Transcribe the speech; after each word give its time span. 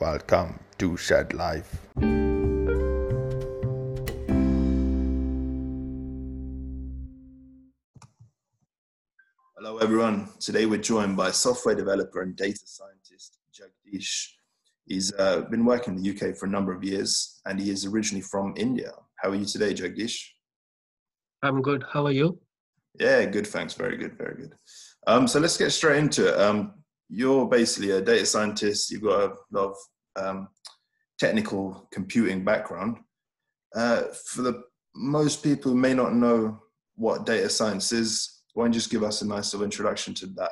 Welcome 0.00 0.60
to 0.78 0.96
Shed 0.96 1.34
Life. 1.34 1.76
Hello, 9.56 9.78
everyone. 9.78 10.28
Today 10.38 10.66
we're 10.66 10.78
joined 10.78 11.16
by 11.16 11.32
software 11.32 11.74
developer 11.74 12.22
and 12.22 12.36
data 12.36 12.60
scientist 12.64 13.38
Jagdish. 13.52 14.34
He's 14.86 15.12
uh, 15.14 15.40
been 15.50 15.64
working 15.64 15.96
in 15.96 16.02
the 16.04 16.10
UK 16.10 16.36
for 16.36 16.46
a 16.46 16.48
number 16.48 16.72
of 16.72 16.84
years 16.84 17.40
and 17.44 17.58
he 17.58 17.70
is 17.70 17.84
originally 17.84 18.22
from 18.22 18.54
India. 18.56 18.92
How 19.16 19.30
are 19.30 19.34
you 19.34 19.46
today, 19.46 19.74
Jagdish? 19.74 20.28
I'm 21.42 21.60
good. 21.60 21.84
How 21.92 22.06
are 22.06 22.12
you? 22.12 22.38
Yeah, 23.00 23.24
good. 23.24 23.48
Thanks. 23.48 23.74
Very 23.74 23.96
good. 23.96 24.16
Very 24.16 24.36
good. 24.36 24.54
Um, 25.08 25.26
so 25.26 25.40
let's 25.40 25.56
get 25.56 25.72
straight 25.72 25.98
into 25.98 26.28
it. 26.28 26.40
Um, 26.40 26.74
you're 27.08 27.46
basically 27.46 27.90
a 27.92 28.00
data 28.00 28.26
scientist. 28.26 28.90
You've 28.90 29.02
got 29.02 29.30
a 29.30 29.34
lot 29.50 29.72
of 29.72 29.76
um, 30.16 30.48
technical 31.18 31.88
computing 31.92 32.44
background. 32.44 32.98
Uh, 33.74 34.04
for 34.26 34.42
the 34.42 34.62
most 34.94 35.42
people 35.42 35.72
who 35.72 35.78
may 35.78 35.94
not 35.94 36.14
know 36.14 36.60
what 36.96 37.26
data 37.26 37.48
science 37.48 37.92
is, 37.92 38.42
why 38.54 38.64
don't 38.64 38.72
you 38.72 38.80
just 38.80 38.90
give 38.90 39.04
us 39.04 39.22
a 39.22 39.26
nice 39.26 39.52
little 39.52 39.64
introduction 39.64 40.14
to 40.14 40.26
that? 40.26 40.50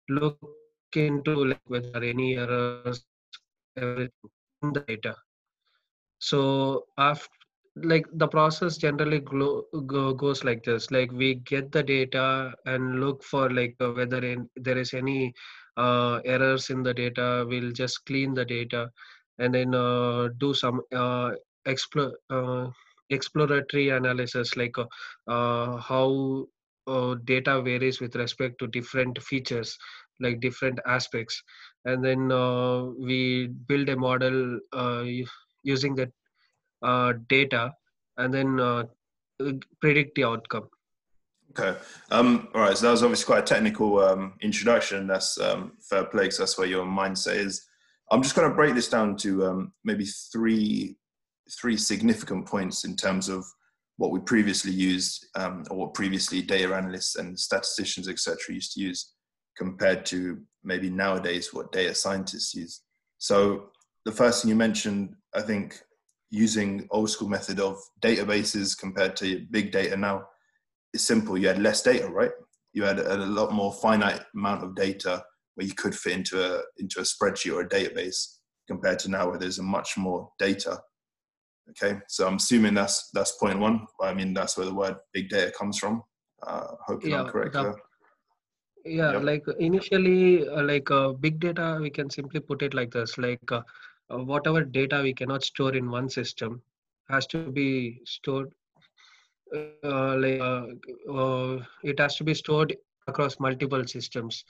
look 0.09 0.39
into 0.95 1.45
like 1.45 1.61
whether 1.67 2.03
any 2.03 2.37
errors 2.37 3.05
in 3.75 4.09
the 4.61 4.79
data. 4.87 5.15
So 6.19 6.85
after 6.97 7.29
like 7.75 8.05
the 8.13 8.27
process 8.27 8.77
generally 8.77 9.19
glo- 9.19 9.65
go, 9.87 10.13
goes 10.13 10.43
like 10.43 10.63
this. 10.63 10.91
Like 10.91 11.11
we 11.11 11.35
get 11.35 11.71
the 11.71 11.83
data 11.83 12.53
and 12.65 12.99
look 12.99 13.23
for 13.23 13.49
like 13.49 13.75
uh, 13.81 13.91
whether 13.91 14.23
in, 14.23 14.47
there 14.55 14.77
is 14.77 14.93
any 14.93 15.33
uh, 15.77 16.19
errors 16.23 16.69
in 16.69 16.83
the 16.83 16.93
data 16.93 17.45
we'll 17.49 17.71
just 17.71 18.05
clean 18.05 18.33
the 18.33 18.45
data 18.45 18.91
and 19.39 19.53
then 19.53 19.73
uh, 19.73 20.29
do 20.37 20.53
some 20.53 20.81
uh, 20.95 21.31
explore 21.65 22.13
uh, 22.29 22.67
exploratory 23.09 23.89
analysis 23.89 24.55
like 24.57 24.75
how 25.27 26.45
data 27.25 27.61
varies 27.61 27.99
with 27.99 28.15
respect 28.15 28.57
to 28.59 28.67
different 28.67 29.21
features 29.21 29.77
like 30.19 30.39
different 30.39 30.79
aspects 30.87 31.41
and 31.85 32.03
then 32.03 32.29
we 32.99 33.47
build 33.67 33.89
a 33.89 33.95
model 33.95 34.59
using 35.63 35.95
that 35.95 36.11
data 37.27 37.71
and 38.17 38.33
then 38.33 38.87
predict 39.81 40.15
the 40.15 40.23
outcome 40.23 40.67
Okay. 41.55 41.77
Um, 42.09 42.47
all 42.55 42.61
right. 42.61 42.75
So 42.75 42.87
that 42.87 42.91
was 42.91 43.03
obviously 43.03 43.25
quite 43.27 43.43
a 43.43 43.53
technical 43.53 43.99
um, 43.99 44.33
introduction. 44.41 45.05
That's 45.05 45.39
um, 45.39 45.73
fair 45.87 46.05
play 46.05 46.25
'cause 46.25 46.39
that's 46.39 46.57
where 46.57 46.67
your 46.67 46.85
mindset 46.85 47.35
is. 47.35 47.67
I'm 48.13 48.21
just 48.21 48.35
going 48.35 48.47
to 48.47 48.55
break 48.55 48.75
this 48.75 48.89
down 48.89 49.17
to 49.17 49.47
um, 49.47 49.73
maybe 49.83 50.05
three 50.05 50.97
three 51.59 51.75
significant 51.75 52.45
points 52.45 52.85
in 52.85 52.95
terms 52.95 53.27
of 53.27 53.43
what 53.97 54.11
we 54.11 54.19
previously 54.19 54.71
used 54.71 55.25
um, 55.35 55.63
or 55.71 55.77
what 55.77 55.93
previously 55.95 56.41
data 56.41 56.75
analysts 56.75 57.15
and 57.15 57.37
statisticians 57.37 58.07
etc 58.07 58.37
used 58.49 58.73
to 58.73 58.81
use 58.81 59.13
compared 59.57 60.05
to 60.05 60.39
maybe 60.63 60.91
nowadays 60.91 61.53
what 61.53 61.71
data 61.71 61.93
scientists 61.95 62.53
use. 62.53 62.81
So 63.17 63.71
the 64.05 64.11
first 64.11 64.41
thing 64.41 64.49
you 64.49 64.55
mentioned 64.55 65.15
i 65.33 65.41
think 65.41 65.81
using 66.29 66.87
old 66.91 67.09
school 67.09 67.29
method 67.29 67.59
of 67.59 67.79
databases 68.01 68.77
compared 68.77 69.15
to 69.15 69.45
big 69.49 69.71
data 69.71 69.97
now 69.97 70.23
is 70.93 71.05
simple. 71.05 71.37
You 71.37 71.47
had 71.47 71.61
less 71.61 71.81
data 71.81 72.07
right? 72.07 72.31
You 72.73 72.83
had 72.83 72.99
a 72.99 73.17
lot 73.17 73.53
more 73.53 73.73
finite 73.73 74.21
amount 74.35 74.63
of 74.63 74.75
data 74.75 75.23
where 75.55 75.67
you 75.67 75.73
could 75.73 75.95
fit 75.95 76.13
into 76.13 76.41
a 76.43 76.61
into 76.77 76.99
a 76.99 77.03
spreadsheet 77.03 77.53
or 77.53 77.61
a 77.61 77.69
database 77.69 78.37
compared 78.67 78.99
to 78.99 79.09
now 79.09 79.29
where 79.29 79.37
there's 79.37 79.59
a 79.59 79.63
much 79.63 79.97
more 79.97 80.29
data 80.39 80.79
Okay, 81.69 81.97
so 82.07 82.27
I'm 82.27 82.35
assuming 82.35 82.73
that's 82.73 83.09
that's 83.13 83.33
point 83.33 83.59
one. 83.59 83.87
I 84.01 84.13
mean, 84.13 84.33
that's 84.33 84.57
where 84.57 84.65
the 84.65 84.73
word 84.73 84.95
big 85.13 85.29
data 85.29 85.51
comes 85.57 85.79
from. 85.79 86.03
Uh, 86.45 86.67
hopefully, 86.85 87.15
I'm 87.15 87.27
correct 87.27 87.53
there. 87.53 87.75
yeah 88.85 89.13
Yep. 89.13 89.23
like 89.23 89.45
initially 89.59 90.47
uh, 90.47 90.63
like 90.63 90.91
uh, 90.91 91.13
big 91.25 91.39
data 91.39 91.77
we 91.81 91.89
can 91.89 92.09
simply 92.09 92.41
put 92.41 92.61
it 92.61 92.73
like 92.73 92.91
this 92.91 93.17
like 93.17 93.51
uh, 93.57 93.61
uh, 94.11 94.17
whatever 94.31 94.63
data 94.65 94.99
we 95.01 95.13
cannot 95.13 95.45
store 95.49 95.73
in 95.73 95.89
one 95.89 96.09
system 96.09 96.61
has 97.09 97.25
to 97.27 97.49
be 97.59 98.01
stored 98.15 98.51
uh, 99.55 100.17
like 100.23 100.41
uh, 100.41 100.65
uh, 101.19 101.63
it 101.83 101.97
has 101.97 102.17
to 102.17 102.25
be 102.25 102.33
stored 102.33 102.75
across 103.07 103.39
multiple 103.39 103.85
systems. 103.85 104.43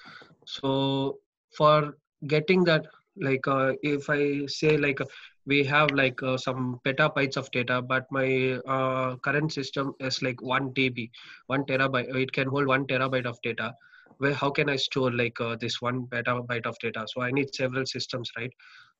So 0.45 1.17
for 1.57 1.97
getting 2.27 2.63
that 2.65 2.85
like 3.17 3.47
uh, 3.47 3.73
if 3.83 4.09
i 4.09 4.45
say 4.47 4.77
like 4.77 4.99
uh, 5.01 5.05
we 5.45 5.63
have 5.63 5.91
like 5.91 6.21
uh, 6.23 6.37
some 6.37 6.79
petabytes 6.85 7.37
of 7.37 7.49
data 7.51 7.81
but 7.81 8.05
my 8.11 8.59
uh, 8.75 9.15
current 9.25 9.51
system 9.51 9.93
is 9.99 10.21
like 10.21 10.41
1 10.41 10.73
tb 10.73 11.09
1 11.47 11.63
terabyte 11.65 12.13
it 12.15 12.31
can 12.31 12.47
hold 12.47 12.67
1 12.67 12.85
terabyte 12.87 13.25
of 13.25 13.37
data. 13.43 13.73
Where 14.17 14.33
how 14.33 14.49
can 14.51 14.69
i 14.69 14.75
store 14.75 15.11
like 15.11 15.39
uh, 15.41 15.55
this 15.59 15.81
1 15.81 16.07
petabyte 16.07 16.65
of 16.65 16.77
data? 16.79 17.05
So 17.07 17.21
i 17.21 17.31
need 17.31 17.53
several 17.53 17.85
systems 17.85 18.31
right? 18.37 18.51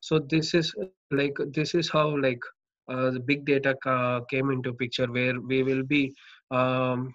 So 0.01 0.19
this 0.19 0.53
is 0.53 0.73
like 0.85 1.35
this 1.53 1.73
is 1.75 1.89
how 1.89 2.17
like 2.17 2.39
uh, 2.89 3.11
the 3.11 3.19
big 3.19 3.45
data 3.45 3.75
ca- 3.83 4.21
came 4.29 4.51
into 4.51 4.73
picture 4.73 5.07
where 5.07 5.39
we 5.39 5.63
will 5.63 5.83
be 5.83 6.13
um, 6.51 7.13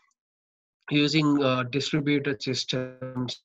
using 0.90 1.42
uh, 1.42 1.62
distributed 1.64 2.42
systems 2.42 3.42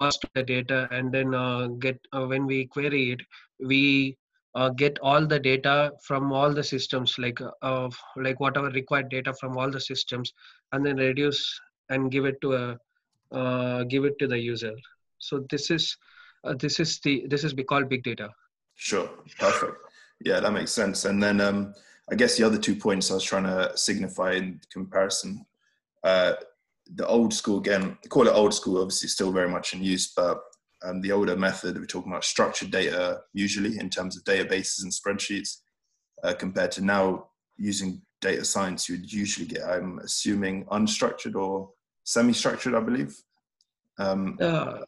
pass 0.00 0.18
the 0.34 0.42
data 0.42 0.88
and 0.90 1.12
then 1.12 1.34
uh, 1.34 1.66
get 1.78 1.98
uh, 2.12 2.26
when 2.26 2.46
we 2.46 2.66
query 2.66 3.12
it 3.12 3.20
we 3.60 4.16
uh, 4.54 4.70
get 4.70 4.98
all 5.00 5.26
the 5.26 5.38
data 5.38 5.92
from 6.02 6.32
all 6.32 6.52
the 6.52 6.64
systems 6.64 7.18
like 7.18 7.38
uh, 7.62 7.88
like 8.16 8.40
whatever 8.40 8.70
required 8.70 9.08
data 9.10 9.34
from 9.40 9.58
all 9.58 9.70
the 9.70 9.80
systems 9.80 10.32
and 10.72 10.86
then 10.86 10.96
reduce 10.96 11.60
and 11.90 12.10
give 12.10 12.24
it 12.24 12.40
to 12.40 12.54
a 12.54 12.78
uh, 13.32 13.84
give 13.84 14.04
it 14.04 14.18
to 14.18 14.26
the 14.26 14.38
user 14.38 14.74
so 15.18 15.44
this 15.50 15.70
is 15.70 15.96
uh, 16.44 16.54
this 16.54 16.80
is 16.80 17.00
the 17.00 17.26
this 17.28 17.44
is 17.44 17.54
called 17.68 17.88
big 17.88 18.02
data 18.02 18.30
Sure, 18.76 19.08
perfect. 19.38 19.76
Yeah, 20.24 20.40
that 20.40 20.52
makes 20.52 20.70
sense. 20.70 21.06
And 21.06 21.22
then 21.22 21.40
um, 21.40 21.74
I 22.10 22.14
guess 22.14 22.36
the 22.36 22.44
other 22.44 22.58
two 22.58 22.76
points 22.76 23.10
I 23.10 23.14
was 23.14 23.24
trying 23.24 23.44
to 23.44 23.76
signify 23.76 24.32
in 24.32 24.60
comparison, 24.70 25.44
the 26.94 27.06
old 27.06 27.34
school 27.34 27.58
again, 27.58 27.98
call 28.08 28.28
it 28.28 28.32
old 28.32 28.54
school. 28.54 28.80
Obviously, 28.80 29.08
still 29.08 29.32
very 29.32 29.48
much 29.48 29.74
in 29.74 29.82
use, 29.82 30.12
but 30.14 30.40
um, 30.84 31.00
the 31.00 31.12
older 31.12 31.36
method 31.36 31.78
we're 31.78 31.86
talking 31.86 32.12
about 32.12 32.24
structured 32.24 32.70
data 32.70 33.20
usually 33.32 33.78
in 33.78 33.90
terms 33.90 34.16
of 34.16 34.24
databases 34.24 34.82
and 34.82 34.92
spreadsheets 34.92 35.58
uh, 36.22 36.34
compared 36.34 36.70
to 36.72 36.84
now 36.84 37.28
using 37.56 38.00
data 38.20 38.44
science 38.44 38.88
you 38.88 38.96
would 38.96 39.12
usually 39.12 39.46
get 39.46 39.62
i'm 39.64 39.98
assuming 40.00 40.64
unstructured 40.66 41.34
or 41.34 41.70
semi-structured 42.04 42.74
i 42.74 42.80
believe 42.80 43.16
um, 43.98 44.36
uh, 44.40 44.78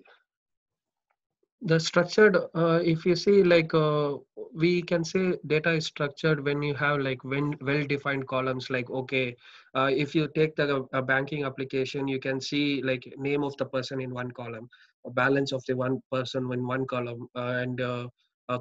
the 1.63 1.79
structured 1.79 2.37
uh, 2.55 2.81
if 2.85 3.05
you 3.05 3.17
see 3.17 3.43
like 3.43 3.75
uh, 3.75 4.15
we 4.55 4.81
can 4.81 5.05
say 5.05 5.37
data 5.49 5.73
is 5.73 5.87
structured 5.87 6.45
when 6.45 6.63
you 6.63 6.75
have 6.75 7.01
like 7.01 7.23
when 7.25 7.57
well 7.61 7.85
defined 7.85 8.27
columns 8.29 8.71
like 8.71 8.89
okay 8.91 9.35
uh, 9.75 9.91
if 9.93 10.15
you 10.15 10.29
take 10.37 10.55
the 10.55 10.87
a 10.93 11.03
banking 11.03 11.45
application 11.45 12.07
you 12.07 12.21
can 12.21 12.41
see 12.41 12.81
like 12.83 13.13
name 13.17 13.43
of 13.43 13.57
the 13.57 13.65
person 13.65 14.01
in 14.01 14.15
one 14.15 14.31
column 14.31 14.69
balance 15.15 15.53
of 15.53 15.63
the 15.67 15.75
one 15.75 16.01
person 16.13 16.51
in 16.53 16.65
one 16.67 16.87
column 16.87 17.29
uh, 17.35 17.55
and 17.63 17.81
uh, 17.81 18.07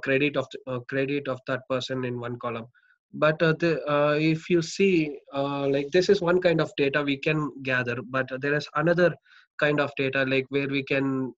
credit 0.01 0.35
of 0.35 0.47
the, 0.51 0.79
credit 0.89 1.27
of 1.27 1.39
that 1.47 1.61
person 1.69 2.03
in 2.03 2.19
one 2.19 2.37
column. 2.39 2.65
But 3.13 3.41
uh, 3.41 3.53
the, 3.53 3.79
if 4.19 4.49
you 4.49 4.61
see 4.61 5.17
like 5.33 5.89
this 5.91 6.09
is 6.09 6.21
one 6.21 6.41
kind 6.41 6.59
of 6.59 6.71
data 6.77 7.03
we 7.03 7.17
can 7.17 7.51
gather 7.63 7.97
but 8.09 8.29
there 8.41 8.53
is 8.53 8.67
another 8.75 9.13
kind 9.59 9.79
of 9.79 9.91
data 9.97 10.23
like 10.25 10.45
where 10.49 10.67
we 10.67 10.83
can 10.83 11.33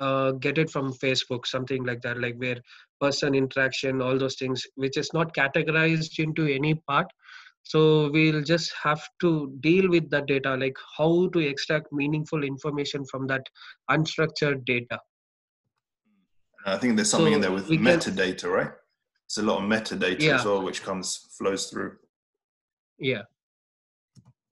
uh, 0.00 0.32
get 0.32 0.58
it 0.58 0.70
from 0.70 0.92
facebook 0.92 1.46
something 1.46 1.84
like 1.84 2.00
that 2.00 2.18
like 2.18 2.36
where 2.36 2.56
person 3.00 3.34
interaction 3.34 4.02
all 4.02 4.18
those 4.18 4.36
things 4.36 4.66
which 4.76 4.96
is 4.96 5.12
not 5.12 5.34
categorized 5.34 6.18
into 6.18 6.46
any 6.46 6.74
part. 6.74 7.06
So 7.62 8.10
we'll 8.10 8.42
just 8.42 8.72
have 8.82 9.02
to 9.20 9.52
deal 9.60 9.88
with 9.90 10.10
the 10.10 10.22
data 10.22 10.56
like 10.56 10.76
how 10.96 11.28
to 11.32 11.38
extract 11.38 11.92
meaningful 11.92 12.44
information 12.44 13.04
from 13.04 13.26
that 13.28 13.42
unstructured 13.90 14.64
data. 14.64 14.98
I 16.66 16.76
think 16.76 16.96
there's 16.96 17.10
something 17.10 17.32
so 17.32 17.36
in 17.36 17.40
there 17.40 17.52
with 17.52 17.68
metadata 17.68 18.42
can, 18.42 18.50
right? 18.50 18.70
It's 19.26 19.38
a 19.38 19.42
lot 19.42 19.62
of 19.62 19.68
metadata 19.68 20.20
yeah. 20.20 20.36
as 20.36 20.44
well 20.44 20.62
which 20.62 20.82
comes 20.82 21.28
flows 21.38 21.66
through. 21.66 21.96
Yeah. 22.98 23.22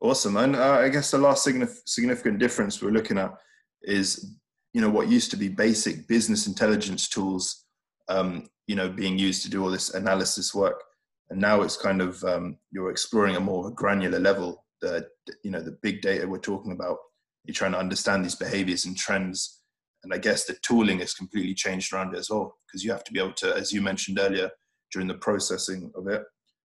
Awesome. 0.00 0.36
And 0.36 0.54
uh, 0.54 0.78
i 0.80 0.88
guess 0.88 1.10
the 1.10 1.18
last 1.18 1.44
significant 1.44 2.38
difference 2.38 2.80
we're 2.80 2.90
looking 2.90 3.18
at 3.18 3.34
is 3.82 4.34
you 4.78 4.84
know 4.84 4.90
what 4.90 5.08
used 5.08 5.32
to 5.32 5.36
be 5.36 5.48
basic 5.48 6.06
business 6.06 6.46
intelligence 6.46 7.08
tools 7.08 7.64
um, 8.08 8.48
you 8.68 8.76
know 8.76 8.88
being 8.88 9.18
used 9.18 9.42
to 9.42 9.50
do 9.50 9.60
all 9.60 9.72
this 9.72 9.92
analysis 9.92 10.54
work. 10.54 10.84
And 11.30 11.40
now 11.40 11.62
it's 11.62 11.76
kind 11.76 12.00
of 12.00 12.22
um, 12.22 12.58
you're 12.70 12.92
exploring 12.92 13.34
a 13.34 13.40
more 13.40 13.72
granular 13.72 14.20
level 14.20 14.64
the 14.80 15.08
you 15.42 15.50
know 15.50 15.60
the 15.60 15.76
big 15.82 16.00
data 16.00 16.28
we're 16.28 16.38
talking 16.38 16.70
about. 16.70 16.98
You're 17.44 17.56
trying 17.56 17.72
to 17.72 17.78
understand 17.80 18.24
these 18.24 18.36
behaviors 18.36 18.84
and 18.84 18.96
trends. 18.96 19.62
And 20.04 20.14
i 20.14 20.18
guess 20.18 20.44
the 20.44 20.56
tooling 20.62 21.00
has 21.00 21.12
completely 21.12 21.54
changed 21.54 21.92
around 21.92 22.14
it 22.14 22.18
as 22.20 22.30
well 22.30 22.54
because 22.64 22.84
you 22.84 22.92
have 22.92 23.02
to 23.02 23.12
be 23.12 23.18
able 23.18 23.32
to 23.42 23.56
as 23.56 23.72
you 23.72 23.82
mentioned 23.82 24.20
earlier 24.20 24.48
during 24.92 25.08
the 25.08 25.14
processing 25.26 25.90
of 25.96 26.06
it 26.06 26.22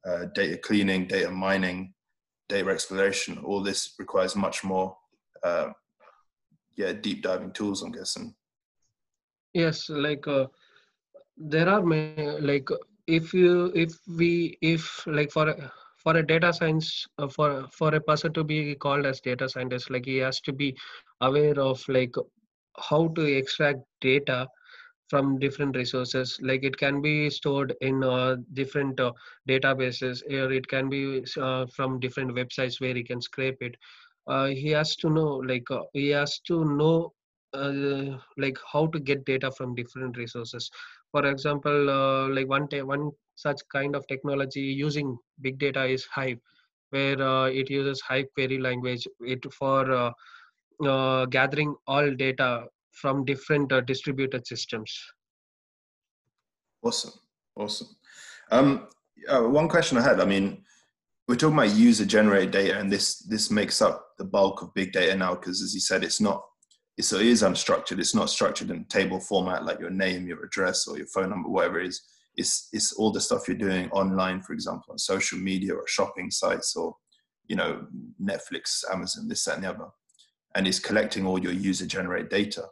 uh, 0.08 0.26
data 0.36 0.58
cleaning 0.58 1.08
data 1.08 1.32
mining 1.32 1.92
data 2.50 2.70
exploration 2.70 3.40
all 3.40 3.64
this 3.64 3.96
requires 3.98 4.36
much 4.36 4.64
more 4.64 4.96
uh, 5.44 5.70
yeah 6.76 6.94
deep 6.94 7.22
diving 7.24 7.52
tools 7.52 7.82
i'm 7.82 7.92
guessing. 7.92 8.34
Yes 9.54 9.90
like 9.90 10.28
uh, 10.28 10.48
there 11.38 11.70
are 11.70 11.82
many, 11.82 12.40
like 12.42 12.68
if 13.08 13.34
you 13.34 13.72
if 13.76 13.94
we 14.18 14.58
if 14.62 15.06
like 15.08 15.32
for 15.32 15.56
for 15.98 16.18
a 16.18 16.26
data 16.26 16.52
science 16.52 17.08
uh, 17.18 17.28
for 17.28 17.66
for 17.72 17.96
a 17.96 18.02
person 18.02 18.34
to 18.34 18.44
be 18.44 18.76
called 18.76 19.06
as 19.06 19.22
data 19.22 19.48
scientist 19.48 19.90
like 19.90 20.06
he 20.06 20.18
has 20.18 20.42
to 20.42 20.52
be 20.54 20.76
aware 21.22 21.58
of 21.60 21.82
like 21.88 22.14
how 22.78 23.08
to 23.10 23.22
extract 23.22 23.80
data 24.02 24.48
from 25.10 25.40
different 25.40 25.76
resources. 25.76 26.40
Like 26.42 26.64
it 26.64 26.78
can 26.78 27.02
be 27.02 27.30
stored 27.30 27.74
in 27.82 28.04
uh, 28.04 28.38
different 28.54 29.00
uh, 29.00 29.12
databases 29.48 30.24
or 30.32 30.52
it 30.52 30.68
can 30.68 30.90
be 30.90 31.24
uh, 31.40 31.66
from 31.68 32.00
different 32.00 32.32
websites 32.32 32.82
where 32.82 32.96
he 32.96 33.04
can 33.04 33.22
scrape 33.22 33.62
it 33.62 33.76
uh, 34.28 34.48
he 34.48 34.70
has 34.70 34.96
to 34.98 35.10
know 35.10 35.36
like 35.48 35.70
uh, 35.72 35.84
he 35.94 36.10
has 36.10 36.40
to 36.48 36.66
know 36.66 37.14
uh, 37.54 38.18
like 38.38 38.58
how 38.72 38.88
to 38.88 39.00
get 39.00 39.26
data 39.26 39.52
from 39.52 39.76
different 39.76 40.18
resources. 40.18 40.70
For 41.12 41.26
example 41.26 41.90
uh, 41.90 42.28
like 42.30 42.48
one 42.48 42.68
one 42.86 43.12
such 43.36 43.62
kind 43.72 43.96
of 43.96 44.08
technology 44.08 44.62
using 44.62 45.18
big 45.42 45.58
data 45.60 45.86
is 45.86 46.06
hive 46.06 46.40
where 46.90 47.22
uh, 47.22 47.46
it 47.48 47.70
uses 47.70 48.02
hive 48.02 48.26
query 48.34 48.60
language 48.60 49.08
it 49.22 49.54
for 49.54 50.14
uh, 50.84 51.26
gathering 51.26 51.76
all 51.88 52.12
data 52.12 52.66
from 52.92 53.26
different 53.26 53.72
distributed 53.86 54.48
systems. 54.48 54.98
Awesome. 56.82 57.12
Awesome. 57.58 57.88
Um, 58.52 58.88
one 59.28 59.68
question 59.68 59.98
i 59.98 60.02
had 60.02 60.20
i 60.20 60.26
mean 60.26 60.64
we're 61.28 61.36
talking 61.36 61.58
about 61.58 61.76
user 61.76 62.06
generated 62.06 62.52
data 62.52 62.78
and 62.78 62.92
this 62.92 63.20
this 63.20 63.50
makes 63.50 63.82
up 63.82 64.05
the 64.18 64.26
bulk 64.26 64.62
of 64.62 64.74
big 64.74 64.92
data 64.92 65.16
now 65.16 65.36
because 65.36 65.62
as 65.62 65.74
you 65.74 65.80
said 65.80 66.04
it's 66.04 66.22
not 66.22 66.42
it's, 66.98 67.12
it 67.12 67.26
is 67.26 67.44
unstructured. 67.44 68.00
It's 68.00 68.16
not 68.16 68.30
structured 68.30 68.72
in 68.72 68.86
table 68.86 69.20
format 69.20 69.66
like 69.66 69.80
your 69.80 69.90
name 69.90 70.28
your 70.28 70.44
address 70.44 70.88
or 70.88 70.98
your 70.98 71.08
phone 71.08 71.30
number 71.30 71.50
whatever 71.50 71.80
it 71.80 71.88
is. 71.88 72.02
It's 72.36 72.70
it's 72.72 72.94
all 72.94 73.12
the 73.12 73.22
stuff 73.22 73.48
you're 73.48 73.58
doing 73.58 73.90
online 73.92 74.42
for 74.42 74.54
example 74.54 74.92
on 74.92 74.98
social 74.98 75.38
media 75.38 75.74
or 75.74 75.88
shopping 75.88 76.32
sites 76.32 76.76
or 76.76 76.96
you 77.48 77.56
know 77.56 77.86
netflix 78.22 78.84
amazon 78.92 79.28
this 79.28 79.46
that 79.46 79.56
and 79.56 79.64
the 79.64 79.70
other. 79.70 79.88
And 80.56 80.68
it's 80.68 80.80
collecting 80.80 81.26
all 81.26 81.40
your 81.40 81.52
user 81.52 81.86
generated 81.86 82.30
data. 82.30 82.64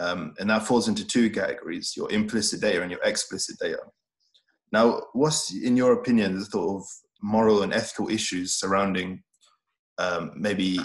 Um, 0.00 0.34
and 0.38 0.50
that 0.50 0.66
falls 0.66 0.88
into 0.88 1.04
two 1.06 1.30
categories 1.30 1.94
your 1.96 2.10
implicit 2.10 2.60
data 2.60 2.82
and 2.82 2.90
your 2.90 3.02
explicit 3.02 3.58
data. 3.60 3.80
Now 4.72 5.02
what's 5.12 5.54
in 5.54 5.76
your 5.76 5.92
opinion 5.92 6.36
the 6.36 6.44
sort 6.44 6.80
of 6.80 6.88
moral 7.22 7.62
and 7.62 7.72
ethical 7.72 8.08
issues 8.08 8.54
surrounding 8.54 9.22
um, 9.98 10.32
maybe 10.36 10.78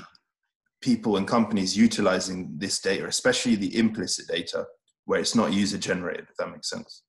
people 0.81 1.17
and 1.17 1.27
companies 1.27 1.77
utilizing 1.77 2.51
this 2.57 2.79
data, 2.79 3.05
especially 3.07 3.55
the 3.55 3.77
implicit 3.77 4.27
data, 4.27 4.65
where 5.05 5.19
it's 5.19 5.35
not 5.35 5.53
user 5.53 5.77
generated, 5.77 6.27
if 6.29 6.35
that 6.37 6.51
makes 6.51 6.69
sense. 6.69 7.03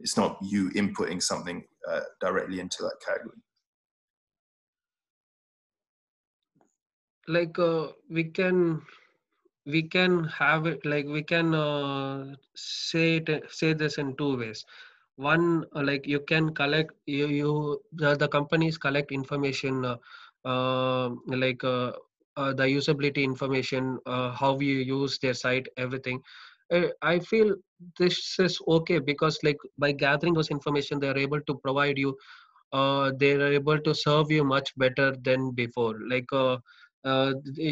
It's 0.00 0.16
not 0.16 0.38
you 0.42 0.70
inputting 0.70 1.22
something 1.22 1.64
uh, 1.90 2.00
directly 2.20 2.60
into 2.60 2.82
that 2.82 2.96
category. 3.04 3.38
Like 7.26 7.58
uh, 7.58 7.88
we 8.10 8.24
can 8.24 8.82
we 9.66 9.82
can 9.82 10.24
have 10.24 10.66
it 10.66 10.84
like 10.84 11.06
we 11.06 11.22
can 11.22 11.54
uh, 11.54 12.34
say 12.54 13.16
it 13.16 13.50
say 13.50 13.72
this 13.72 13.96
in 13.96 14.14
two 14.16 14.36
ways 14.36 14.64
one 15.16 15.64
uh, 15.74 15.82
like 15.82 16.06
you 16.06 16.20
can 16.20 16.54
collect 16.54 16.92
you, 17.06 17.28
you 17.28 17.82
the, 17.92 18.14
the 18.16 18.28
companies 18.28 18.76
collect 18.76 19.12
information 19.12 19.84
uh, 19.84 19.96
like 20.44 21.62
uh, 21.64 21.92
uh, 22.36 22.52
the 22.52 22.64
usability 22.64 23.24
information 23.24 23.98
uh, 24.06 24.32
how 24.32 24.58
you 24.58 24.78
use 24.78 25.18
their 25.18 25.34
site 25.34 25.66
everything. 25.76 26.20
I 27.02 27.18
feel 27.20 27.54
this 27.98 28.36
is 28.38 28.58
okay 28.66 28.98
because 28.98 29.38
like 29.42 29.58
by 29.78 29.92
gathering 29.92 30.34
those 30.34 30.50
information 30.50 30.98
they 30.98 31.08
are 31.08 31.18
able 31.18 31.40
to 31.42 31.54
provide 31.62 31.98
you 31.98 32.16
they 32.72 33.32
are 33.34 33.52
able 33.52 33.78
to 33.78 33.94
serve 33.94 34.30
you 34.30 34.44
much 34.44 34.72
better 34.76 35.14
than 35.22 35.50
before. 35.52 35.94
Like 36.08 36.26
uh, 36.32 36.56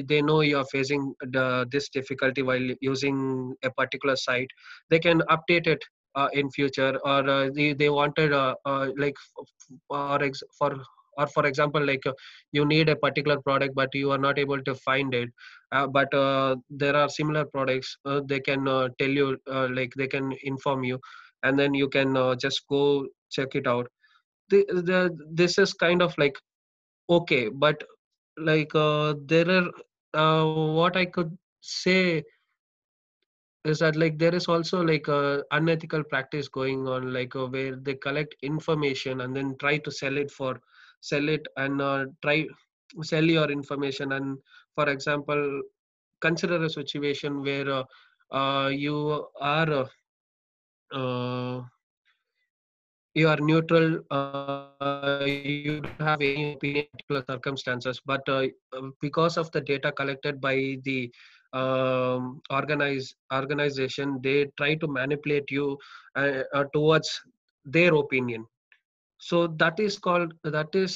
they 0.07 0.21
know 0.23 0.43
you 0.43 0.59
are 0.59 0.67
facing 0.71 1.15
the, 1.23 1.67
this 1.71 1.89
difficulty 1.89 2.43
while 2.43 2.69
using 2.81 3.55
a 3.65 3.71
particular 3.71 4.17
site. 4.17 4.51
They 4.91 4.99
can 4.99 5.23
update 5.31 5.67
it 5.67 5.83
uh, 6.15 6.29
in 6.33 6.51
future 6.51 6.99
or 7.05 7.29
uh, 7.29 7.51
they, 7.55 7.73
they 7.73 7.89
wanted 7.89 8.33
uh, 8.33 8.55
uh, 8.65 8.89
like 8.99 9.17
for 9.89 10.19
for 10.59 10.77
or 11.19 11.27
for 11.27 11.47
example 11.47 11.85
like 11.85 12.05
uh, 12.07 12.13
you 12.53 12.65
need 12.65 12.89
a 12.89 12.97
particular 12.97 13.41
product 13.41 13.75
but 13.75 13.95
you 13.95 14.11
are 14.11 14.19
not 14.19 14.39
able 14.39 14.63
to 14.63 14.75
find 14.75 15.15
it 15.15 15.29
uh, 15.73 15.87
but 15.87 16.13
uh, 16.15 16.57
there 16.71 16.97
are 16.97 17.09
similar 17.09 17.45
products 17.45 17.97
uh, 18.05 18.21
they 18.27 18.41
can 18.41 18.67
uh, 18.69 18.89
tell 18.99 19.09
you 19.09 19.37
like 19.71 19.93
they 19.97 20.07
can 20.07 20.33
inform 20.45 20.85
you 20.85 20.99
and 21.43 21.59
then 21.59 21.75
you 21.75 21.89
can 21.89 22.15
just 22.39 22.63
go 22.69 23.07
check 23.31 23.55
it 23.55 23.67
out. 23.67 23.87
The, 24.51 24.65
the, 24.69 25.19
this 25.33 25.59
is 25.59 25.73
kind 25.73 26.03
of 26.03 26.15
like 26.19 26.37
okay 27.09 27.49
but 27.49 27.83
like 28.37 28.73
there 28.73 29.67
are 30.15 30.47
what 30.75 30.97
i 30.97 31.05
could 31.05 31.37
say 31.61 32.23
is 33.65 33.79
that 33.79 33.97
like 33.97 34.19
there 34.19 34.35
is 34.35 34.49
also 34.49 34.83
like 34.83 35.07
a 35.09 35.43
unethical 35.53 36.03
practice 36.03 36.49
going 36.49 36.89
on 36.89 37.13
like 37.13 37.35
uh, 37.37 37.47
where 37.47 37.77
they 37.77 37.95
collect 37.95 38.35
information 38.43 39.21
and 39.21 39.37
then 39.37 39.57
try 39.61 39.79
to 39.79 39.91
sell 39.91 40.17
it 40.17 40.31
for 40.31 40.61
sell 41.03 41.29
it 41.29 41.47
and 41.57 41.83
uh, 41.83 42.07
try 42.23 42.47
sell 43.03 43.25
your 43.25 43.51
information. 43.51 44.13
And 44.13 44.39
for 44.75 44.89
example 44.89 45.63
consider 46.21 46.63
a 46.65 46.71
situation 46.71 47.43
where 47.43 47.69
uh, 47.81 47.85
uh 48.41 48.69
you 48.69 49.27
are 49.41 49.87
uh, 50.93 51.61
you 53.15 53.29
are 53.29 53.41
neutral 53.49 53.89
uh, 54.11 55.25
you 55.27 55.81
don't 55.81 56.07
have 56.11 56.23
any 56.23 56.55
opinion 56.55 56.87
particular 56.93 57.25
circumstances 57.29 58.01
but 58.07 58.25
because 59.01 59.37
of 59.37 59.51
the 59.53 59.61
data 59.61 59.93
collected 59.93 60.41
by 60.41 60.57
the 60.85 61.11
um, 61.53 62.41
organize 62.51 63.15
organization 63.33 64.19
they 64.23 64.47
try 64.57 64.75
to 64.75 64.89
manipulate 64.89 65.51
you 65.51 65.77
uh, 66.17 66.43
uh, 66.55 66.65
towards 66.73 67.21
their 67.65 67.95
opinion 67.95 68.47
so 69.29 69.47
that 69.47 69.79
is 69.79 69.99
called 69.99 70.35
that 70.43 70.75
is 70.75 70.95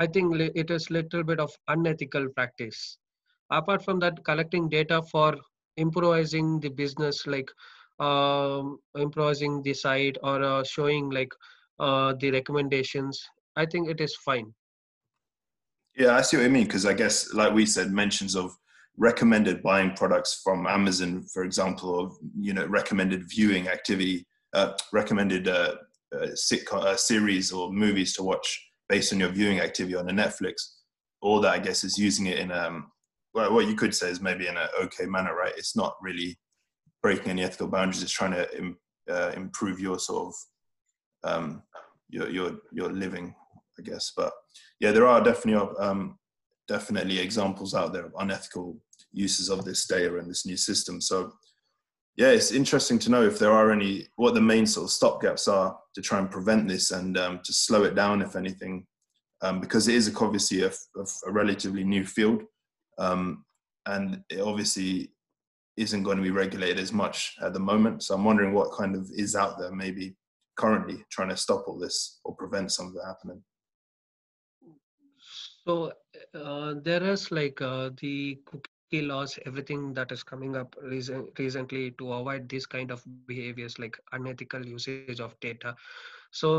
i 0.00 0.06
think 0.06 0.40
it 0.62 0.70
is 0.70 0.90
little 0.90 1.22
bit 1.22 1.38
of 1.38 1.50
unethical 1.68 2.28
practice. 2.30 2.96
Apart 3.50 3.84
from 3.84 3.98
that 4.00 4.24
collecting 4.24 4.68
data 4.68 5.02
for 5.10 5.36
improvising 5.76 6.60
the 6.60 6.68
business 6.68 7.26
like 7.26 7.50
um, 7.98 8.78
improvising 8.96 9.62
the 9.62 9.74
site 9.74 10.16
or 10.22 10.42
uh, 10.42 10.64
showing 10.64 11.10
like 11.10 11.32
uh, 11.78 12.14
the 12.20 12.30
recommendations 12.30 13.22
i 13.56 13.66
think 13.66 13.88
it 13.88 14.00
is 14.00 14.16
fine. 14.24 14.54
Yeah 15.96 16.16
i 16.16 16.22
see 16.22 16.38
what 16.38 16.44
you 16.44 16.50
mean 16.50 16.64
because 16.64 16.86
i 16.86 16.94
guess 16.94 17.34
like 17.34 17.52
we 17.52 17.66
said 17.66 17.90
mentions 17.90 18.34
of 18.34 18.56
recommended 18.96 19.62
buying 19.62 19.92
products 19.92 20.40
from 20.42 20.66
amazon 20.66 21.22
for 21.34 21.44
example 21.44 21.90
or 21.90 22.10
you 22.48 22.54
know 22.54 22.66
recommended 22.66 23.28
viewing 23.28 23.68
activity 23.68 24.26
uh, 24.54 24.72
recommended 24.92 25.48
sitcom, 26.14 26.82
uh, 26.84 26.96
series 26.96 27.52
or 27.52 27.72
movies 27.72 28.14
to 28.14 28.22
watch 28.22 28.70
based 28.88 29.12
on 29.12 29.20
your 29.20 29.28
viewing 29.28 29.60
activity 29.60 29.94
on 29.94 30.08
a 30.08 30.12
netflix 30.12 30.54
all 31.20 31.40
that 31.40 31.54
i 31.54 31.58
guess 31.58 31.84
is 31.84 31.98
using 31.98 32.26
it 32.26 32.38
in 32.38 32.50
um 32.52 32.90
well, 33.34 33.52
what 33.52 33.66
you 33.66 33.74
could 33.74 33.94
say 33.94 34.08
is 34.08 34.20
maybe 34.20 34.46
in 34.46 34.56
an 34.56 34.68
okay 34.82 35.04
manner 35.04 35.34
right 35.34 35.52
it's 35.56 35.76
not 35.76 35.94
really 36.00 36.38
breaking 37.02 37.28
any 37.30 37.44
ethical 37.44 37.68
boundaries 37.68 38.02
it's 38.02 38.12
trying 38.12 38.32
to 38.32 38.56
Im- 38.56 38.78
uh, 39.10 39.32
improve 39.36 39.80
your 39.80 39.98
sort 39.98 40.28
of 40.28 40.34
um, 41.24 41.62
your 42.08 42.28
your 42.30 42.52
your 42.72 42.90
living, 42.92 43.34
I 43.78 43.82
guess. 43.82 44.12
But 44.16 44.32
yeah, 44.80 44.92
there 44.92 45.06
are 45.06 45.22
definitely 45.22 45.68
um, 45.78 46.18
definitely 46.66 47.18
examples 47.18 47.74
out 47.74 47.92
there 47.92 48.06
of 48.06 48.14
unethical 48.18 48.78
uses 49.12 49.48
of 49.48 49.64
this 49.64 49.86
data 49.86 50.18
and 50.18 50.28
this 50.28 50.46
new 50.46 50.56
system. 50.56 51.00
So 51.00 51.32
yeah, 52.18 52.30
it's 52.30 52.50
interesting 52.50 52.98
to 52.98 53.10
know 53.10 53.22
if 53.22 53.38
there 53.38 53.52
are 53.52 53.70
any 53.70 54.08
what 54.16 54.34
the 54.34 54.40
main 54.40 54.66
sort 54.66 54.84
of 54.84 54.90
stopgaps 54.90 55.46
are 55.50 55.78
to 55.94 56.02
try 56.02 56.18
and 56.18 56.28
prevent 56.30 56.66
this 56.66 56.90
and 56.90 57.16
um, 57.16 57.40
to 57.44 57.52
slow 57.52 57.84
it 57.84 57.94
down, 57.94 58.20
if 58.20 58.34
anything, 58.34 58.84
um, 59.40 59.60
because 59.60 59.86
it 59.86 59.94
is 59.94 60.14
obviously 60.20 60.62
a, 60.64 60.72
a, 61.26 61.30
relatively 61.30 61.84
new 61.84 62.04
field, 62.04 62.42
um, 62.98 63.44
and 63.86 64.20
it 64.30 64.40
obviously 64.40 65.12
isn't 65.76 66.02
going 66.02 66.16
to 66.16 66.22
be 66.22 66.32
regulated 66.32 66.80
as 66.80 66.92
much 66.92 67.36
at 67.40 67.52
the 67.52 67.60
moment. 67.60 68.02
So 68.02 68.16
I'm 68.16 68.24
wondering 68.24 68.52
what 68.52 68.76
kind 68.76 68.96
of 68.96 69.08
is 69.14 69.36
out 69.36 69.56
there, 69.56 69.70
maybe 69.70 70.16
currently 70.58 71.04
trying 71.10 71.28
to 71.28 71.36
stop 71.36 71.68
all 71.68 71.78
this 71.78 72.18
or 72.24 72.34
prevent 72.34 72.72
some 72.72 72.88
of 72.88 72.96
it 72.96 73.06
happening? 73.06 73.42
So 75.64 75.92
uh, 76.34 76.74
there 76.82 77.04
is 77.04 77.30
like 77.30 77.62
uh, 77.62 77.90
the 78.00 78.38
laws, 78.96 79.30
everything 79.36 79.88
that 79.88 80.04
is 80.04 80.12
coming 80.12 80.48
up 80.48 80.68
recent, 80.72 81.28
recently 81.38 81.90
to 81.92 82.12
avoid 82.12 82.48
this 82.48 82.66
kind 82.66 82.90
of 82.90 83.04
behaviors 83.08 83.62
like 83.64 83.80
unethical 83.96 84.46
usage 84.48 84.96
of 84.96 85.16
data. 85.18 85.52
So 86.12 86.54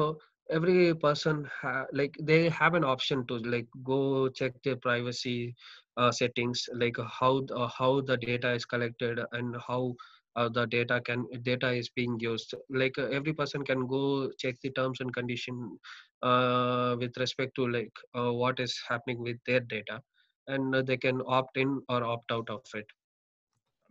every 0.50 0.94
person 0.96 1.48
ha- 1.62 1.86
like 1.92 2.16
they 2.22 2.50
have 2.50 2.74
an 2.74 2.84
option 2.84 3.26
to 3.28 3.38
like 3.38 3.68
go 3.84 4.30
check 4.30 4.54
their 4.64 4.76
privacy 4.76 5.56
uh, 5.98 6.12
settings 6.12 6.68
like 6.74 6.98
how 7.20 7.44
uh, 7.56 7.68
how 7.68 8.02
the 8.02 8.18
data 8.18 8.52
is 8.52 8.66
collected 8.66 9.20
and 9.32 9.56
how 9.68 9.96
uh, 10.36 10.48
the 10.50 10.66
data 10.68 11.00
can 11.02 11.26
data 11.44 11.70
is 11.72 11.90
being 11.90 12.18
used 12.20 12.54
like 12.70 12.98
uh, 12.98 13.06
every 13.08 13.34
person 13.34 13.64
can 13.64 13.88
go 13.88 14.30
check 14.38 14.56
the 14.62 14.70
terms 14.72 15.00
and 15.02 15.14
condition 15.14 15.78
uh, 16.24 16.96
with 17.00 17.18
respect 17.18 17.56
to 17.56 17.68
like 17.68 17.94
uh, 18.16 18.32
what 18.32 18.60
is 18.60 18.80
happening 18.90 19.22
with 19.22 19.38
their 19.46 19.60
data 19.62 20.02
and 20.50 20.74
they 20.86 20.98
can 20.98 21.22
opt 21.28 21.58
in 21.58 21.82
or 21.90 22.04
opt 22.04 22.32
out 22.32 22.50
of 22.50 22.62
it. 22.74 22.86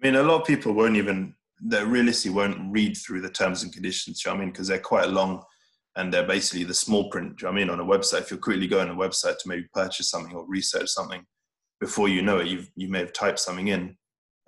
I 0.02 0.06
mean 0.06 0.16
a 0.16 0.22
lot 0.22 0.42
of 0.42 0.46
people 0.46 0.72
won't 0.72 0.96
even 0.96 1.34
they 1.62 1.84
realistically 1.84 2.36
won't 2.36 2.72
read 2.72 2.96
through 2.96 3.20
the 3.20 3.30
terms 3.30 3.62
and 3.62 3.72
conditions 3.72 4.22
you 4.24 4.30
know 4.30 4.36
i 4.36 4.40
mean? 4.40 4.50
Because 4.50 4.68
they're 4.68 4.78
quite 4.78 5.08
long 5.08 5.42
and 5.96 6.12
they're 6.12 6.26
basically 6.26 6.62
the 6.62 6.74
small 6.74 7.10
print 7.10 7.40
you 7.40 7.46
know 7.46 7.52
i 7.52 7.54
mean 7.54 7.70
on 7.70 7.80
a 7.80 7.84
website. 7.84 8.20
If 8.22 8.30
you're 8.30 8.38
quickly 8.38 8.68
going 8.68 8.88
on 8.88 8.96
a 8.96 8.98
website 8.98 9.38
to 9.38 9.48
maybe 9.48 9.66
purchase 9.74 10.10
something 10.10 10.34
or 10.34 10.46
research 10.46 10.88
something 10.88 11.24
before 11.80 12.08
you 12.08 12.22
know 12.22 12.38
it 12.38 12.48
you've 12.48 12.70
you 12.76 12.88
may 12.88 13.00
have 13.00 13.12
typed 13.12 13.40
something 13.40 13.68
in 13.68 13.96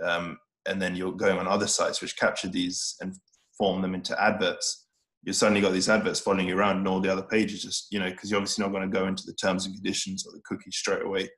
um, 0.05 0.39
and 0.67 0.81
then 0.81 0.95
you're 0.95 1.13
going 1.13 1.39
on 1.39 1.49
other 1.49 1.67
sites 1.67 2.01
which 2.01 2.17
capture 2.17 2.49
these 2.49 2.97
and 3.01 3.15
form 3.59 3.83
them 3.83 3.95
into 3.95 4.21
adverts. 4.23 4.87
You've 5.23 5.37
suddenly 5.37 5.61
got 5.61 5.73
these 5.73 5.91
adverts 5.91 6.19
following 6.21 6.49
you 6.49 6.57
around 6.57 6.79
and 6.79 6.89
all 6.89 7.01
the 7.01 7.13
other 7.13 7.23
pages 7.23 7.63
just 7.63 7.89
you 7.91 7.99
know 7.99 8.11
because 8.11 8.31
you're 8.31 8.39
obviously 8.39 8.65
not 8.65 8.73
going 8.73 8.89
to 8.89 8.99
go 8.99 9.07
into 9.07 9.25
the 9.27 9.35
terms 9.35 9.67
and 9.67 9.75
conditions 9.75 10.27
or 10.27 10.33
the 10.33 10.41
cookies 10.45 10.77
straight 10.77 11.03
away 11.03 11.29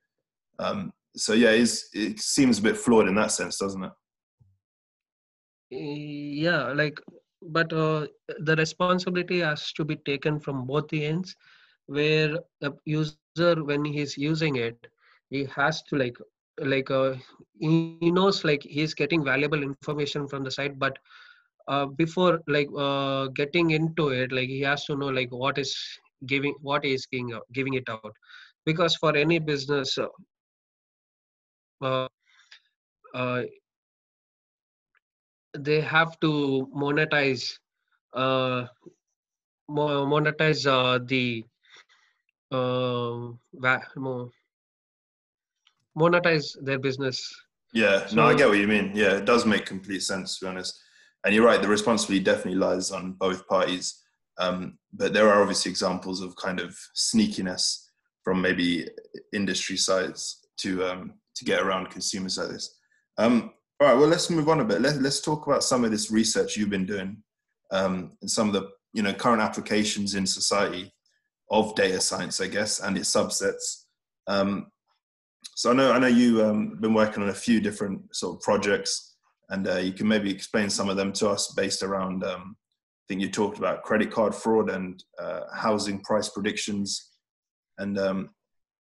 um, 0.62 0.92
so 1.16 1.33
yeah 1.33 1.50
it 1.50 2.21
seems 2.21 2.59
a 2.59 2.62
bit 2.62 2.76
flawed 2.76 3.09
in 3.09 3.14
that 3.14 3.33
sense 3.33 3.59
doesn't 3.59 3.85
it? 3.85 3.92
Yeah 5.71 6.73
like 6.73 7.00
but 7.42 7.73
uh, 7.73 8.07
the 8.40 8.57
responsibility 8.57 9.40
has 9.40 9.73
to 9.73 9.85
be 9.85 9.97
taken 9.97 10.38
from 10.38 10.66
both 10.66 10.88
the 10.88 11.04
ends 11.04 11.35
where 11.87 12.38
the 12.61 12.73
user 12.85 13.64
when 13.64 13.85
he's 13.85 14.16
using 14.16 14.57
it 14.57 14.87
he 15.31 15.45
has 15.57 15.83
to 15.83 15.97
like 15.97 16.16
like 16.61 16.90
uh, 16.90 17.14
he, 17.59 18.11
knows 18.11 18.45
like 18.45 18.62
he's 18.62 18.95
getting 18.95 19.25
valuable 19.25 19.62
information 19.62 20.28
from 20.28 20.45
the 20.45 20.50
site 20.50 20.78
but 20.78 20.99
uh, 21.69 21.87
before 21.87 22.40
like 22.47 22.69
uh, 22.76 23.26
getting 23.28 23.71
into 23.71 24.09
it 24.09 24.31
like 24.33 24.49
he 24.49 24.61
has 24.61 24.85
to 24.85 24.97
know 24.97 25.09
like 25.09 25.31
what 25.33 25.59
is 25.59 25.75
giving 26.26 26.54
what 26.61 26.85
is 26.85 27.07
giving 27.07 27.38
giving 27.52 27.75
it 27.75 27.88
out. 27.88 28.14
Because 28.64 28.95
for 28.97 29.16
any 29.16 29.38
business 29.38 29.99
uh 29.99 30.07
they 35.59 35.81
have 35.81 36.19
to 36.21 36.69
monetize 36.75 37.59
uh, 38.15 38.67
monetize 39.71 40.67
uh, 40.67 40.99
the 41.05 41.45
uh, 42.51 43.33
monetize 45.97 46.57
their 46.62 46.79
business. 46.79 47.35
Yeah, 47.73 48.07
so, 48.07 48.17
no, 48.17 48.23
I 48.25 48.35
get 48.35 48.49
what 48.49 48.59
you 48.59 48.67
mean. 48.67 48.93
Yeah, 48.95 49.17
it 49.17 49.25
does 49.25 49.47
make 49.47 49.65
complete 49.67 50.03
sense 50.03 50.39
to 50.39 50.45
be 50.45 50.49
honest. 50.51 50.79
And 51.25 51.35
you're 51.35 51.47
right, 51.47 51.62
the 51.62 51.69
responsibility 51.69 52.25
definitely 52.25 52.59
lies 52.59 52.91
on 52.91 53.12
both 53.12 53.47
parties. 53.47 54.03
Um, 54.39 54.79
but 54.93 55.12
there 55.12 55.29
are 55.29 55.41
obviously 55.41 55.71
examples 55.71 56.21
of 56.21 56.35
kind 56.37 56.61
of 56.61 56.77
sneakiness 56.97 57.87
from 58.25 58.41
maybe 58.41 58.89
industry 59.33 59.77
sides 59.77 60.47
to 60.59 60.85
um, 60.85 61.15
to 61.35 61.45
get 61.45 61.62
around 61.62 61.91
consumers 61.91 62.39
like 62.39 62.49
this. 62.49 62.79
Um, 63.19 63.53
all 63.81 63.89
right, 63.89 63.99
well, 63.99 64.09
let's 64.09 64.31
move 64.31 64.49
on 64.49 64.61
a 64.61 64.65
bit. 64.65 64.81
Let, 64.81 65.03
let's 65.03 65.21
talk 65.21 65.47
about 65.47 65.65
some 65.65 65.85
of 65.85 65.91
this 65.91 66.11
research 66.11 66.57
you've 66.57 66.71
been 66.71 66.87
doing 66.87 67.23
um, 67.73 68.12
and 68.21 68.31
some 68.31 68.47
of 68.47 68.53
the 68.55 68.69
you 68.93 69.03
know 69.03 69.12
current 69.12 69.43
applications 69.43 70.15
in 70.15 70.27
society 70.27 70.93
of 71.51 71.75
data 71.75 72.01
science, 72.01 72.41
I 72.41 72.47
guess, 72.47 72.81
and 72.81 72.97
its 72.97 73.11
subsets. 73.11 73.85
Um, 74.27 74.69
so 75.55 75.71
I 75.71 75.75
know 75.75 75.93
I 75.93 75.99
know 75.99 76.07
you 76.07 76.45
um, 76.45 76.79
been 76.81 76.95
working 76.95 77.23
on 77.23 77.31
a 77.31 77.35
few 77.35 77.61
different 77.61 78.15
sort 78.15 78.37
of 78.37 78.43
projects, 78.43 79.17
and 79.49 79.67
uh, 79.67 79.79
you 79.79 79.93
can 79.93 80.07
maybe 80.07 80.31
explain 80.31 80.71
some 80.71 80.89
of 80.89 80.97
them 80.97 81.12
to 81.15 81.29
us 81.29 81.53
based 81.57 81.83
around. 81.83 82.23
Um, 82.25 82.57
I 82.57 83.05
think 83.09 83.21
you 83.21 83.31
talked 83.31 83.59
about 83.59 83.83
credit 83.83 84.11
card 84.11 84.35
fraud 84.35 84.71
and 84.71 85.03
uh, 85.21 85.41
housing 85.55 86.01
price 86.01 86.29
predictions, 86.29 87.11
and 87.79 87.99
um, 87.99 88.31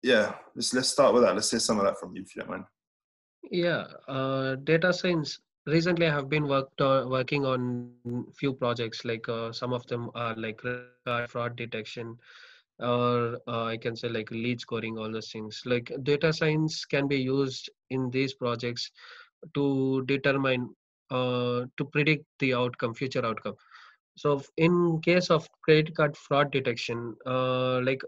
yeah, 0.02 0.34
let's 0.54 0.72
let's 0.74 0.88
start 0.88 1.14
with 1.14 1.22
that. 1.22 1.34
Let's 1.34 1.50
hear 1.50 1.60
some 1.60 1.78
of 1.78 1.84
that 1.84 1.98
from 1.98 2.14
you, 2.14 2.22
if 2.22 2.34
you 2.34 2.42
don't 2.42 2.50
mind. 2.50 2.64
Yeah, 3.50 3.86
uh, 4.08 4.56
data 4.56 4.92
science. 4.92 5.38
Recently, 5.66 6.06
I 6.06 6.14
have 6.14 6.28
been 6.30 6.48
worked 6.48 6.80
on, 6.80 7.10
working 7.10 7.44
on 7.44 7.92
few 8.34 8.54
projects. 8.54 9.04
Like 9.04 9.28
uh, 9.28 9.52
some 9.52 9.72
of 9.72 9.86
them 9.86 10.10
are 10.14 10.34
like 10.34 10.60
fraud 11.28 11.56
detection, 11.56 12.16
or 12.78 13.38
uh, 13.46 13.64
I 13.64 13.76
can 13.76 13.96
say 13.96 14.08
like 14.08 14.30
lead 14.30 14.60
scoring, 14.60 14.98
all 14.98 15.10
those 15.10 15.30
things. 15.30 15.62
Like 15.66 15.92
data 16.02 16.32
science 16.32 16.84
can 16.84 17.06
be 17.06 17.16
used 17.18 17.68
in 17.90 18.10
these 18.10 18.34
projects 18.34 18.90
to 19.54 20.04
determine, 20.06 20.74
uh, 21.10 21.64
to 21.76 21.84
predict 21.92 22.24
the 22.38 22.54
outcome, 22.54 22.94
future 22.94 23.24
outcome. 23.24 23.54
So 24.16 24.42
in 24.56 25.00
case 25.02 25.30
of 25.30 25.46
credit 25.62 25.94
card 25.94 26.16
fraud 26.16 26.50
detection, 26.50 27.14
uh, 27.26 27.80
like 27.82 28.02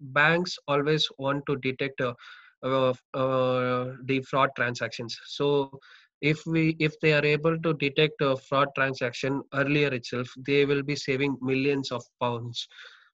banks 0.00 0.58
always 0.68 1.08
want 1.18 1.44
to 1.46 1.56
detect 1.56 2.00
uh, 2.00 2.14
uh, 2.62 2.92
uh, 3.14 3.92
the 4.04 4.20
fraud 4.28 4.50
transactions. 4.56 5.18
So 5.26 5.78
if 6.20 6.44
we 6.46 6.76
if 6.78 6.98
they 7.00 7.12
are 7.14 7.24
able 7.24 7.58
to 7.58 7.74
detect 7.74 8.20
a 8.20 8.36
fraud 8.36 8.68
transaction 8.74 9.42
earlier 9.54 9.88
itself, 9.94 10.28
they 10.46 10.64
will 10.64 10.82
be 10.82 10.96
saving 10.96 11.38
millions 11.40 11.90
of 11.90 12.02
pounds 12.20 12.68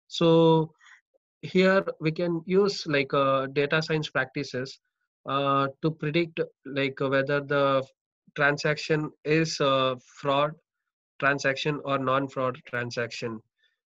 so 0.08 0.72
here 1.42 1.84
we 2.00 2.12
can 2.12 2.42
use 2.46 2.86
like 2.86 3.12
uh, 3.12 3.46
data 3.46 3.82
science 3.82 4.08
practices 4.08 4.78
uh, 5.28 5.68
to 5.82 5.90
predict 5.90 6.40
like 6.64 6.98
whether 7.00 7.40
the 7.40 7.84
transaction 8.36 9.10
is 9.24 9.58
a 9.60 9.96
fraud 10.20 10.52
transaction 11.18 11.80
or 11.84 11.98
non-fraud 11.98 12.60
transaction 12.66 13.40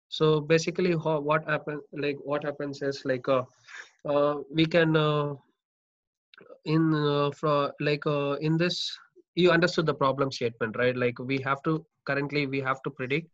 so 0.09 0.41
basically 0.41 0.93
what 0.93 1.45
happens 1.49 1.83
like 1.93 2.17
what 2.25 2.45
happens 2.45 2.83
is 2.83 3.03
like 3.05 3.29
uh, 3.29 3.43
uh, 4.09 4.35
we 4.53 4.65
can 4.67 4.97
uh, 4.97 5.35
in 6.65 6.95
uh, 6.95 7.31
for 7.31 7.73
like 7.81 8.07
uh, 8.07 8.33
in 8.41 8.57
this 8.57 8.99
you 9.35 9.51
understood 9.51 9.87
the 9.87 9.95
problem 9.95 10.31
statement 10.31 10.77
right? 10.77 10.97
Like 10.97 11.19
we 11.19 11.39
have 11.45 11.63
to 11.65 11.85
currently 12.07 12.47
we 12.47 12.61
have 12.61 12.83
to 12.83 12.91
predict 12.91 13.29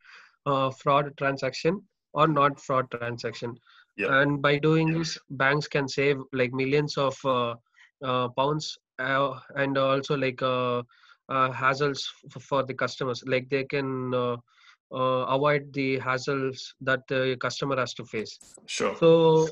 uh, 0.47 0.71
fraud 0.71 1.17
transaction 1.19 1.83
or 2.13 2.29
not 2.29 2.61
fraud 2.61 2.91
transaction. 2.91 3.55
And 4.01 4.37
by 4.37 4.59
doing 4.59 4.93
this 4.93 5.19
banks 5.31 5.67
can 5.69 5.89
save 5.89 6.17
like 6.33 6.53
millions 6.53 6.97
of 6.97 7.17
uh, 7.25 7.55
uh, 8.05 8.29
pounds 8.29 8.79
uh, 8.99 9.35
and 9.57 9.77
also 9.77 10.17
like 10.17 10.43
uh, 10.43 10.79
uh, 11.29 11.51
hassles 11.51 12.03
f- 12.35 12.43
for 12.43 12.63
the 12.65 12.75
customers. 12.75 13.23
Like 13.27 13.49
they 13.51 13.65
can 13.65 14.15
uh, 14.15 14.37
uh, 14.93 15.25
avoid 15.37 15.73
the 15.73 15.99
hassles 16.01 16.75
that 16.81 17.01
the 17.09 17.37
customer 17.41 17.77
has 17.77 17.95
to 17.95 18.05
face 18.05 18.41
Sure. 18.67 18.95
so 18.99 19.49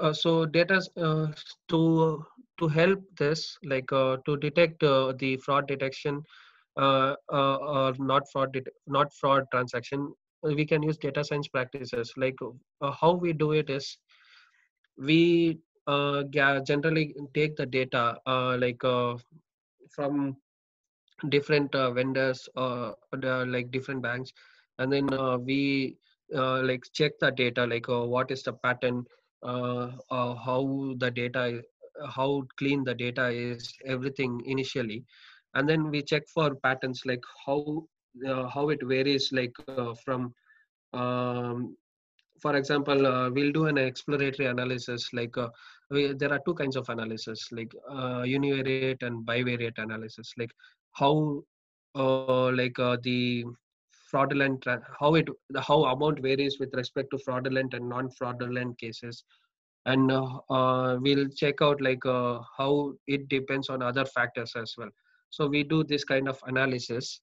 uh, 0.00 0.12
so 0.12 0.46
data 0.46 0.80
uh, 0.96 1.26
to 1.68 2.24
to 2.58 2.68
help 2.68 3.00
this 3.18 3.56
like 3.64 3.90
uh, 3.92 4.16
to 4.26 4.36
detect 4.36 4.82
uh, 4.82 5.12
the 5.18 5.36
fraud 5.38 5.66
detection 5.68 6.22
uh, 6.76 7.14
uh, 7.32 7.56
or 7.76 7.94
not 7.98 8.22
fraud 8.32 8.52
det- 8.52 8.74
not 8.86 9.12
fraud 9.20 9.44
transaction 9.52 10.12
we 10.42 10.64
can 10.66 10.82
use 10.82 10.98
data 10.98 11.24
science 11.24 11.48
practices 11.48 12.12
like 12.16 12.36
uh, 12.80 12.90
how 12.92 13.12
we 13.12 13.32
do 13.32 13.52
it 13.52 13.68
is 13.70 13.98
we 14.96 15.58
uh, 15.86 16.22
generally 16.64 17.14
take 17.34 17.56
the 17.56 17.66
data 17.66 18.16
uh, 18.26 18.56
like 18.58 18.82
uh, 18.84 19.16
from 19.94 20.36
different 21.28 21.74
uh, 21.74 21.90
vendors 21.92 22.48
uh, 22.56 22.92
the, 23.12 23.44
like 23.46 23.70
different 23.70 24.02
banks. 24.02 24.32
And 24.78 24.92
then 24.92 25.12
uh, 25.12 25.36
we 25.38 25.96
uh, 26.34 26.62
like 26.62 26.84
check 26.92 27.12
the 27.20 27.30
data 27.30 27.66
like 27.66 27.88
uh, 27.88 28.04
what 28.04 28.30
is 28.30 28.42
the 28.42 28.52
pattern 28.52 29.04
uh, 29.42 29.88
uh, 30.10 30.34
how 30.34 30.94
the 30.98 31.10
data 31.10 31.62
how 32.14 32.42
clean 32.58 32.84
the 32.84 32.94
data 32.94 33.28
is 33.28 33.74
everything 33.84 34.40
initially. 34.46 35.04
And 35.54 35.68
then 35.68 35.90
we 35.90 36.02
check 36.02 36.28
for 36.28 36.54
patterns 36.54 37.02
like 37.04 37.22
how 37.46 37.84
uh, 38.26 38.48
how 38.48 38.70
it 38.70 38.80
varies 38.82 39.30
like 39.32 39.54
uh, 39.68 39.94
from 39.94 40.32
um, 40.92 41.76
for 42.40 42.56
example 42.56 43.06
uh, 43.06 43.30
we'll 43.30 43.52
do 43.52 43.66
an 43.66 43.78
exploratory 43.78 44.48
analysis 44.48 45.10
like 45.12 45.36
uh, 45.36 45.48
we, 45.90 46.12
there 46.14 46.32
are 46.32 46.40
two 46.46 46.54
kinds 46.54 46.76
of 46.76 46.88
analysis 46.88 47.48
like 47.52 47.72
uh, 47.90 48.22
univariate 48.22 49.02
and 49.02 49.26
bivariate 49.26 49.78
analysis. 49.78 50.32
Like 50.38 50.52
how 50.92 51.42
uh, 51.94 52.50
like 52.52 52.78
uh, 52.78 52.96
the 53.02 53.44
fraudulent 54.10 54.64
how 54.98 55.14
it 55.14 55.28
the 55.50 55.60
how 55.60 55.84
amount 55.84 56.20
varies 56.20 56.58
with 56.58 56.74
respect 56.74 57.08
to 57.10 57.18
fraudulent 57.18 57.74
and 57.74 57.88
non 57.88 58.10
fraudulent 58.10 58.78
cases 58.78 59.24
and 59.86 60.10
uh, 60.10 60.38
uh, 60.50 60.96
we'll 61.00 61.28
check 61.28 61.62
out 61.62 61.80
like 61.80 62.04
uh, 62.04 62.38
how 62.58 62.92
it 63.06 63.28
depends 63.28 63.68
on 63.68 63.82
other 63.82 64.04
factors 64.04 64.52
as 64.56 64.74
well 64.76 64.90
so 65.30 65.46
we 65.46 65.62
do 65.62 65.84
this 65.84 66.04
kind 66.04 66.28
of 66.28 66.38
analysis 66.46 67.20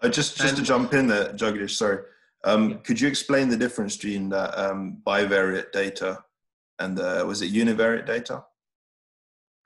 Uh, 0.00 0.08
just 0.08 0.36
just 0.38 0.56
to 0.56 0.62
jump 0.62 0.92
in 0.94 1.08
there, 1.08 1.32
Jagdish, 1.40 1.76
sorry. 1.76 1.98
Um, 2.44 2.70
Yeah. 2.70 2.76
Could 2.86 3.00
you 3.00 3.08
explain 3.08 3.48
the 3.48 3.56
difference 3.56 3.96
between 3.96 4.28
that 4.34 4.50
um, 4.64 5.02
bivariate 5.04 5.72
data 5.72 6.10
and 6.78 6.98
was 7.26 7.42
it 7.42 7.52
univariate 7.52 8.06
data? 8.06 8.44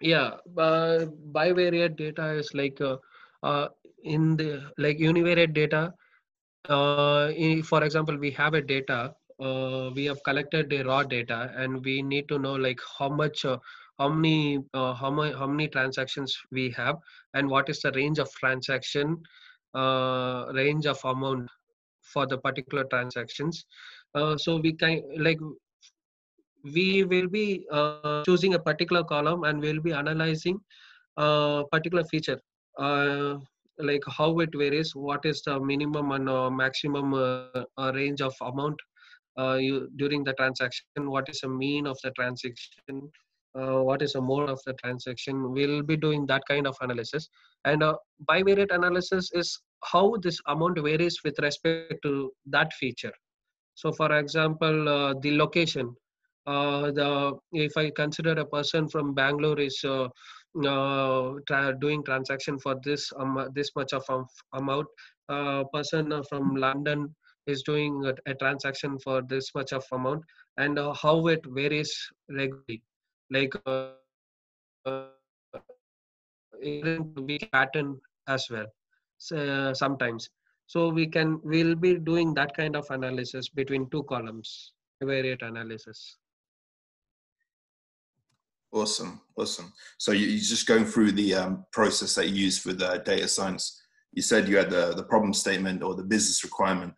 Yeah 0.02 0.30
uh, 0.58 1.06
bivariate 1.36 1.96
data 1.96 2.26
is 2.32 2.50
like 2.54 2.80
uh, 2.80 2.96
uh, 3.42 3.68
in 4.04 4.36
the 4.36 4.70
like 4.78 4.98
univariate 4.98 5.54
data 5.54 5.92
uh, 6.68 7.30
in, 7.36 7.62
for 7.62 7.82
example 7.84 8.16
we 8.16 8.30
have 8.30 8.54
a 8.54 8.60
data 8.60 9.14
uh, 9.40 9.90
we 9.94 10.04
have 10.04 10.22
collected 10.24 10.68
the 10.70 10.82
raw 10.82 11.02
data 11.02 11.52
and 11.56 11.84
we 11.84 12.02
need 12.02 12.28
to 12.28 12.38
know 12.38 12.54
like 12.54 12.80
how 12.98 13.08
much 13.08 13.44
uh, 13.44 13.56
how 13.98 14.08
many 14.08 14.58
how 14.74 15.10
many 15.10 15.32
how 15.32 15.46
many 15.46 15.68
transactions 15.68 16.36
we 16.50 16.70
have 16.70 16.96
and 17.34 17.48
what 17.48 17.68
is 17.68 17.80
the 17.80 17.92
range 17.92 18.18
of 18.18 18.30
transaction 18.32 19.16
range 20.54 20.86
of 20.86 20.98
amount 21.04 21.48
for 22.02 22.26
the 22.26 22.36
particular 22.38 22.84
transactions. 22.84 23.64
So 24.36 24.56
we 24.56 24.72
can 24.72 25.02
like 25.16 25.38
we 26.64 27.04
will 27.04 27.28
be 27.28 27.66
uh, 27.70 28.22
choosing 28.24 28.54
a 28.54 28.58
particular 28.58 29.02
column 29.04 29.44
and 29.44 29.60
we'll 29.60 29.80
be 29.80 29.92
analyzing 29.92 30.58
a 31.16 31.64
particular 31.70 32.04
feature 32.04 32.40
uh, 32.78 33.36
like 33.78 34.02
how 34.06 34.38
it 34.40 34.50
varies 34.54 34.94
what 34.94 35.24
is 35.24 35.42
the 35.42 35.58
minimum 35.60 36.12
and 36.12 36.28
uh, 36.28 36.50
maximum 36.50 37.14
uh, 37.14 37.64
uh, 37.78 37.92
range 37.94 38.20
of 38.20 38.34
amount 38.42 38.76
uh, 39.38 39.54
you, 39.54 39.88
during 39.96 40.22
the 40.22 40.32
transaction 40.34 41.10
what 41.10 41.28
is 41.28 41.40
the 41.40 41.48
mean 41.48 41.86
of 41.86 41.98
the 42.02 42.10
transaction 42.12 43.10
uh, 43.54 43.82
what 43.82 44.02
is 44.02 44.12
the 44.12 44.20
mode 44.20 44.48
of 44.48 44.60
the 44.66 44.72
transaction 44.74 45.52
we'll 45.52 45.82
be 45.82 45.96
doing 45.96 46.26
that 46.26 46.42
kind 46.48 46.66
of 46.66 46.76
analysis. 46.80 47.28
And 47.64 47.82
uh, 47.82 47.96
bivariate 48.28 48.74
analysis 48.74 49.30
is 49.34 49.60
how 49.84 50.16
this 50.22 50.40
amount 50.46 50.78
varies 50.78 51.18
with 51.24 51.38
respect 51.40 51.94
to 52.02 52.32
that 52.46 52.72
feature. 52.74 53.12
So 53.74 53.92
for 53.92 54.16
example 54.18 54.88
uh, 54.88 55.14
the 55.20 55.36
location 55.36 55.86
uh, 55.88 56.01
the 56.46 57.32
if 57.52 57.76
i 57.76 57.90
consider 57.90 58.32
a 58.32 58.44
person 58.44 58.88
from 58.88 59.14
bangalore 59.14 59.60
is 59.60 59.78
uh, 59.84 60.08
uh, 60.66 61.32
tra- 61.46 61.76
doing 61.80 62.02
transaction 62.04 62.58
for 62.58 62.74
this 62.84 63.12
um, 63.16 63.48
this 63.54 63.70
much 63.76 63.92
of 63.92 64.04
am- 64.10 64.26
amount 64.54 64.86
uh, 65.28 65.64
person 65.72 66.12
uh, 66.12 66.22
from 66.28 66.54
london 66.56 67.14
is 67.46 67.62
doing 67.62 68.04
a, 68.06 68.14
a 68.30 68.34
transaction 68.34 68.98
for 68.98 69.22
this 69.28 69.50
much 69.54 69.72
of 69.72 69.84
amount 69.92 70.22
and 70.58 70.78
uh, 70.78 70.92
how 70.94 71.26
it 71.28 71.40
varies 71.46 71.92
regularly. 72.30 72.82
Like 73.30 73.54
uh, 73.66 73.90
uh, 74.86 75.08
pattern 77.50 78.00
as 78.28 78.48
well 78.50 78.66
so, 79.18 79.72
sometimes. 79.74 80.28
So 80.66 80.88
we 80.88 81.06
can 81.06 81.40
we'll 81.44 81.74
be 81.74 81.98
doing 81.98 82.34
that 82.34 82.54
kind 82.56 82.76
of 82.76 82.86
analysis 82.90 83.48
between 83.48 83.88
two 83.90 84.04
columns 84.04 84.72
variate 85.02 85.42
analysis 85.42 86.21
Awesome, 88.72 89.20
awesome. 89.36 89.72
So 89.98 90.12
you, 90.12 90.26
you're 90.26 90.38
just 90.40 90.66
going 90.66 90.86
through 90.86 91.12
the 91.12 91.34
um, 91.34 91.64
process 91.72 92.14
that 92.14 92.28
you 92.28 92.34
use 92.44 92.58
for 92.58 92.72
the 92.72 93.02
data 93.04 93.28
science. 93.28 93.82
You 94.12 94.22
said 94.22 94.48
you 94.48 94.56
had 94.56 94.70
the, 94.70 94.94
the 94.94 95.02
problem 95.02 95.34
statement 95.34 95.82
or 95.82 95.94
the 95.94 96.02
business 96.02 96.42
requirement, 96.42 96.94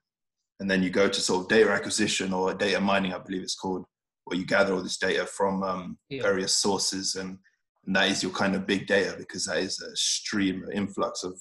and 0.60 0.70
then 0.70 0.82
you 0.84 0.90
go 0.90 1.08
to 1.08 1.20
sort 1.20 1.42
of 1.42 1.48
data 1.48 1.70
acquisition 1.70 2.32
or 2.32 2.54
data 2.54 2.80
mining, 2.80 3.12
I 3.12 3.18
believe 3.18 3.42
it's 3.42 3.56
called, 3.56 3.84
where 4.24 4.38
you 4.38 4.46
gather 4.46 4.72
all 4.72 4.82
this 4.82 4.98
data 4.98 5.26
from 5.26 5.62
um, 5.64 5.98
Yeah. 6.08 6.22
various 6.22 6.54
sources, 6.54 7.16
and, 7.16 7.38
and 7.86 7.96
that 7.96 8.08
is 8.08 8.22
your 8.22 8.32
kind 8.32 8.54
of 8.54 8.66
big 8.66 8.86
data 8.86 9.16
because 9.18 9.44
that 9.46 9.58
is 9.58 9.80
a 9.82 9.94
stream, 9.96 10.62
an 10.64 10.72
influx 10.72 11.24
of 11.24 11.34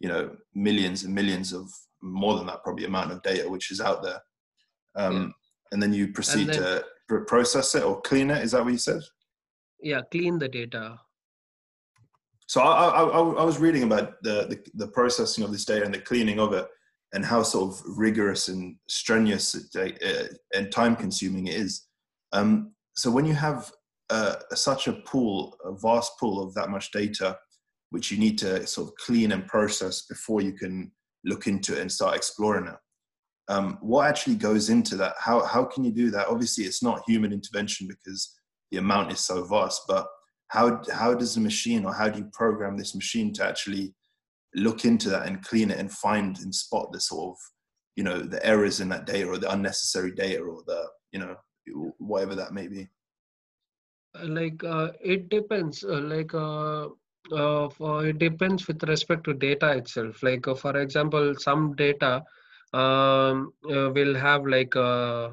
you 0.00 0.08
know 0.08 0.34
millions 0.54 1.04
and 1.04 1.14
millions 1.14 1.52
of 1.52 1.68
more 2.02 2.36
than 2.36 2.46
that 2.46 2.62
probably 2.64 2.84
amount 2.86 3.12
of 3.12 3.22
data 3.22 3.48
which 3.48 3.70
is 3.70 3.80
out 3.82 4.02
there. 4.02 4.20
Um, 4.96 5.34
And 5.72 5.82
then 5.82 5.92
you 5.92 6.08
proceed 6.08 6.48
then- 6.48 6.82
to 7.10 7.20
process 7.26 7.74
it 7.74 7.82
or 7.82 8.00
clean 8.00 8.30
it. 8.30 8.42
Is 8.42 8.52
that 8.52 8.64
what 8.64 8.72
you 8.72 8.78
said? 8.78 9.02
Yeah 9.84 10.00
clean 10.10 10.38
the 10.38 10.48
data 10.48 10.98
So 12.46 12.60
I, 12.60 12.88
I, 12.88 13.02
I 13.42 13.44
was 13.44 13.58
reading 13.58 13.84
about 13.84 14.22
the, 14.22 14.46
the, 14.50 14.58
the 14.74 14.88
processing 14.88 15.44
of 15.44 15.50
this 15.50 15.64
data 15.64 15.84
and 15.84 15.94
the 15.94 15.98
cleaning 15.98 16.38
of 16.38 16.52
it, 16.52 16.66
and 17.14 17.24
how 17.24 17.42
sort 17.42 17.70
of 17.70 17.82
rigorous 17.96 18.48
and 18.48 18.76
strenuous 18.88 19.54
and 20.54 20.72
time 20.72 20.96
consuming 20.96 21.46
it 21.46 21.54
is. 21.54 21.86
Um, 22.32 22.72
so 22.94 23.10
when 23.10 23.24
you 23.24 23.34
have 23.34 23.72
uh, 24.10 24.34
such 24.52 24.88
a 24.88 24.92
pool, 24.92 25.56
a 25.64 25.72
vast 25.72 26.12
pool 26.18 26.42
of 26.42 26.52
that 26.54 26.70
much 26.70 26.90
data, 26.90 27.38
which 27.90 28.10
you 28.10 28.18
need 28.18 28.36
to 28.38 28.66
sort 28.66 28.88
of 28.88 28.94
clean 28.96 29.32
and 29.32 29.46
process 29.46 30.06
before 30.06 30.40
you 30.42 30.52
can 30.52 30.90
look 31.24 31.46
into 31.46 31.74
it 31.74 31.80
and 31.80 31.90
start 31.90 32.16
exploring 32.16 32.66
it. 32.66 32.76
Um, 33.48 33.78
what 33.80 34.06
actually 34.08 34.36
goes 34.36 34.68
into 34.68 34.96
that? 34.96 35.14
How 35.18 35.44
how 35.44 35.64
can 35.64 35.84
you 35.84 35.92
do 35.92 36.10
that? 36.10 36.28
Obviously, 36.28 36.64
it's 36.64 36.82
not 36.82 37.02
human 37.06 37.32
intervention 37.32 37.86
because 37.88 38.34
the 38.74 38.80
amount 38.80 39.12
is 39.12 39.20
so 39.20 39.44
vast, 39.44 39.82
but 39.86 40.06
how 40.48 40.82
how 40.92 41.14
does 41.14 41.34
the 41.34 41.40
machine 41.40 41.84
or 41.84 41.94
how 41.94 42.08
do 42.08 42.18
you 42.18 42.28
program 42.32 42.76
this 42.76 42.94
machine 42.94 43.32
to 43.34 43.44
actually 43.44 43.94
look 44.54 44.84
into 44.84 45.08
that 45.08 45.26
and 45.26 45.44
clean 45.44 45.70
it 45.70 45.78
and 45.78 45.90
find 45.90 46.38
and 46.40 46.54
spot 46.54 46.92
the 46.92 47.00
sort 47.00 47.30
of 47.30 47.36
you 47.96 48.04
know 48.04 48.20
the 48.20 48.44
errors 48.44 48.80
in 48.80 48.88
that 48.88 49.06
data 49.06 49.28
or 49.28 49.38
the 49.38 49.50
unnecessary 49.50 50.12
data 50.12 50.40
or 50.40 50.62
the 50.66 50.84
you 51.12 51.20
know 51.20 51.36
whatever 51.98 52.34
that 52.34 52.52
may 52.52 52.66
be? 52.66 52.88
Like 54.22 54.62
uh, 54.64 54.90
it 55.00 55.28
depends 55.28 55.84
uh, 55.84 56.00
like 56.00 56.34
uh, 56.34 56.88
uh, 57.32 57.68
for, 57.68 58.06
it 58.06 58.18
depends 58.18 58.66
with 58.66 58.82
respect 58.84 59.24
to 59.24 59.34
data 59.34 59.70
itself. 59.70 60.22
Like 60.22 60.48
uh, 60.48 60.54
for 60.54 60.76
example 60.78 61.34
some 61.36 61.74
data 61.76 62.22
um, 62.72 63.52
uh, 63.70 63.90
will 63.90 64.14
have 64.14 64.46
like 64.46 64.74
uh, 64.74 65.30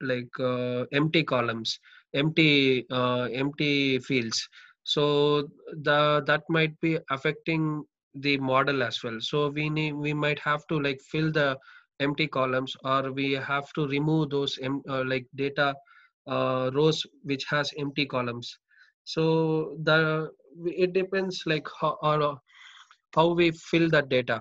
like 0.00 0.38
uh, 0.40 0.84
empty 0.92 1.22
columns 1.22 1.78
empty 2.14 2.86
uh, 2.90 3.28
empty 3.32 3.98
fields. 4.00 4.48
So 4.84 5.48
the 5.82 6.22
that 6.26 6.42
might 6.48 6.78
be 6.80 6.98
affecting 7.10 7.84
the 8.14 8.36
model 8.38 8.82
as 8.82 9.02
well. 9.02 9.18
So 9.20 9.48
we 9.48 9.68
need 9.70 9.92
we 9.94 10.12
might 10.14 10.38
have 10.40 10.66
to 10.68 10.80
like 10.80 11.00
fill 11.10 11.30
the 11.32 11.56
empty 12.00 12.26
columns 12.26 12.74
or 12.84 13.12
we 13.12 13.32
have 13.32 13.72
to 13.74 13.86
remove 13.86 14.30
those 14.30 14.58
uh, 14.64 15.04
like 15.04 15.26
data 15.36 15.74
uh, 16.26 16.70
rows 16.74 17.04
which 17.24 17.44
has 17.48 17.70
empty 17.78 18.06
columns. 18.06 18.58
So 19.04 19.76
the 19.82 20.30
it 20.66 20.92
depends 20.92 21.42
like 21.46 21.66
how 21.80 21.96
or 22.02 22.38
how 23.14 23.28
we 23.34 23.50
fill 23.52 23.88
that 23.90 24.08
data. 24.08 24.40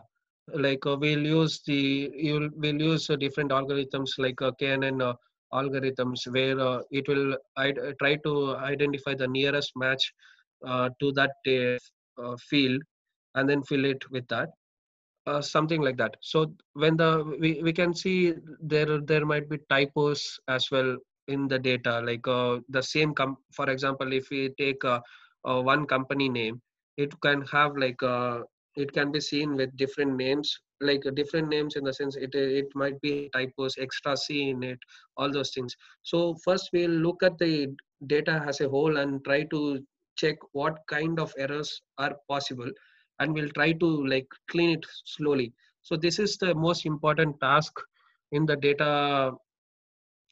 Like 0.54 0.86
uh, 0.86 0.98
we'll 1.00 1.26
use 1.26 1.62
the 1.66 2.12
you'll 2.16 2.50
we'll 2.56 2.82
use 2.82 3.10
uh, 3.10 3.16
different 3.16 3.52
algorithms 3.52 4.12
like 4.18 4.42
uh, 4.42 4.52
knn 4.60 5.02
uh, 5.02 5.14
algorithms 5.54 6.28
where 6.32 6.60
uh, 6.60 6.82
it 6.92 7.08
will 7.08 7.38
I'd, 7.58 7.78
uh, 7.78 7.94
try 8.00 8.16
to 8.18 8.56
identify 8.58 9.16
the 9.16 9.28
nearest 9.28 9.72
match 9.76 10.14
uh, 10.66 10.90
to 11.00 11.12
that 11.14 11.32
uh, 11.48 12.22
uh, 12.22 12.36
field 12.50 12.82
and 13.36 13.50
then 13.50 13.64
fill 13.64 13.86
it 13.86 14.04
with 14.12 14.28
that 14.28 14.50
uh, 15.26 15.42
something 15.42 15.82
like 15.82 15.98
that. 15.98 16.16
So 16.22 16.54
when 16.74 16.98
the 16.98 17.38
we, 17.40 17.62
we 17.64 17.74
can 17.74 17.94
see 17.94 18.34
there 18.62 19.00
there 19.02 19.26
might 19.26 19.50
be 19.50 19.60
typos 19.70 20.40
as 20.48 20.70
well 20.72 20.98
in 21.28 21.48
the 21.48 21.60
data 21.60 22.02
like 22.04 22.24
the 22.24 22.82
same 22.82 23.14
com 23.14 23.38
for 23.54 23.70
example 23.70 24.12
if 24.12 24.30
we 24.32 24.50
take 24.58 24.82
one 25.44 25.86
company 25.86 26.28
name 26.28 26.60
it 26.98 27.14
can 27.22 27.44
have 27.44 27.78
like 27.78 28.02
it 28.76 28.92
can 28.94 29.12
be 29.12 29.22
seen 29.22 29.56
with 29.56 29.76
different 29.78 30.16
names 30.16 30.60
like 30.82 31.06
uh, 31.06 31.12
different 31.12 31.50
names 31.50 31.76
in 31.76 31.84
the 31.84 31.94
sense 31.94 32.16
it 32.16 32.34
it 32.34 32.68
might 32.76 33.00
be 33.02 33.30
typos 33.34 33.76
extra 33.80 34.16
c 34.16 34.50
in 34.50 34.64
it 34.64 34.80
all 35.18 35.32
those 35.32 35.52
things. 35.52 35.76
So 36.04 36.36
first 36.44 36.70
we'll 36.74 37.00
look 37.08 37.24
at 37.24 37.38
the 37.38 37.76
data 38.08 38.44
as 38.48 38.62
a 38.62 38.70
whole 38.70 38.98
and 38.98 39.24
try 39.26 39.44
to 39.44 39.80
check 40.16 40.38
what 40.52 40.78
kind 40.88 41.20
of 41.20 41.34
errors 41.38 41.82
are 41.98 42.16
possible 42.28 42.70
and 43.20 43.34
we'll 43.34 43.50
try 43.50 43.72
to 43.74 44.08
like 44.08 44.28
clean 44.50 44.72
it 44.72 44.86
slowly. 45.06 45.54
So 45.82 45.96
this 45.96 46.20
is 46.20 46.38
the 46.38 46.54
most 46.56 46.86
important 46.86 47.40
task 47.40 47.74
in 48.32 48.46
the 48.46 48.56
data 48.56 49.32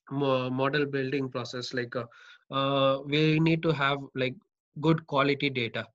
model 0.09 0.85
building 0.85 1.29
process 1.29 1.73
like 1.73 1.95
uh, 1.95 2.05
uh, 2.51 2.99
we 3.05 3.39
need 3.39 3.61
to 3.63 3.71
have 3.71 3.99
like 4.15 4.35
good 4.81 5.05
quality 5.07 5.49
data. 5.49 5.85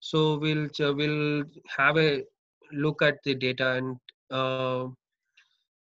So 0.00 0.38
we'll 0.38 0.66
uh, 0.80 0.92
we'll 0.92 1.44
have 1.76 1.96
a 1.96 2.22
look 2.72 3.02
at 3.02 3.22
the 3.24 3.34
data 3.34 3.72
and 3.72 3.96
uh, 4.30 4.86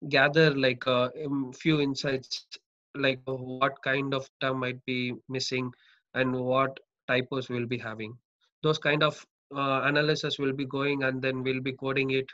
gather 0.10 0.54
like 0.56 0.86
a 0.88 1.12
uh, 1.26 1.52
few 1.54 1.82
insights 1.82 2.46
like 2.96 3.20
what 3.26 3.82
kind 3.84 4.14
of 4.14 4.30
term 4.42 4.60
might 4.60 4.84
be 4.86 5.14
missing 5.30 5.72
and 6.14 6.34
what 6.34 6.80
typos 7.08 7.50
will 7.50 7.66
be 7.66 7.78
having. 7.78 8.18
Those 8.64 8.78
kind 8.78 9.04
of 9.04 9.26
uh, 9.56 9.82
analysis 9.84 10.40
will 10.40 10.54
be 10.54 10.66
going 10.66 11.04
and 11.04 11.22
then 11.22 11.44
we'll 11.44 11.62
be 11.62 11.74
coding 11.74 12.12
it 12.12 12.26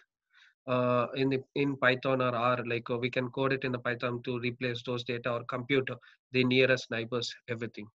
uh, 0.68 1.08
in 1.16 1.30
the, 1.30 1.44
in 1.56 1.76
python 1.76 2.22
or 2.22 2.34
r 2.34 2.64
like 2.66 2.90
uh, 2.90 2.98
we 2.98 3.10
can 3.10 3.30
code 3.30 3.54
it 3.54 3.64
in 3.64 3.72
the 3.72 3.80
python 3.80 4.22
to 4.24 4.40
replace 4.40 4.82
those 4.84 5.04
data 5.04 5.30
or 5.30 5.44
compute 5.44 5.90
the 6.32 6.44
nearest 6.44 6.90
neighbors 6.90 7.36
everything. 7.50 7.88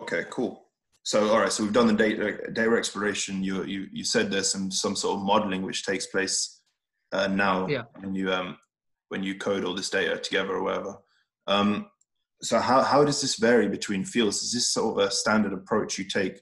Okay 0.00 0.24
cool 0.30 0.67
so 1.08 1.30
all 1.30 1.40
right 1.40 1.52
so 1.52 1.62
we've 1.62 1.72
done 1.72 1.86
the 1.86 1.92
data 1.92 2.50
data 2.52 2.72
exploration 2.76 3.42
you 3.42 3.64
you, 3.64 3.86
you 3.92 4.04
said 4.04 4.30
there's 4.30 4.50
some 4.50 4.70
some 4.70 4.96
sort 4.96 5.16
of 5.16 5.24
modeling 5.24 5.62
which 5.62 5.84
takes 5.84 6.06
place 6.06 6.60
uh, 7.12 7.26
now 7.26 7.66
yeah. 7.66 7.84
when 8.00 8.14
you 8.14 8.32
um 8.32 8.56
when 9.08 9.22
you 9.22 9.34
code 9.36 9.64
all 9.64 9.74
this 9.74 9.90
data 9.90 10.18
together 10.18 10.54
or 10.56 10.62
whatever 10.62 10.94
um 11.46 11.70
so 12.40 12.58
how, 12.60 12.82
how 12.82 13.04
does 13.04 13.20
this 13.20 13.36
vary 13.36 13.68
between 13.68 14.04
fields 14.04 14.42
is 14.42 14.52
this 14.52 14.72
sort 14.72 15.00
of 15.00 15.06
a 15.06 15.10
standard 15.10 15.52
approach 15.52 15.98
you 15.98 16.04
take 16.04 16.40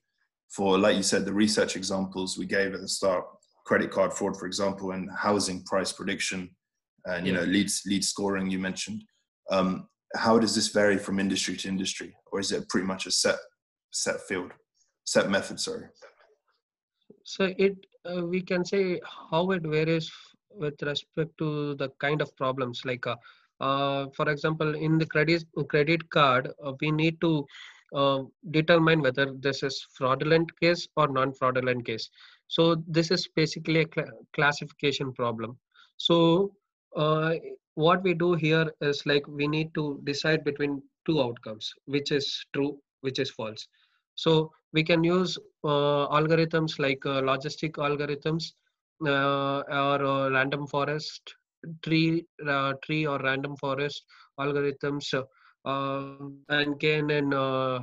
for, 0.49 0.79
like 0.79 0.97
you 0.97 1.03
said, 1.03 1.25
the 1.25 1.33
research 1.33 1.77
examples 1.77 2.39
we 2.39 2.47
gave 2.47 2.75
at 2.75 2.81
the 2.81 2.89
start, 2.89 3.25
credit 3.65 3.91
card 3.91 4.13
fraud, 4.13 4.37
for 4.37 4.47
example, 4.47 4.93
and 4.93 5.11
housing 5.17 5.63
price 5.65 5.93
prediction, 5.93 6.51
and 7.05 7.27
you 7.27 7.33
yeah. 7.33 7.41
know 7.41 7.47
leads 7.47 7.83
lead 7.87 8.05
scoring 8.05 8.51
you 8.51 8.59
mentioned. 8.59 9.05
Um, 9.51 9.89
how 10.15 10.39
does 10.39 10.55
this 10.55 10.69
vary 10.69 10.99
from 10.99 11.19
industry 11.19 11.57
to 11.57 11.69
industry, 11.69 12.17
or 12.31 12.41
is 12.41 12.53
it 12.53 12.69
pretty 12.69 12.87
much 12.87 13.07
a 13.07 13.11
set 13.11 13.37
set 13.91 14.21
field, 14.21 14.53
set 15.05 15.31
method? 15.31 15.61
Sorry. 15.61 15.87
So 17.25 17.53
it 17.59 17.77
uh, 18.05 18.25
we 18.25 18.41
can 18.41 18.65
say 18.65 19.01
how 19.31 19.51
it 19.51 19.63
varies 19.63 20.11
with 20.51 20.81
respect 20.83 21.37
to 21.39 21.75
the 21.75 21.91
kind 21.99 22.23
of 22.23 22.35
problems. 22.37 22.83
Like, 22.85 23.07
uh, 23.07 23.17
uh, 23.61 24.07
for 24.17 24.29
example, 24.31 24.75
in 24.75 24.99
the 24.99 25.07
credit 25.07 25.45
credit 25.69 26.09
card, 26.11 26.49
uh, 26.65 26.73
we 26.81 26.91
need 26.91 27.21
to 27.21 27.47
uh, 27.95 28.23
determine 28.51 29.01
whether 29.01 29.33
this 29.33 29.63
is 29.63 29.87
fraudulent 29.93 30.49
case 30.61 30.89
or 30.97 31.09
non-fraudulent 31.09 31.85
case. 31.87 32.11
So 32.49 32.83
this 32.87 33.11
is 33.11 33.29
basically 33.35 33.83
a 33.83 33.89
cl 33.95 34.07
classification 34.35 35.13
problem. 35.13 35.59
So 35.97 36.53
uh, 36.97 37.35
what 37.75 38.03
we 38.03 38.15
do 38.15 38.35
here 38.35 38.73
is 38.81 39.05
like 39.07 39.27
we 39.29 39.47
need 39.47 39.73
to 39.75 40.01
decide 40.05 40.45
between 40.45 40.83
two 41.07 41.23
outcomes, 41.23 41.73
which 41.85 42.11
is 42.13 42.45
true, 42.53 42.79
which 43.07 43.19
is 43.25 43.31
false. 43.31 43.67
So 44.15 44.51
we 44.73 44.83
can 44.91 45.03
use 45.05 45.39
uh, 45.65 46.05
algorithms 46.19 46.79
like 46.87 47.05
uh, 47.07 47.21
logistic 47.31 47.73
algorithms 47.89 48.53
uh, 49.07 49.59
or 49.85 49.99
uh, 50.05 50.31
random 50.31 50.67
forest 50.67 51.35
tree 51.83 52.25
tree 52.85 53.07
or 53.07 53.19
random 53.19 53.57
forest 53.57 54.05
algorithms 54.41 55.13
uh, 55.15 56.17
and 56.49 56.79
KNN 56.81 57.33
uh, 57.35 57.81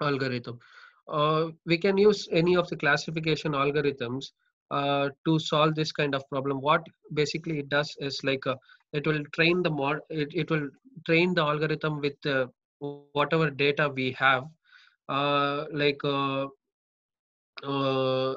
algorithm. 0.00 0.58
Uh, 1.08 1.48
we 1.66 1.78
can 1.78 1.96
use 1.98 2.28
any 2.32 2.56
of 2.56 2.68
the 2.68 2.76
classification 2.76 3.52
algorithms 3.52 4.26
uh, 4.70 5.08
to 5.26 5.38
solve 5.38 5.74
this 5.74 5.92
kind 5.92 6.14
of 6.14 6.28
problem. 6.28 6.60
What 6.60 6.82
basically 7.12 7.58
it 7.58 7.68
does 7.68 7.94
is 8.00 8.22
like 8.24 8.46
uh, 8.46 8.56
it 8.92 9.06
will 9.06 9.22
train 9.32 9.62
the 9.62 9.70
mod, 9.70 10.00
it, 10.08 10.28
it 10.34 10.50
will 10.50 10.68
train 11.06 11.34
the 11.34 11.42
algorithm 11.42 12.00
with 12.00 12.16
uh, 12.26 12.46
whatever 12.78 13.50
data 13.50 13.88
we 13.88 14.12
have, 14.12 14.44
uh, 15.08 15.64
like 15.72 16.02
uh 16.04 16.46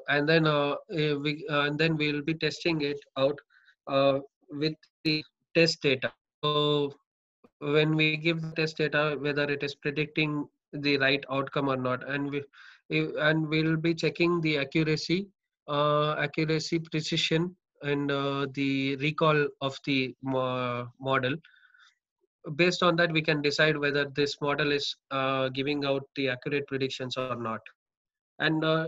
and 0.09 0.27
then 0.29 0.47
eh, 0.47 1.13
we 1.13 1.45
and 1.49 1.77
then 1.77 1.97
we 1.97 2.11
will 2.11 2.21
be 2.21 2.33
testing 2.33 2.81
it 2.81 2.99
out 3.17 3.37
with 4.49 4.75
the 5.03 5.23
test 5.55 5.81
data. 5.81 6.11
So 6.43 6.93
when 7.59 7.95
we 7.95 8.17
give 8.17 8.41
the 8.41 8.51
test 8.51 8.77
data 8.77 9.17
whether 9.19 9.43
it 9.43 9.63
is 9.63 9.75
predicting 9.75 10.47
the 10.73 10.97
right 10.97 11.23
outcome 11.31 11.69
or 11.69 11.77
not 11.77 12.07
and 12.07 12.29
we 12.31 12.43
and 12.89 13.47
we'll 13.47 13.77
be 13.77 13.93
checking 13.93 14.41
the 14.41 14.57
accuracy 14.57 15.27
uh, 15.67 16.15
accuracy 16.19 16.79
precision 16.79 17.55
and 17.81 18.11
uh, 18.11 18.47
the 18.53 18.95
recall 18.97 19.47
of 19.61 19.77
the 19.85 20.15
mo 20.21 20.87
model 20.99 21.35
based 22.55 22.83
on 22.83 22.95
that 22.95 23.11
we 23.11 23.21
can 23.21 23.41
decide 23.41 23.77
whether 23.77 24.05
this 24.15 24.39
model 24.41 24.71
is 24.71 24.95
uh, 25.11 25.49
giving 25.49 25.85
out 25.85 26.03
the 26.15 26.29
accurate 26.29 26.67
predictions 26.67 27.17
or 27.17 27.35
not. 27.35 27.61
And 28.39 28.63
uh, 28.63 28.87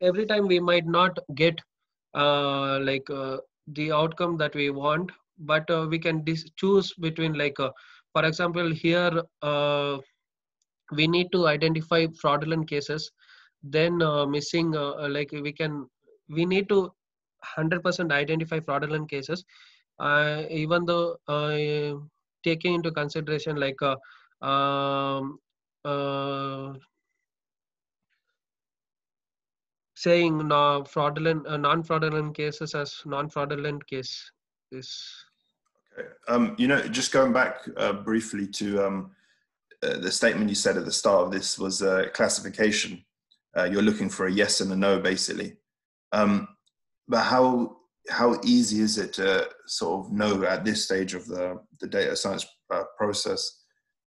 every 0.00 0.26
time 0.26 0.46
we 0.46 0.60
might 0.60 0.86
not 0.86 1.18
get 1.34 1.58
uh, 2.14 2.80
like 2.80 3.08
uh, 3.10 3.38
the 3.68 3.92
outcome 3.92 4.36
that 4.38 4.54
we 4.54 4.70
want 4.70 5.10
but 5.38 5.70
we 5.88 5.98
can 5.98 6.22
choose 6.56 6.92
between 6.94 7.32
like 7.32 7.56
for 7.56 8.24
example 8.24 8.70
here 8.70 9.22
uh, 9.40 9.96
we 10.92 11.06
need 11.06 11.32
to 11.32 11.46
identify 11.46 12.06
fraudulent 12.20 12.68
cases 12.68 13.10
then 13.62 14.02
uh, 14.02 14.26
missing 14.26 14.74
uh, 14.76 14.92
uh 14.92 15.08
like 15.08 15.30
we 15.32 15.52
can 15.52 15.86
we 16.28 16.44
need 16.44 16.68
to 16.68 16.92
100% 17.56 18.12
identify 18.12 18.60
fraudulent 18.60 19.08
cases. 19.08 19.44
Uh, 19.98 20.44
even 20.48 20.84
though 20.86 21.16
uh, 21.28 21.94
taking 22.44 22.74
into 22.74 22.90
consideration 22.90 23.56
like 23.56 23.80
um, 24.42 25.38
saying 29.94 30.48
no 30.48 30.84
fraudulent 30.84 31.60
non-fraudulent 31.60 32.34
cases 32.34 32.74
as 32.74 33.02
non-fraudulent 33.04 33.86
case 33.86 34.30
is 34.72 35.26
Okay. 35.98 36.08
Um, 36.28 36.54
you 36.58 36.68
know, 36.68 36.80
just 36.82 37.12
going 37.12 37.32
back 37.32 37.68
uh, 37.76 37.92
briefly 37.92 38.46
to 38.46 38.86
um, 38.86 39.10
uh, 39.82 39.98
the 39.98 40.10
statement 40.10 40.48
you 40.48 40.54
said 40.54 40.76
at 40.76 40.84
the 40.84 40.92
start 40.92 41.24
of 41.24 41.32
this 41.32 41.58
was 41.58 41.82
uh, 41.82 42.06
classification. 42.12 43.04
Uh, 43.56 43.64
you're 43.64 43.82
looking 43.82 44.08
for 44.08 44.26
a 44.26 44.32
yes 44.32 44.60
and 44.60 44.72
a 44.72 44.76
no, 44.76 45.00
basically. 45.00 45.56
Um, 46.12 46.48
but 47.08 47.22
how 47.22 47.78
how 48.08 48.38
easy 48.44 48.80
is 48.80 48.98
it 48.98 49.12
to 49.14 49.48
sort 49.66 50.06
of 50.06 50.12
know 50.12 50.44
at 50.44 50.64
this 50.64 50.84
stage 50.84 51.14
of 51.14 51.26
the 51.26 51.60
the 51.80 51.86
data 51.86 52.16
science 52.16 52.46
uh, 52.72 52.84
process 52.96 53.62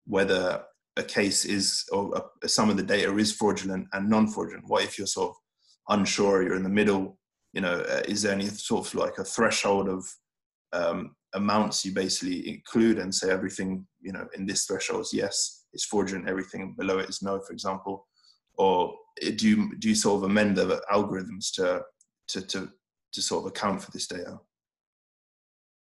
whether 0.06 0.64
a 0.98 1.04
case 1.04 1.46
is 1.46 1.86
or 1.92 2.16
uh, 2.18 2.48
some 2.48 2.70
of 2.70 2.78
the 2.78 2.84
data 2.84 3.16
is 3.18 3.34
fraudulent 3.34 3.88
and 3.94 4.10
non-fraudulent? 4.10 4.66
What 4.68 4.84
if 4.84 4.98
you're 4.98 5.08
sort 5.08 5.32
of 5.32 5.36
unsure? 5.90 6.44
You're 6.44 6.56
in 6.56 6.64
the 6.64 6.70
middle. 6.70 7.18
You 7.54 7.62
know, 7.62 7.80
is 8.08 8.24
there 8.24 8.34
any 8.34 8.48
sort 8.48 8.88
of 8.88 8.96
like 8.96 9.20
a 9.20 9.24
threshold 9.24 9.88
of 9.88 10.06
um, 10.74 11.16
amounts 11.34 11.86
you 11.86 11.92
basically 11.92 12.48
include 12.50 13.00
and 13.00 13.14
say 13.14 13.30
everything 13.30 13.86
you 14.02 14.12
know 14.12 14.28
in 14.36 14.46
this 14.46 14.66
threshold 14.66 15.02
is 15.02 15.14
yes 15.14 15.66
it's 15.74 15.86
fraudulent 15.86 16.28
everything 16.28 16.76
below 16.78 17.00
it 17.00 17.10
is 17.10 17.22
no 17.22 17.40
for 17.40 17.54
example 17.54 18.08
or 18.58 18.94
do 19.36 19.48
you 19.48 19.76
do 19.78 19.90
you 19.90 19.96
sort 19.96 20.18
of 20.18 20.24
amend 20.30 20.56
the 20.56 20.82
algorithms 20.92 21.52
to 21.54 21.82
to 22.28 22.42
to, 22.42 22.70
to 23.14 23.22
sort 23.22 23.44
of 23.46 23.48
account 23.52 23.82
for 23.84 23.92
this 23.92 24.08
data? 24.08 24.40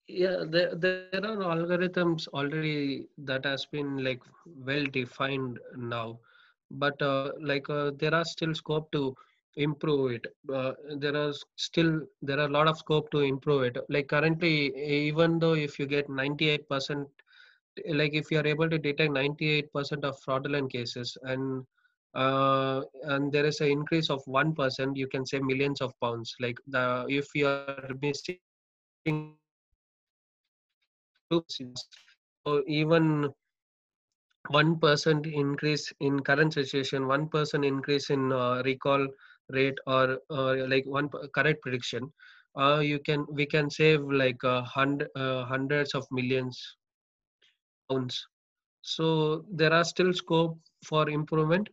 Yeah 0.08 0.44
there, 0.48 0.74
there 0.76 1.24
are 1.24 1.36
algorithms 1.54 2.28
already 2.28 3.06
that 3.18 3.44
has 3.44 3.66
been 3.66 4.02
like 4.04 4.22
well 4.66 4.84
defined 4.86 5.58
now. 5.76 6.18
But 6.70 7.00
uh, 7.02 7.32
like 7.40 7.68
uh, 7.70 7.92
there 7.98 8.14
are 8.14 8.24
still 8.24 8.54
scope 8.54 8.90
to 8.92 9.14
improve 9.56 10.12
it. 10.12 10.26
Uh, 10.52 10.72
there 10.96 11.16
are 11.16 11.32
still 11.56 12.00
there 12.22 12.38
are 12.38 12.46
a 12.46 12.56
lot 12.58 12.68
of 12.68 12.78
scope 12.78 13.10
to 13.12 13.20
improve 13.20 13.62
it. 13.64 13.76
Like 13.88 14.08
currently 14.08 14.74
even 15.08 15.38
though 15.38 15.54
if 15.54 15.78
you 15.78 15.86
get 15.86 16.08
98 16.08 16.68
percent 16.68 17.08
like 17.88 18.14
if 18.14 18.30
you 18.30 18.38
are 18.40 18.46
able 18.46 18.68
to 18.68 18.78
detect 18.78 19.12
98 19.12 19.72
percent 19.72 20.04
of 20.04 20.18
fraudulent 20.20 20.70
cases 20.72 21.16
and 21.22 21.64
uh, 22.14 22.82
and 23.04 23.32
there 23.32 23.46
is 23.46 23.60
an 23.60 23.68
increase 23.68 24.10
of 24.10 24.22
one 24.26 24.54
percent, 24.54 24.96
you 24.96 25.06
can 25.08 25.26
say 25.26 25.38
millions 25.38 25.80
of 25.80 25.92
pounds. 26.00 26.34
Like 26.40 26.58
the 26.66 27.06
if 27.08 27.28
you 27.34 27.46
are 27.46 27.94
missing 28.02 28.38
so 32.46 32.62
even 32.66 33.32
one 34.48 34.78
percent 34.78 35.26
increase 35.26 35.92
in 36.00 36.20
current 36.20 36.52
situation, 36.54 37.06
one 37.06 37.28
percent 37.28 37.64
increase 37.64 38.10
in 38.10 38.32
uh, 38.32 38.62
recall 38.64 39.06
rate 39.50 39.78
or 39.86 40.18
uh, 40.30 40.54
like 40.68 40.84
one 40.86 41.08
correct 41.34 41.62
prediction, 41.62 42.12
uh, 42.58 42.80
you 42.80 42.98
can 42.98 43.26
we 43.30 43.46
can 43.46 43.70
save 43.70 44.02
like 44.02 44.42
uh, 44.44 44.62
uh, 44.76 45.44
hundreds 45.44 45.94
of 45.94 46.04
millions 46.10 46.76
pounds. 47.88 48.26
So 48.82 49.44
there 49.50 49.72
are 49.72 49.84
still 49.84 50.12
scope 50.12 50.58
for 50.84 51.08
improvement. 51.08 51.68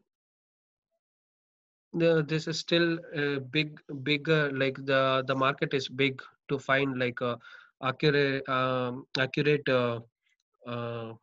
The, 1.97 2.23
this 2.27 2.47
is 2.47 2.60
still 2.60 2.99
a 3.15 3.39
big 3.39 3.79
bigger 4.03 4.51
like 4.51 4.77
the 4.86 5.23
the 5.27 5.36
market 5.36 5.73
is 5.73 5.88
big 5.89 6.21
to 6.49 6.60
find 6.60 6.99
like 6.99 7.21
a 7.21 7.38
accurate 7.81 8.47
um, 8.47 9.05
accurate 9.19 9.67
uh, 9.67 9.99
uh, 10.67 11.13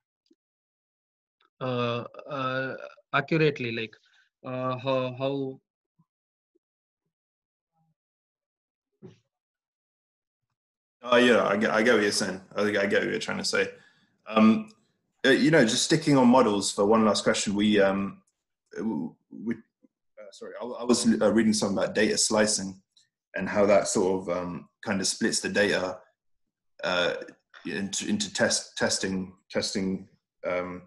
uh, 1.61 2.05
uh, 2.29 2.75
accurately 3.13 3.73
like 3.73 3.95
uh, 4.45 4.77
how, 4.79 5.15
how 5.19 5.61
Oh 11.07 11.17
yeah, 11.17 11.45
I 11.45 11.57
get, 11.59 11.71
I 11.71 11.83
get 11.83 11.95
what 11.95 12.03
you're 12.03 12.13
saying. 12.13 12.41
I 12.57 12.63
think 12.63 12.79
I 12.79 12.87
get 12.87 13.03
what 13.03 13.11
you're 13.11 13.21
trying 13.21 13.37
to 13.37 13.45
say. 13.45 13.69
Um, 14.27 14.73
uh, 15.25 15.31
you 15.31 15.51
know, 15.51 15.63
just 15.63 15.85
sticking 15.85 16.17
on 16.17 16.29
models 16.29 16.73
for 16.73 16.87
one 16.87 17.05
last 17.05 17.25
question. 17.25 17.55
We, 17.55 17.79
um, 17.79 18.23
we, 19.31 19.55
uh, 19.55 19.59
sorry, 20.35 20.53
I, 20.61 20.65
I 20.65 20.85
was 20.85 21.07
uh, 21.07 21.33
reading 21.33 21.53
something 21.53 21.79
about 21.79 21.95
data 21.95 22.19
slicing 22.19 22.81
and 23.37 23.49
how 23.49 23.67
that 23.67 23.89
sort 23.89 24.23
of 24.23 24.37
um, 24.37 24.69
kind 24.85 25.01
of 25.01 25.07
splits 25.07 25.41
the 25.41 25.49
data 25.49 25.99
uh, 26.83 27.15
into, 27.67 28.09
into 28.09 28.33
test 28.33 28.77
testing 28.77 29.33
testing 29.51 30.09
um, 30.47 30.83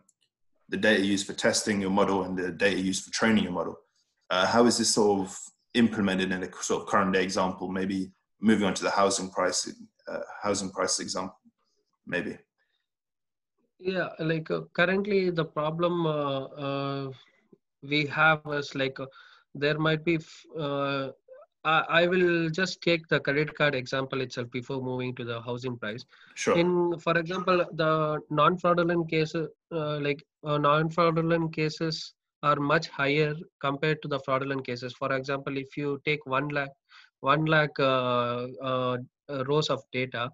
the 0.69 0.77
data 0.77 1.03
used 1.03 1.25
for 1.25 1.33
testing 1.33 1.79
your 1.81 1.89
model 1.89 2.23
and 2.23 2.37
the 2.37 2.51
data 2.51 2.79
used 2.79 3.05
for 3.05 3.11
training 3.11 3.43
your 3.43 3.53
model. 3.53 3.77
Uh, 4.29 4.45
how 4.45 4.65
is 4.65 4.77
this 4.77 4.93
sort 4.93 5.21
of 5.21 5.37
implemented 5.73 6.31
in 6.31 6.43
a 6.43 6.49
sort 6.61 6.81
of 6.81 6.87
current 6.89 7.13
day 7.13 7.23
example? 7.23 7.69
Maybe 7.69 8.11
moving 8.41 8.65
on 8.65 8.73
to 8.73 8.83
the 8.83 8.91
housing 8.91 9.29
price 9.29 9.71
uh, 10.11 10.19
housing 10.43 10.71
price 10.71 10.99
example, 10.99 11.39
maybe. 12.05 12.37
Yeah, 13.79 14.09
like 14.19 14.51
uh, 14.51 14.61
currently 14.73 15.29
the 15.29 15.45
problem 15.45 16.05
uh, 16.05 16.43
uh, 16.65 17.11
we 17.81 18.05
have 18.07 18.41
is 18.51 18.75
like 18.75 18.97
there 19.59 19.77
might 19.77 20.03
be 20.03 20.19
I 21.67 22.07
will 22.07 22.49
just 22.49 22.81
take 22.81 23.07
the 23.09 23.19
credit 23.19 23.53
card 23.55 23.75
example 23.75 24.21
itself 24.21 24.49
before 24.51 24.81
moving 24.81 25.13
to 25.15 25.25
the 25.25 25.41
housing 25.41 25.77
price. 25.77 26.05
Sure. 26.35 26.57
In, 26.57 26.97
for 26.99 27.17
example, 27.17 27.65
the 27.73 28.19
non-fraudulent 28.29 29.09
cases, 29.09 29.49
uh, 29.71 29.99
like 29.99 30.23
uh, 30.45 30.57
non-fraudulent 30.57 31.53
cases 31.53 32.13
are 32.43 32.55
much 32.55 32.87
higher 32.87 33.35
compared 33.59 34.01
to 34.03 34.07
the 34.07 34.19
fraudulent 34.19 34.65
cases. 34.65 34.93
For 34.93 35.11
example, 35.13 35.57
if 35.57 35.75
you 35.75 35.99
take 36.05 36.25
one 36.25 36.47
lakh, 36.49 36.71
one 37.19 37.45
lakh 37.45 37.77
uh, 37.79 38.47
uh 38.63 38.97
rows 39.45 39.69
of 39.69 39.83
data, 39.91 40.29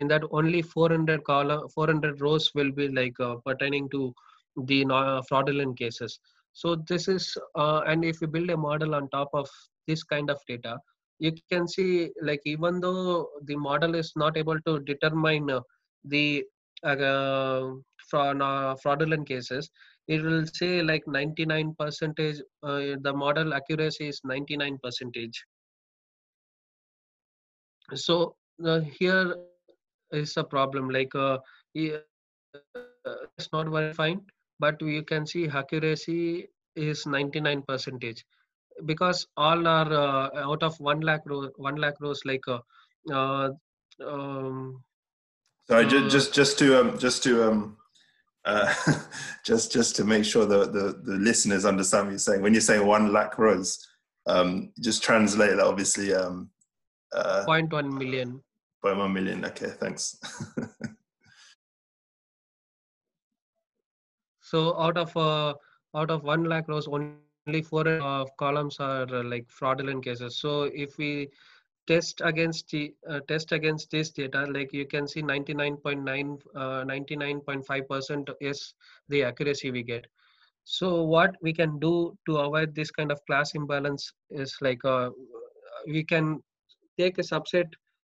in 0.00 0.08
that 0.08 0.24
only 0.32 0.62
400 0.62 1.22
column, 1.22 1.68
400 1.68 2.20
rows 2.20 2.50
will 2.54 2.72
be 2.72 2.88
like 2.88 3.18
uh, 3.20 3.36
pertaining 3.46 3.88
to 3.90 4.12
the 4.56 4.84
fraudulent 5.28 5.78
cases. 5.78 6.18
So 6.52 6.76
this 6.88 7.08
is, 7.08 7.36
uh, 7.54 7.80
and 7.86 8.04
if 8.04 8.20
you 8.20 8.26
build 8.28 8.50
a 8.50 8.56
model 8.56 8.94
on 8.94 9.08
top 9.10 9.30
of 9.32 9.48
this 9.86 10.02
kind 10.02 10.30
of 10.30 10.38
data 10.46 10.78
you 11.24 11.32
can 11.52 11.68
see 11.68 12.10
like 12.28 12.42
even 12.52 12.80
though 12.80 13.28
the 13.48 13.56
model 13.56 13.94
is 13.94 14.12
not 14.22 14.36
able 14.36 14.60
to 14.68 14.80
determine 14.80 15.50
uh, 15.50 15.60
the 16.04 16.44
uh, 16.84 17.62
fraudulent 18.10 19.26
cases 19.28 19.70
it 20.08 20.20
will 20.22 20.44
say 20.46 20.82
like 20.82 21.06
99 21.06 21.76
percentage 21.78 22.40
uh, 22.64 22.96
the 23.06 23.12
model 23.14 23.54
accuracy 23.54 24.08
is 24.08 24.20
99 24.24 24.78
percentage. 24.82 25.44
So 27.94 28.34
uh, 28.66 28.80
here 28.98 29.36
is 30.10 30.36
a 30.36 30.44
problem 30.44 30.90
like 30.90 31.12
it's 31.74 33.48
not 33.52 33.68
very 33.68 33.92
fine 33.94 34.20
but 34.64 34.80
you 34.80 35.02
can 35.02 35.26
see 35.26 35.48
accuracy 35.48 36.48
is 36.76 37.06
99 37.06 37.62
percentage. 37.68 38.24
Because 38.86 39.26
all 39.36 39.66
are 39.66 39.92
uh, 39.92 40.50
out 40.50 40.62
of 40.62 40.78
one 40.78 41.00
lakh 41.00 41.20
row, 41.26 41.48
one 41.56 41.76
lakh 41.76 42.00
rows 42.00 42.22
like 42.24 42.46
uh, 42.48 42.60
uh, 43.12 43.50
um, 44.06 44.82
sorry 45.68 45.84
uh, 45.84 46.08
just 46.08 46.32
just 46.32 46.58
to 46.60 46.80
um, 46.80 46.98
just 46.98 47.22
to 47.24 47.48
um, 47.48 47.76
uh, 48.46 48.72
just 49.44 49.72
just 49.72 49.94
to 49.96 50.04
make 50.04 50.24
sure 50.24 50.46
the, 50.46 50.60
the 50.76 50.84
the 51.04 51.16
listeners 51.28 51.66
understand 51.66 52.06
what 52.06 52.12
you're 52.12 52.18
saying. 52.18 52.40
When 52.40 52.54
you 52.54 52.62
say 52.62 52.78
one 52.80 53.12
lakh 53.12 53.38
rows 53.38 53.78
um, 54.26 54.72
just 54.80 55.02
translate 55.02 55.56
that 55.56 55.66
obviously 55.66 56.14
um, 56.14 56.50
uh, 57.14 57.44
0.1 57.46 57.92
million. 57.92 58.42
0.1 58.84 59.12
million 59.12 59.44
okay 59.44 59.70
thanks 59.80 60.16
so 64.52 64.78
out 64.86 64.98
of 65.06 65.26
uh, 65.26 65.64
out 66.02 66.20
of 66.20 66.24
one 66.34 66.54
lakh 66.72 66.84
rows 66.88 66.98
only 67.22 67.62
four 67.62 67.88
uh, 67.88 68.24
columns 68.38 68.78
are 68.80 69.06
uh, 69.14 69.22
like 69.24 69.48
fraudulent 69.50 70.04
cases. 70.04 70.38
So 70.40 70.64
if 70.74 70.98
we 70.98 71.28
test 71.86 72.20
against 72.24 72.70
the 72.70 72.94
uh, 73.10 73.20
test 73.28 73.52
against 73.52 73.90
this 73.90 74.10
data, 74.10 74.46
like 74.56 74.72
you 74.72 74.86
can 74.86 75.08
see 75.08 75.22
99.9, 75.22 76.38
99.5% 76.86 78.28
uh, 78.28 78.34
is 78.40 78.74
the 79.08 79.24
accuracy 79.24 79.70
we 79.70 79.82
get. 79.82 80.06
So 80.64 81.02
what 81.02 81.36
we 81.42 81.52
can 81.52 81.78
do 81.78 82.16
to 82.26 82.36
avoid 82.38 82.74
this 82.74 82.90
kind 82.90 83.10
of 83.10 83.24
class 83.26 83.54
imbalance 83.54 84.12
is 84.30 84.56
like 84.60 84.84
uh, 84.84 85.10
we 85.86 86.04
can 86.04 86.42
take 86.98 87.18
a 87.18 87.22
subset. 87.22 87.66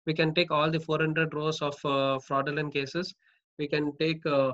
We 0.06 0.14
can 0.14 0.34
take 0.34 0.50
all 0.50 0.70
the 0.70 0.80
400 0.80 1.34
rows 1.34 1.62
of 1.62 1.74
uh, 1.84 2.18
fraudulent 2.20 2.74
cases. 2.74 3.14
We 3.58 3.68
can 3.68 3.92
take 3.98 4.24
uh, 4.26 4.52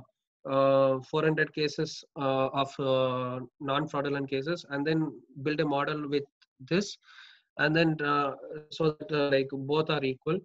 400 0.48 1.54
cases 1.54 2.04
uh, 2.16 2.48
of 2.48 2.72
uh, 2.80 3.40
non-fraudulent 3.60 4.30
cases 4.30 4.64
and 4.70 4.86
then 4.86 5.12
build 5.42 5.60
a 5.60 5.64
model 5.64 6.08
with 6.08 6.24
this. 6.60 6.96
And 7.58 7.74
then 7.74 7.96
so 8.70 8.92
that 8.92 9.10
like 9.32 9.48
both 9.52 9.90
are 9.90 10.04
equal. 10.04 10.38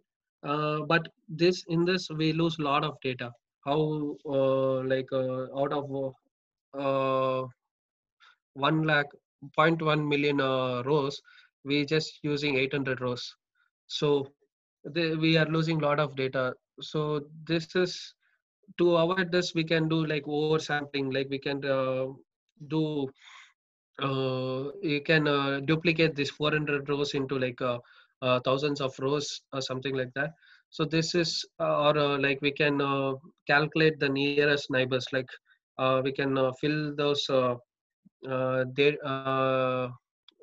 But 0.44 1.08
this 1.30 1.64
in 1.70 1.86
this 1.86 2.10
we 2.10 2.34
lose 2.34 2.58
a 2.60 2.64
lot 2.64 2.84
of 2.84 2.98
data. 3.02 3.32
How 3.66 4.18
like 4.86 5.08
out 5.14 5.74
of 5.74 6.14
uh, 6.78 7.48
1 8.56 8.84
lakh 8.84 9.08
0.1 9.58 10.08
million 10.08 10.42
uh, 10.42 10.82
rows 10.84 11.22
we 11.64 11.86
just 11.86 12.20
using 12.24 12.58
800 12.58 13.02
rows. 13.02 13.36
So 13.88 14.28
we 14.96 15.38
are 15.38 15.46
losing 15.46 15.82
a 15.82 15.86
lot 15.86 16.00
of 16.00 16.16
data. 16.16 16.54
So 16.82 17.26
this 17.48 17.76
is 17.76 18.14
to 18.78 18.96
avoid 18.96 19.32
this 19.32 19.54
we 19.54 19.64
can 19.64 19.88
do 19.88 20.06
like 20.06 20.24
oversampling 20.26 21.14
like 21.14 21.28
we 21.30 21.40
can 21.40 21.64
uh, 21.66 22.06
do 22.68 23.08
uh, 24.02 24.70
you 24.82 25.02
can 25.06 25.28
uh, 25.28 25.60
duplicate 25.66 26.16
this 26.16 26.30
400 26.32 26.90
rows 26.90 27.14
into 27.14 27.38
like 27.38 27.62
uh, 27.62 27.78
uh, 28.22 28.40
thousands 28.44 28.82
of 28.82 28.94
rows 29.00 29.42
or 29.54 29.62
something 29.62 29.96
like 29.96 30.12
that. 30.16 30.32
So 30.70 30.86
this 30.86 31.14
is 31.14 31.46
uh, 31.60 31.90
or 31.90 32.20
like 32.20 32.42
we 32.42 32.52
can 32.52 32.80
calculate 33.48 34.00
the 34.00 34.10
nearest 34.10 34.72
neighbors 34.72 35.06
like 35.14 35.30
we 36.04 36.12
can 36.12 36.36
fill 36.60 36.96
those 36.96 37.28
they, 38.76 38.98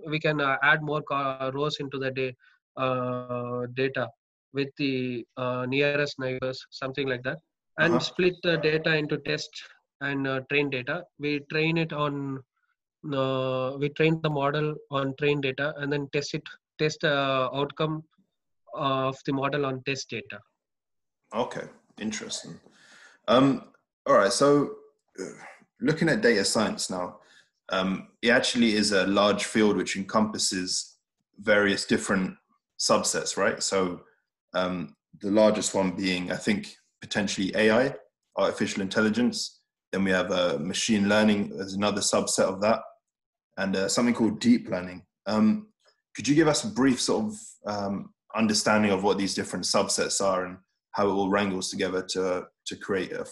we 0.06 0.18
can 0.20 0.40
add 0.40 0.83
more 0.83 1.02
rows 1.52 1.78
into 1.80 1.98
the 1.98 2.11
day, 2.11 2.37
data 3.74 4.09
with 4.52 4.68
the 4.78 5.24
nearest 5.68 6.18
neighbors 6.20 6.64
something 6.70 7.09
like 7.09 7.22
that 7.24 7.38
and 7.80 7.94
uh-huh. 7.94 8.00
split 8.00 8.36
the 8.42 8.56
data 8.58 8.94
into 8.94 9.16
test 9.18 9.50
and 10.00 10.26
uh, 10.26 10.40
train 10.50 10.70
data. 10.70 11.04
We 11.18 11.40
train 11.50 11.78
it 11.78 11.92
on 11.92 12.42
uh, 13.12 13.76
we 13.78 13.88
train 13.90 14.20
the 14.22 14.28
model 14.28 14.74
on 14.90 15.14
train 15.18 15.40
data 15.40 15.72
and 15.78 15.90
then 15.92 16.08
test 16.12 16.34
it 16.34 16.42
test 16.78 17.00
the 17.00 17.14
uh, 17.14 17.48
outcome 17.54 18.04
of 18.74 19.16
the 19.26 19.32
model 19.32 19.66
on 19.66 19.82
test 19.84 20.10
data. 20.10 20.38
Okay, 21.34 21.66
interesting. 21.98 22.58
Um, 23.28 23.64
all 24.06 24.16
right, 24.16 24.32
so 24.32 24.76
uh, 25.20 25.24
looking 25.80 26.08
at 26.08 26.20
data 26.20 26.44
science 26.44 26.90
now, 26.90 27.18
um, 27.70 28.08
it 28.22 28.30
actually 28.30 28.74
is 28.74 28.92
a 28.92 29.06
large 29.06 29.44
field 29.44 29.76
which 29.76 29.96
encompasses 29.96 30.96
various 31.38 31.84
different 31.84 32.36
subsets, 32.78 33.36
right? 33.36 33.62
So 33.62 34.00
um, 34.54 34.96
the 35.20 35.30
largest 35.30 35.74
one 35.74 35.92
being, 35.92 36.32
I 36.32 36.36
think, 36.36 36.76
potentially 37.00 37.52
AI, 37.56 37.94
artificial 38.36 38.82
intelligence. 38.82 39.60
Then 39.92 40.04
we 40.04 40.10
have 40.10 40.30
uh, 40.30 40.58
machine 40.60 41.08
learning 41.08 41.52
as 41.60 41.74
another 41.74 42.00
subset 42.00 42.44
of 42.44 42.60
that. 42.60 42.80
and 43.58 43.76
uh, 43.76 43.88
something 43.88 44.14
called 44.14 44.40
deep 44.40 44.68
learning. 44.68 45.02
Um, 45.26 45.68
could 46.14 46.26
you 46.28 46.34
give 46.34 46.48
us 46.48 46.64
a 46.64 46.68
brief 46.68 47.00
sort 47.00 47.26
of 47.26 47.34
um, 47.66 48.14
understanding 48.34 48.90
of 48.90 49.02
what 49.02 49.18
these 49.18 49.34
different 49.34 49.64
subsets 49.64 50.24
are 50.24 50.46
and 50.46 50.58
how 50.92 51.06
it 51.08 51.12
all 51.12 51.30
wrangles 51.30 51.70
together 51.70 52.02
to 52.10 52.46
to 52.66 52.76
create 52.76 53.12
a, 53.12 53.24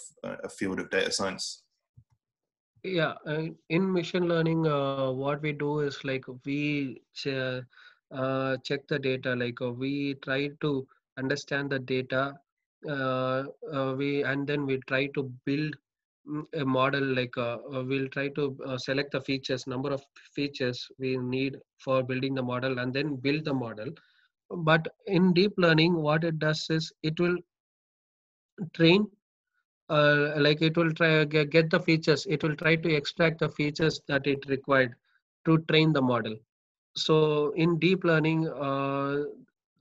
a 0.44 0.48
field 0.48 0.80
of 0.80 0.90
data 0.90 1.10
science? 1.12 1.62
Yeah, 2.84 3.14
uh, 3.26 3.46
in 3.68 3.92
machine 3.92 4.28
learning, 4.28 4.66
uh, 4.66 5.10
what 5.10 5.42
we 5.42 5.52
do 5.52 5.80
is 5.80 6.04
like 6.04 6.24
we 6.44 7.02
ch- 7.14 7.62
uh, 8.12 8.56
check 8.64 8.86
the 8.88 8.98
data. 8.98 9.34
Like 9.34 9.60
uh, 9.60 9.72
we 9.72 10.14
try 10.14 10.50
to 10.60 10.86
understand 11.18 11.70
the 11.70 11.78
data. 11.80 12.38
Uh, 12.86 13.44
uh, 13.72 13.94
we 13.96 14.22
and 14.22 14.46
then 14.46 14.64
we 14.66 14.78
try 14.86 15.06
to 15.14 15.22
build 15.44 15.74
mm, 16.28 16.44
a 16.54 16.64
model. 16.64 17.02
Like 17.02 17.36
uh, 17.36 17.58
uh, 17.74 17.82
we'll 17.84 18.08
try 18.08 18.28
to 18.28 18.56
uh, 18.66 18.78
select 18.78 19.12
the 19.12 19.20
features, 19.20 19.66
number 19.66 19.90
of 19.90 20.02
features 20.34 20.88
we 20.98 21.16
need 21.16 21.56
for 21.78 22.02
building 22.02 22.34
the 22.34 22.42
model, 22.42 22.78
and 22.78 22.92
then 22.92 23.16
build 23.16 23.44
the 23.44 23.54
model. 23.54 23.88
But 24.50 24.86
in 25.06 25.32
deep 25.32 25.52
learning, 25.56 25.94
what 25.94 26.24
it 26.24 26.38
does 26.38 26.66
is 26.70 26.92
it 27.02 27.18
will 27.18 27.36
train 28.74 29.06
uh, 29.88 30.34
like 30.36 30.60
it 30.62 30.76
will 30.76 30.92
try 30.92 31.24
get, 31.24 31.50
get 31.50 31.70
the 31.70 31.80
features 31.80 32.26
it 32.26 32.42
will 32.42 32.54
try 32.56 32.76
to 32.76 32.94
extract 32.94 33.38
the 33.38 33.48
features 33.48 34.00
that 34.08 34.26
it 34.26 34.44
required 34.48 34.94
to 35.44 35.58
train 35.70 35.92
the 35.92 36.02
model 36.02 36.36
so 36.96 37.52
in 37.56 37.78
deep 37.78 38.04
learning 38.04 38.46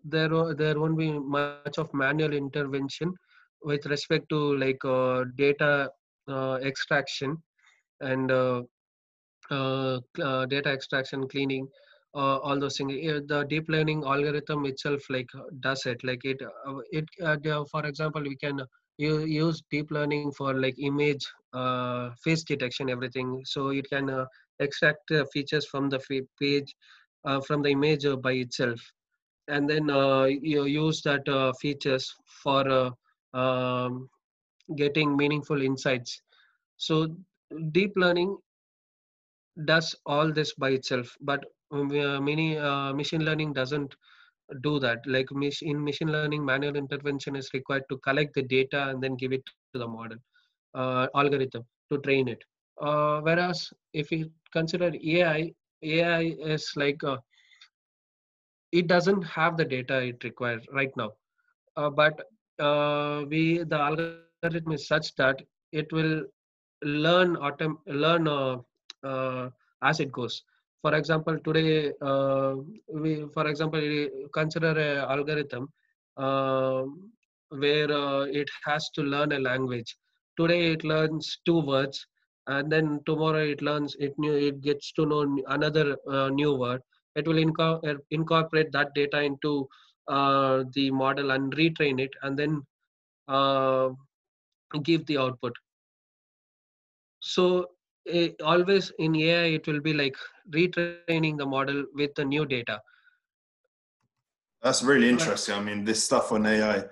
there 0.09 0.53
there 0.55 0.79
won't 0.79 0.97
be 0.97 1.11
much 1.19 1.51
of 1.55 1.67
manual 1.69 2.09
intervention 2.09 2.89
with 3.41 3.65
respect 3.67 4.07
to 4.29 4.29
like 4.57 4.83
uh, 4.85 5.23
data 5.35 5.89
uh, 6.27 6.57
extraction 6.63 7.37
and 8.01 8.31
uh, 8.31 8.61
uh, 9.51 9.99
uh, 10.21 10.45
data 10.45 10.69
extraction 10.69 11.27
cleaning 11.27 11.67
uh, 12.15 12.37
all 12.37 12.59
those 12.59 12.77
things. 12.77 12.93
The 13.27 13.45
deep 13.49 13.69
learning 13.69 14.03
algorithm 14.05 14.65
itself 14.65 15.01
like 15.09 15.29
does 15.61 15.85
it. 15.85 16.03
Like 16.03 16.21
it 16.25 16.41
it 16.91 17.05
for 17.71 17.85
example 17.85 18.21
we 18.23 18.35
can 18.37 18.61
use 18.97 19.61
deep 19.71 19.91
learning 19.91 20.31
for 20.31 20.53
like 20.53 20.75
image 20.79 21.25
face 22.23 22.43
detection 22.43 22.89
everything. 22.89 23.41
So 23.45 23.69
it 23.69 23.87
can 23.89 24.25
extract 24.59 25.11
features 25.33 25.65
from 25.67 25.89
the 25.89 25.99
page 26.41 26.75
from 27.47 27.61
the 27.63 27.69
image 27.69 28.05
by 28.21 28.33
itself 28.33 28.79
and 29.47 29.69
then 29.69 29.89
uh, 29.89 30.23
you 30.23 30.65
use 30.65 31.01
that 31.03 31.27
uh, 31.27 31.51
features 31.61 32.13
for 32.43 32.63
uh, 32.69 33.37
um, 33.37 34.09
getting 34.75 35.15
meaningful 35.17 35.61
insights. 35.61 36.21
So 36.77 37.07
deep 37.71 37.93
learning 37.95 38.37
does 39.65 39.95
all 40.05 40.31
this 40.31 40.53
by 40.53 40.69
itself 40.69 41.15
but 41.21 41.43
um, 41.71 41.89
uh, 41.91 42.19
many 42.19 42.55
machine 42.93 43.23
learning 43.25 43.53
doesn't 43.53 43.95
do 44.61 44.79
that. 44.79 44.99
Like 45.05 45.27
in 45.61 45.83
machine 45.83 46.11
learning 46.11 46.45
manual 46.45 46.75
intervention 46.75 47.35
is 47.35 47.49
required 47.53 47.83
to 47.89 47.97
collect 47.97 48.33
the 48.35 48.43
data 48.43 48.89
and 48.89 49.01
then 49.01 49.15
give 49.15 49.31
it 49.31 49.43
to 49.45 49.79
the 49.79 49.87
model 49.87 50.17
uh, 50.75 51.07
algorithm 51.15 51.63
to 51.91 51.97
train 51.99 52.27
it. 52.27 52.43
Uh, 52.81 53.19
whereas 53.21 53.69
if 53.93 54.11
you 54.11 54.29
consider 54.53 54.91
ai 55.03 55.51
ai 55.83 56.23
is 56.55 56.71
like 56.75 57.01
it 58.71 58.87
doesn't 58.87 59.23
have 59.23 59.57
the 59.57 59.65
data 59.65 60.01
it 60.01 60.23
requires 60.23 60.63
right 60.73 60.91
now. 60.97 61.11
Uh, 61.75 61.89
but 61.89 62.19
uh, 62.59 63.23
we 63.29 63.63
the 63.63 63.77
algorithm 63.79 64.31
is 64.31 64.43
such 64.49 64.71
that 64.81 65.01
it 65.31 65.43
will 65.49 65.77
learn 66.43 66.91
autom- 67.03 67.45
learn 67.55 67.99
uh, 67.99 68.31
uh, 68.83 69.33
as 69.65 69.83
it 69.83 69.95
goes. 70.01 70.33
For 70.75 70.83
example 70.83 71.37
today 71.37 71.91
uh, 72.01 72.53
we 72.87 73.25
for 73.33 73.47
example 73.47 73.81
consider 74.33 74.71
an 74.71 74.97
algorithm 75.15 75.69
um 76.17 77.11
where 77.49 77.91
uh, 77.91 78.23
it 78.41 78.49
has 78.65 78.89
to 78.95 79.01
learn 79.01 79.31
a 79.33 79.39
language. 79.39 79.95
Today 80.39 80.71
it 80.73 80.83
learns 80.83 81.37
two 81.45 81.59
words 81.61 82.05
and 82.47 82.71
then 82.71 82.99
tomorrow 83.05 83.43
it 83.53 83.61
learns 83.61 83.95
it 83.99 84.13
new 84.17 84.33
it 84.33 84.61
gets 84.61 84.91
to 84.93 85.05
know 85.05 85.21
another 85.47 85.97
new 86.31 86.53
word 86.55 86.81
it 87.17 87.27
will 87.27 87.41
inco- 87.45 87.83
uh, 87.89 87.99
incorporate 88.11 88.71
that 88.71 88.93
data 88.95 89.21
into 89.21 89.67
uh, 90.07 90.63
the 90.73 90.89
model 90.91 91.31
and 91.31 91.55
retrain 91.55 91.99
it 91.99 92.11
and 92.23 92.37
then 92.39 92.61
uh, 93.27 93.89
give 94.83 95.05
the 95.07 95.17
output 95.17 95.53
so 97.19 97.65
eh, 98.07 98.29
always 98.43 98.91
in 98.99 99.15
ai 99.15 99.45
it 99.57 99.67
will 99.67 99.81
be 99.81 99.93
like 99.93 100.15
retraining 100.51 101.37
the 101.37 101.45
model 101.45 101.83
with 101.93 102.13
the 102.15 102.25
new 102.25 102.45
data 102.45 102.79
That's 104.63 104.83
really 104.83 105.09
interesting. 105.09 105.55
I 105.55 105.61
mean, 105.61 105.85
this 105.85 106.03
stuff 106.03 106.31
on 106.31 106.45
AI, 106.45 106.83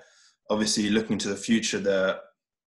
obviously 0.50 0.90
looking 0.90 1.18
to 1.18 1.30
the 1.30 1.36
future, 1.36 1.80
there 1.80 2.20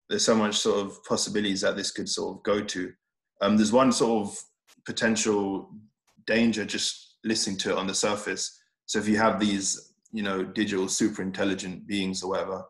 there's 0.08 0.24
so 0.24 0.34
much 0.34 0.56
sort 0.56 0.78
of 0.84 1.02
possibilities 1.04 1.62
that 1.62 1.76
this 1.76 1.90
could 1.90 2.08
sort 2.08 2.36
of 2.36 2.42
go 2.42 2.62
to. 2.62 2.92
Um, 3.40 3.56
there's 3.56 3.72
one 3.72 3.90
sort 3.90 4.26
of 4.26 4.38
potential 4.84 5.70
danger 6.26 6.64
just 6.64 7.03
listening 7.24 7.56
to 7.58 7.70
it 7.70 7.78
on 7.78 7.86
the 7.86 7.94
surface. 7.94 8.60
So 8.86 8.98
if 8.98 9.08
you 9.08 9.16
have 9.16 9.40
these, 9.40 9.94
you 10.12 10.22
know, 10.22 10.44
digital 10.44 10.88
super 10.88 11.22
intelligent 11.22 11.86
beings 11.86 12.22
or 12.22 12.30
whatever, 12.30 12.64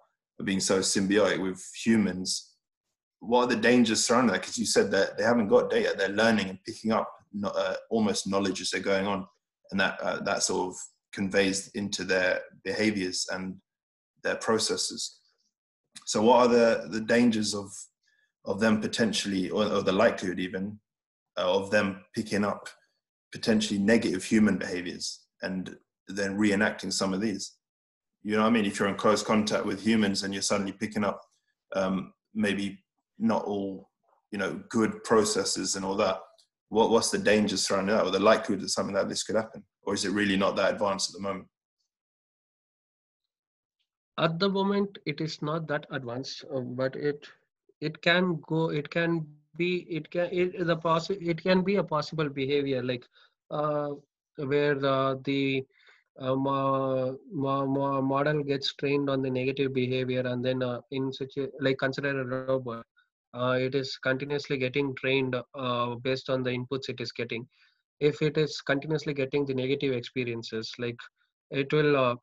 being 0.44 0.60
so 0.60 0.80
symbiotic 0.80 1.40
with 1.40 1.62
humans, 1.84 2.54
what 3.20 3.44
are 3.44 3.54
the 3.54 3.56
dangers 3.56 4.04
surrounding 4.04 4.32
that? 4.32 4.42
Because 4.42 4.58
you 4.58 4.66
said 4.66 4.90
that 4.90 5.16
they 5.16 5.24
haven't 5.24 5.48
got 5.48 5.70
data; 5.70 5.94
they're 5.96 6.08
learning 6.08 6.48
and 6.48 6.58
picking 6.66 6.92
up 6.92 7.08
no, 7.32 7.48
uh, 7.48 7.74
almost 7.90 8.28
knowledge 8.28 8.60
as 8.60 8.70
they're 8.70 8.80
going 8.80 9.06
on, 9.06 9.26
and 9.70 9.80
that 9.80 10.00
uh, 10.00 10.20
that 10.24 10.42
sort 10.42 10.68
of 10.68 10.76
conveys 11.12 11.68
into 11.74 12.04
their 12.04 12.40
behaviors 12.64 13.26
and 13.32 13.56
their 14.22 14.36
processes. 14.36 15.20
So, 16.04 16.22
what 16.22 16.46
are 16.46 16.48
the 16.48 16.88
the 16.90 17.00
dangers 17.00 17.54
of 17.54 17.70
of 18.44 18.60
them 18.60 18.80
potentially, 18.80 19.48
or, 19.50 19.64
or 19.64 19.82
the 19.82 19.92
likelihood 19.92 20.38
even 20.38 20.78
uh, 21.38 21.50
of 21.50 21.70
them 21.70 22.04
picking 22.14 22.44
up 22.44 22.68
potentially 23.34 23.80
negative 23.80 24.22
human 24.22 24.56
behaviors 24.56 25.24
and 25.42 25.76
then 26.06 26.38
reenacting 26.38 26.92
some 26.92 27.12
of 27.12 27.20
these? 27.20 27.56
You 28.22 28.36
know 28.36 28.42
what 28.42 28.48
I 28.48 28.50
mean? 28.50 28.64
If 28.64 28.78
you're 28.78 28.88
in 28.88 28.94
close 28.94 29.22
contact 29.22 29.66
with 29.66 29.82
humans 29.82 30.22
and 30.22 30.32
you're 30.32 30.42
suddenly 30.42 30.72
picking 30.72 31.04
up 31.04 31.20
um, 31.74 32.12
maybe 32.34 32.78
not 33.18 33.44
all 33.44 33.90
you 34.30 34.38
know 34.38 34.60
good 34.68 35.02
processes 35.04 35.76
and 35.76 35.84
all 35.84 35.96
that 35.96 36.18
what 36.68 36.90
what's 36.90 37.10
the 37.10 37.18
dangers 37.18 37.62
surrounding 37.62 37.94
that 37.94 38.04
or 38.04 38.10
the 38.10 38.18
likelihood 38.18 38.60
that 38.60 38.68
something 38.68 38.94
like 38.94 39.08
this 39.08 39.22
could 39.22 39.36
happen 39.36 39.62
or 39.82 39.94
is 39.94 40.04
it 40.04 40.10
really 40.10 40.36
not 40.36 40.56
that 40.56 40.72
advanced 40.72 41.10
at 41.10 41.14
the 41.14 41.22
moment 41.22 41.46
at 44.18 44.38
the 44.40 44.48
moment 44.48 44.98
it 45.06 45.20
is 45.20 45.40
not 45.40 45.68
that 45.68 45.86
advanced 45.92 46.44
uh, 46.52 46.60
but 46.60 46.96
it 46.96 47.28
it 47.80 48.02
can 48.02 48.40
go 48.48 48.70
it 48.70 48.90
can 48.90 49.24
be 49.56 49.86
it 49.88 50.10
can 50.10 50.28
it 50.32 50.52
the 50.66 50.76
can 51.42 51.62
be 51.62 51.76
a 51.76 51.82
possible 51.84 52.28
behavior 52.28 52.82
like 52.82 53.04
uh, 53.50 53.88
where 54.36 54.74
the 54.74 55.20
the 55.24 55.64
uh, 56.20 56.34
mo- 56.34 57.16
mo- 57.32 57.66
mo- 57.66 58.02
model 58.02 58.42
gets 58.42 58.74
trained 58.74 59.08
on 59.10 59.22
the 59.22 59.30
negative 59.30 59.72
behavior 59.74 60.20
and 60.26 60.44
then 60.44 60.62
uh, 60.62 60.80
in 60.90 61.12
such 61.12 61.36
a 61.38 61.48
like 61.60 61.78
consider 61.78 62.20
a 62.20 62.24
robot 62.24 62.70
uh, 63.34 63.56
it 63.58 63.74
is 63.74 63.96
continuously 63.98 64.56
getting 64.56 64.94
trained 64.94 65.34
uh, 65.54 65.94
based 65.96 66.28
on 66.30 66.42
the 66.42 66.50
inputs 66.50 66.88
it 66.88 67.00
is 67.00 67.12
getting. 67.12 67.46
If 68.00 68.20
it 68.22 68.36
is 68.36 68.60
continuously 68.60 69.14
getting 69.14 69.44
the 69.46 69.54
negative 69.54 69.92
experiences 69.92 70.72
like 70.78 70.98
it 71.50 71.72
will 71.72 71.96
uh, 71.96 72.14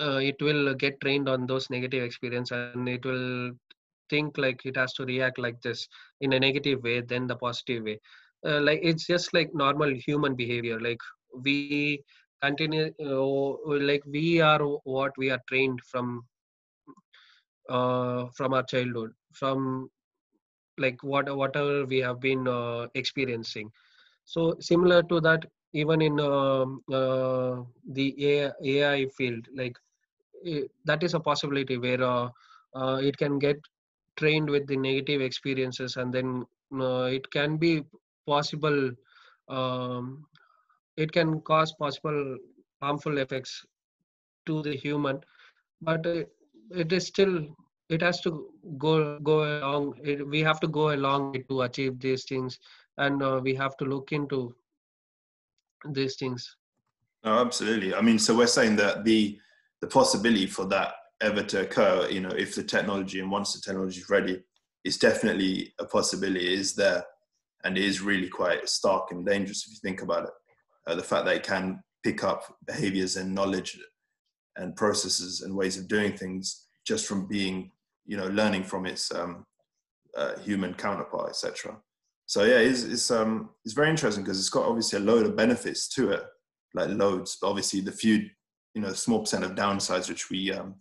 uh, 0.00 0.18
it 0.30 0.40
will 0.40 0.74
get 0.74 1.00
trained 1.00 1.28
on 1.28 1.46
those 1.46 1.70
negative 1.70 2.02
experience 2.04 2.50
and 2.52 2.72
it 2.88 3.04
will 3.04 3.52
think 4.12 4.38
like 4.46 4.66
it 4.70 4.76
has 4.82 4.94
to 4.94 5.06
react 5.12 5.38
like 5.46 5.60
this 5.62 5.86
in 6.20 6.32
a 6.34 6.40
negative 6.48 6.82
way 6.82 7.00
then 7.00 7.26
the 7.26 7.36
positive 7.46 7.84
way. 7.84 7.98
Uh, 8.46 8.60
like 8.60 8.80
it's 8.82 9.06
just 9.06 9.34
like 9.34 9.54
normal 9.54 9.92
human 10.06 10.34
behavior. 10.34 10.80
Like 10.80 11.00
we 11.44 12.02
continue 12.42 12.90
uh, 13.04 13.78
like 13.90 14.02
we 14.06 14.40
are 14.40 14.60
what 14.84 15.12
we 15.18 15.30
are 15.30 15.40
trained 15.48 15.80
from 15.90 16.24
uh, 17.68 18.26
from 18.36 18.54
our 18.54 18.62
childhood 18.64 19.10
from 19.32 19.88
like 20.78 21.02
what 21.02 21.34
whatever 21.36 21.84
we 21.86 21.98
have 21.98 22.20
been 22.20 22.46
uh, 22.48 22.86
experiencing. 22.94 23.70
So 24.24 24.54
similar 24.60 25.02
to 25.04 25.20
that 25.20 25.44
even 25.74 26.02
in 26.02 26.20
um, 26.20 26.80
uh, 26.92 27.62
the 27.92 28.14
AI, 28.64 29.06
field 29.16 29.46
like 29.56 29.76
eh, 30.46 30.62
that 30.84 31.02
is 31.02 31.14
a 31.14 31.20
possibility 31.20 31.78
where 31.78 32.02
uh, 32.02 32.28
uh, 32.74 32.98
it 33.02 33.16
can 33.16 33.38
get 33.38 33.56
trained 34.16 34.48
with 34.48 34.66
the 34.66 34.76
negative 34.76 35.20
experiences 35.20 35.96
and 35.96 36.12
then 36.12 36.44
uh, 36.78 37.04
it 37.04 37.30
can 37.30 37.56
be 37.56 37.82
possible 38.26 38.90
um, 39.48 40.24
it 40.96 41.10
can 41.12 41.40
cause 41.40 41.72
possible 41.72 42.36
harmful 42.80 43.18
effects 43.18 43.64
to 44.46 44.62
the 44.62 44.74
human 44.76 45.20
but 45.80 46.06
uh, 46.06 46.22
it 46.70 46.92
is 46.92 47.06
still 47.06 47.46
it 47.88 48.00
has 48.00 48.20
to 48.20 48.48
go 48.78 49.18
go 49.18 49.44
along 49.58 49.94
it, 50.02 50.26
we 50.26 50.40
have 50.40 50.60
to 50.60 50.68
go 50.68 50.94
along 50.94 51.36
to 51.48 51.62
achieve 51.62 51.98
these 52.00 52.24
things 52.24 52.58
and 52.98 53.22
uh, 53.22 53.40
we 53.42 53.54
have 53.54 53.76
to 53.76 53.84
look 53.84 54.12
into 54.12 54.54
these 55.90 56.16
things 56.16 56.56
No, 57.24 57.38
absolutely. 57.38 57.94
I 57.94 58.00
mean, 58.00 58.18
so 58.18 58.36
we're 58.36 58.48
saying 58.48 58.76
that 58.76 59.04
the 59.04 59.38
the 59.80 59.86
possibility 59.86 60.46
for 60.46 60.64
that 60.66 60.94
ever 61.22 61.42
to 61.42 61.62
occur, 61.62 62.08
you 62.10 62.20
know, 62.20 62.30
if 62.30 62.54
the 62.54 62.62
technology 62.62 63.20
and 63.20 63.30
once 63.30 63.54
the 63.54 63.60
technology 63.60 64.00
is 64.00 64.10
ready, 64.10 64.42
it's 64.84 64.98
definitely 64.98 65.72
a 65.78 65.84
possibility. 65.84 66.52
It 66.52 66.58
is 66.58 66.74
there, 66.74 67.04
and 67.64 67.78
it 67.78 67.84
is 67.84 68.02
really 68.02 68.28
quite 68.28 68.68
stark 68.68 69.12
and 69.12 69.24
dangerous 69.24 69.64
if 69.66 69.72
you 69.72 69.78
think 69.82 70.02
about 70.02 70.24
it. 70.24 70.30
Uh, 70.86 70.96
the 70.96 71.02
fact 71.02 71.24
that 71.24 71.36
it 71.36 71.44
can 71.44 71.82
pick 72.02 72.24
up 72.24 72.42
behaviors 72.66 73.16
and 73.16 73.34
knowledge 73.34 73.78
and 74.56 74.76
processes 74.76 75.42
and 75.42 75.56
ways 75.56 75.78
of 75.78 75.88
doing 75.88 76.16
things 76.16 76.66
just 76.84 77.06
from 77.06 77.28
being, 77.28 77.70
you 78.04 78.16
know, 78.16 78.26
learning 78.26 78.64
from 78.64 78.84
its 78.84 79.14
um, 79.14 79.46
uh, 80.16 80.36
human 80.40 80.74
counterpart, 80.74 81.30
etc. 81.30 81.76
So 82.26 82.44
yeah, 82.44 82.58
it's 82.58 82.82
it's 82.82 83.10
um 83.10 83.50
it's 83.64 83.74
very 83.74 83.90
interesting 83.90 84.24
because 84.24 84.38
it's 84.38 84.48
got 84.48 84.66
obviously 84.66 84.98
a 84.98 85.02
load 85.02 85.26
of 85.26 85.36
benefits 85.36 85.88
to 85.90 86.10
it 86.10 86.24
like 86.74 86.90
loads. 86.90 87.38
But 87.40 87.48
obviously, 87.48 87.80
the 87.80 87.92
few, 87.92 88.28
you 88.74 88.82
know, 88.82 88.92
small 88.92 89.20
percent 89.20 89.44
of 89.44 89.52
downsides 89.52 90.08
which 90.08 90.30
we 90.30 90.52
um, 90.52 90.76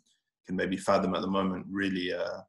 can 0.51 0.57
maybe 0.57 0.77
fathom 0.77 1.15
at 1.15 1.21
the 1.21 1.27
moment 1.27 1.65
really, 1.69 2.13
uh, 2.13 2.41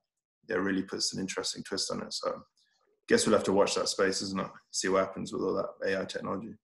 yeah, 0.49 0.57
really 0.57 0.83
puts 0.83 1.15
an 1.15 1.21
interesting 1.21 1.63
twist 1.63 1.91
on 1.93 2.03
it. 2.03 2.13
So, 2.13 2.31
I 2.31 3.05
guess 3.09 3.27
we'll 3.27 3.37
have 3.37 3.45
to 3.45 3.53
watch 3.53 3.75
that 3.77 3.89
space, 3.89 4.23
isn't 4.23 4.41
it? 4.41 4.51
See 4.71 4.89
what 4.89 5.07
happens 5.07 5.33
with 5.33 5.43
all 5.43 5.55
that 5.55 5.89
AI 5.89 6.05
technology. 6.05 6.55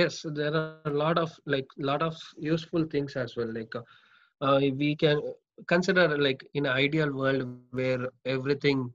yes 0.00 0.24
there 0.36 0.54
are 0.58 0.90
a 0.90 0.96
lot 1.04 1.18
of 1.18 1.30
like 1.54 1.66
lot 1.88 2.02
of 2.02 2.16
useful 2.50 2.84
things 2.92 3.16
as 3.22 3.36
well 3.36 3.50
like 3.56 3.74
uh, 3.80 3.82
uh, 4.46 4.60
we 4.82 4.96
can 4.96 5.20
consider 5.72 6.06
like 6.26 6.44
in 6.54 6.66
an 6.66 6.72
ideal 6.72 7.12
world 7.12 7.42
where 7.70 8.08
everything 8.24 8.90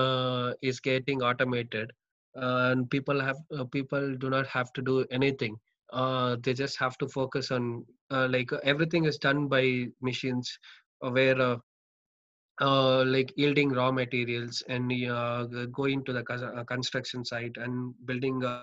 uh, 0.00 0.52
is 0.62 0.80
getting 0.80 1.22
automated 1.22 1.92
uh, 2.40 2.70
and 2.70 2.88
people 2.90 3.20
have 3.28 3.40
uh, 3.58 3.64
people 3.64 4.14
do 4.16 4.30
not 4.30 4.46
have 4.46 4.72
to 4.76 4.82
do 4.90 5.04
anything 5.10 5.58
uh, 5.92 6.36
they 6.42 6.54
just 6.54 6.78
have 6.78 6.96
to 6.98 7.08
focus 7.08 7.50
on 7.50 7.84
uh, 8.10 8.26
like 8.30 8.50
everything 8.62 9.04
is 9.04 9.18
done 9.18 9.48
by 9.48 9.64
machines 10.00 10.58
where 11.00 11.40
uh, 11.40 11.56
uh, 12.60 13.04
like 13.04 13.32
yielding 13.36 13.70
raw 13.70 13.90
materials 13.90 14.62
and 14.68 14.92
uh, 15.08 15.44
going 15.72 16.04
to 16.04 16.12
the 16.12 16.24
uh, 16.32 16.64
construction 16.64 17.24
site 17.24 17.56
and 17.56 17.94
building 18.06 18.44
uh, 18.44 18.62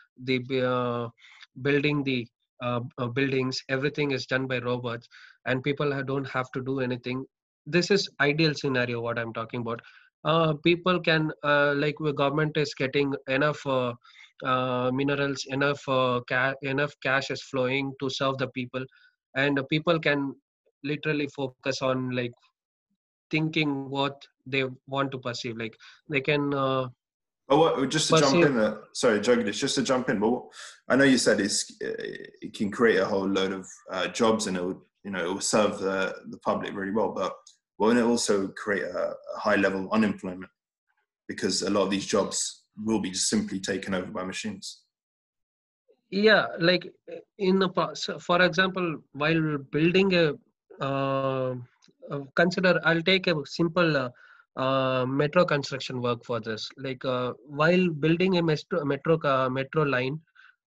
the 0.00 0.24
uh, 0.62 1.08
building 1.40 1.82
the 1.82 2.06
buildings 3.14 3.62
everything 3.68 4.10
is 4.10 4.26
done 4.26 4.46
by 4.46 4.58
robots 4.58 5.08
and 5.46 5.62
people 5.62 5.90
don't 6.04 6.28
have 6.28 6.50
to 6.52 6.62
do 6.62 6.80
anything. 6.80 7.24
This 7.66 7.90
is 7.90 8.08
ideal 8.20 8.54
scenario 8.54 9.00
what 9.00 9.18
i'm 9.18 9.32
talking 9.32 9.60
about. 9.62 9.82
People 10.62 11.00
can 11.00 11.30
like 11.84 11.96
the 12.00 12.12
government 12.12 12.56
is 12.56 12.74
getting 12.74 13.14
enough 13.28 13.64
minerals 14.92 15.44
enough 15.48 15.84
ca- 16.28 16.54
enough 16.62 16.94
cash 17.02 17.30
is 17.30 17.42
flowing 17.42 17.92
to 18.00 18.08
serve 18.10 18.38
the 18.38 18.48
people 18.48 18.84
and 19.34 19.60
people 19.68 19.98
can 19.98 20.34
literally 20.84 21.28
focus 21.28 21.82
on 21.82 22.10
like 22.10 22.32
thinking 23.30 23.88
what 23.90 24.22
they 24.46 24.64
want 24.86 25.10
to 25.10 25.18
perceive 25.18 25.56
like 25.56 25.74
they 26.08 26.20
can 26.20 26.52
uh, 26.54 26.86
Oh, 27.46 27.58
what, 27.58 27.90
just 27.90 28.08
to 28.08 28.18
jump 28.18 28.42
in, 28.42 28.58
uh, 28.58 28.78
sorry, 28.94 29.20
Jagdish, 29.20 29.58
just 29.58 29.74
to 29.74 29.82
jump 29.82 30.08
in. 30.08 30.18
But 30.18 30.44
I 30.88 30.96
know 30.96 31.04
you 31.04 31.18
said 31.18 31.40
it's, 31.40 31.70
it 31.78 32.54
can 32.54 32.70
create 32.70 33.00
a 33.00 33.04
whole 33.04 33.28
load 33.28 33.52
of 33.52 33.68
uh, 33.92 34.08
jobs 34.08 34.46
and 34.46 34.56
it 34.56 34.64
will, 34.64 34.82
you 35.04 35.10
know, 35.10 35.22
it 35.22 35.28
will 35.28 35.40
serve 35.42 35.78
the, 35.78 36.14
the 36.30 36.38
public 36.38 36.74
really 36.74 36.92
well. 36.92 37.12
But 37.12 37.34
won't 37.78 37.98
it 37.98 38.02
also 38.02 38.48
create 38.48 38.84
a, 38.84 39.14
a 39.36 39.38
high 39.38 39.56
level 39.56 39.84
of 39.84 39.92
unemployment 39.92 40.50
because 41.28 41.60
a 41.60 41.68
lot 41.68 41.82
of 41.82 41.90
these 41.90 42.06
jobs 42.06 42.64
will 42.82 43.00
be 43.00 43.10
just 43.10 43.28
simply 43.28 43.60
taken 43.60 43.92
over 43.92 44.10
by 44.10 44.24
machines? 44.24 44.84
yeah 46.10 46.46
like 46.60 46.86
in 47.38 47.58
the 47.58 47.68
so 47.94 48.18
for 48.18 48.42
example 48.42 48.98
while 49.12 49.58
building 49.72 50.14
a 50.14 50.32
uh, 50.80 51.48
uh, 52.04 52.12
consider 52.28 52.72
i'll 52.78 52.96
take 53.02 53.20
a 53.22 53.28
simple 53.44 53.96
uh, 53.96 54.08
uh, 54.56 55.04
metro 55.06 55.44
construction 55.44 56.00
work 56.00 56.24
for 56.24 56.40
this. 56.40 56.68
Like 56.76 57.04
uh, 57.04 57.32
while 57.46 57.88
building 57.90 58.38
a 58.38 58.42
metro 58.42 58.84
metro, 58.84 59.18
uh, 59.24 59.48
metro 59.48 59.82
line 59.82 60.20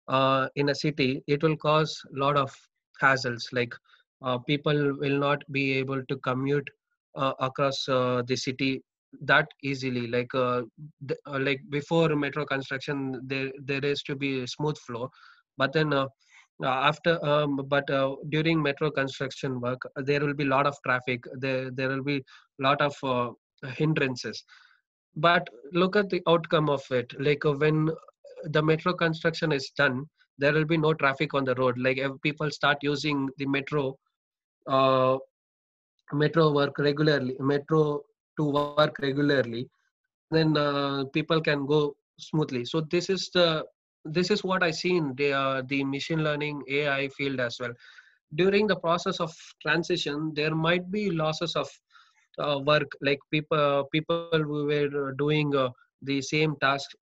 uh, 0.07 0.47
in 0.55 0.69
a 0.69 0.75
city 0.75 1.23
it 1.27 1.43
will 1.43 1.57
cause 1.57 2.01
a 2.15 2.19
lot 2.19 2.37
of 2.37 2.53
hassles. 3.01 3.43
Like 3.53 3.73
people 4.47 4.93
will 4.99 5.17
not 5.19 5.43
be 5.51 5.73
able 5.73 6.01
to 6.09 6.15
commute 6.17 6.69
across 7.15 7.85
the 7.85 8.35
city 8.35 8.83
that 9.21 9.47
easily. 9.63 10.07
Like 10.07 10.31
th- 10.31 11.19
like 11.27 11.61
before 11.69 12.15
metro 12.15 12.45
construction 12.45 13.21
there 13.25 13.51
there 13.63 13.83
is 13.85 14.01
to 14.03 14.15
be 14.15 14.41
a 14.41 14.47
smooth 14.47 14.77
flow. 14.77 15.09
But 15.57 15.73
then 15.73 15.93
after 16.63 17.23
um, 17.23 17.57
but 17.67 17.89
uh, 17.89 18.15
during 18.29 18.61
metro 18.61 18.89
construction 18.89 19.59
work 19.61 19.81
uh, 19.95 20.01
there 20.03 20.21
will 20.21 20.33
be 20.33 20.43
a 20.43 20.47
lot 20.47 20.65
of 20.65 20.75
traffic 20.83 21.23
there 21.35 21.69
there 21.71 21.89
will 21.89 22.03
be 22.03 22.17
a 22.17 22.63
lot 22.63 22.81
of 22.81 22.95
uh, 23.03 23.29
hindrances. 23.75 24.43
But 25.15 25.47
look 25.73 25.95
at 25.95 26.09
the 26.09 26.21
outcome 26.27 26.69
of 26.69 26.83
it. 26.91 27.11
Like 27.19 27.45
uh, 27.45 27.53
when 27.53 27.89
the 28.45 28.61
metro 28.61 28.93
construction 28.93 29.51
is 29.51 29.71
done 29.77 30.05
there 30.39 30.53
will 30.53 30.65
be 30.65 30.77
no 30.77 30.93
traffic 30.93 31.33
on 31.33 31.45
the 31.45 31.55
road. 31.55 31.77
Like 31.79 31.97
if 31.97 32.11
people 32.21 32.51
start 32.51 32.77
using 32.81 33.29
the 33.37 33.45
metro 33.45 33.97
uh, 34.67 35.17
metro 36.13 36.51
work 36.51 36.77
regularly 36.79 37.35
metro 37.39 38.01
to 38.37 38.45
work 38.45 38.97
regularly 38.99 39.67
then 40.31 40.55
uh, 40.57 41.05
people 41.13 41.41
can 41.41 41.65
go 41.65 41.95
smoothly. 42.19 42.65
So 42.65 42.81
this 42.81 43.09
is 43.09 43.29
the 43.33 43.65
this 44.05 44.29
is 44.31 44.43
what 44.43 44.63
i 44.63 44.71
see 44.71 44.95
in 44.97 45.13
the 45.15 45.31
uh, 45.31 45.61
the 45.69 45.83
machine 45.83 46.23
learning 46.23 46.61
ai 46.69 47.07
field 47.09 47.39
as 47.39 47.57
well. 47.59 47.73
During 48.35 48.67
the 48.67 48.75
process 48.75 49.19
of 49.19 49.31
transition 49.61 50.31
there 50.35 50.55
might 50.55 50.89
be 50.91 51.09
losses 51.11 51.55
of 51.55 51.67
uh, 52.39 52.59
work 52.65 52.91
like 53.01 53.19
people 53.31 53.87
people 53.91 54.23
who 54.25 54.47
were 54.51 54.93
doing 54.97 55.37
uh, 55.39 55.69
the 55.85 56.21
same 56.21 56.41
task 56.45 56.73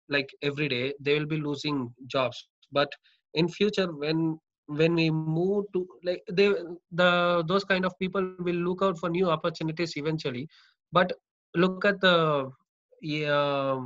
like 0.09 0.31
every 0.43 0.69
day 0.69 0.93
they 1.01 1.19
will 1.19 1.27
be 1.27 1.39
losing 1.39 1.93
jobs. 2.07 2.47
But 2.73 2.91
in 3.35 3.49
future 3.49 3.89
when 3.93 4.39
when 4.67 4.95
we 4.95 5.11
move 5.11 5.67
to 5.75 5.87
like 6.05 6.23
they 6.31 6.49
the 6.91 7.45
those 7.47 7.65
kind 7.65 7.85
of 7.85 7.99
people 7.99 8.35
will 8.39 8.63
look 8.69 8.83
out 8.83 8.99
for 8.99 9.09
new 9.11 9.29
opportunities 9.31 9.97
eventually. 9.97 10.49
But 10.93 11.13
look 11.55 11.85
at 11.85 12.01
the 12.01 12.51
yeah, 13.03 13.79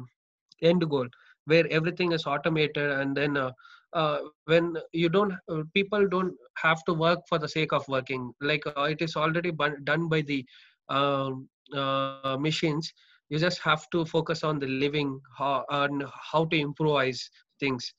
end 0.63 0.89
goal 0.89 1.07
where 1.47 1.67
everything 1.71 2.13
is 2.13 2.27
automated 2.27 2.91
and 2.91 3.17
then 3.17 3.37
uh, 3.37 3.51
uh, 3.93 4.19
when 4.45 4.77
you 4.93 5.09
don't 5.09 5.33
uh, 5.51 5.63
people 5.75 6.07
don't 6.09 6.35
have 6.57 6.85
to 6.85 6.95
work 6.95 7.21
for 7.29 7.39
the 7.39 7.49
sake 7.49 7.73
of 7.73 7.87
working. 7.89 8.33
Like 8.41 8.65
uh, 8.67 8.83
it 8.83 9.01
is 9.01 9.17
already 9.17 9.51
bun- 9.51 9.83
done 9.85 10.09
by 10.09 10.23
the 10.23 10.45
um, 10.89 11.49
uh, 11.75 12.37
machines. 12.39 12.93
You 13.29 13.39
just 13.39 13.61
have 13.61 13.89
to 13.93 14.05
focus 14.05 14.45
on 14.45 14.59
the 14.59 14.67
living 14.67 15.21
how, 15.37 15.65
on 15.71 16.05
how 16.33 16.45
to 16.47 16.59
improvise 16.59 17.29
things. 17.59 17.93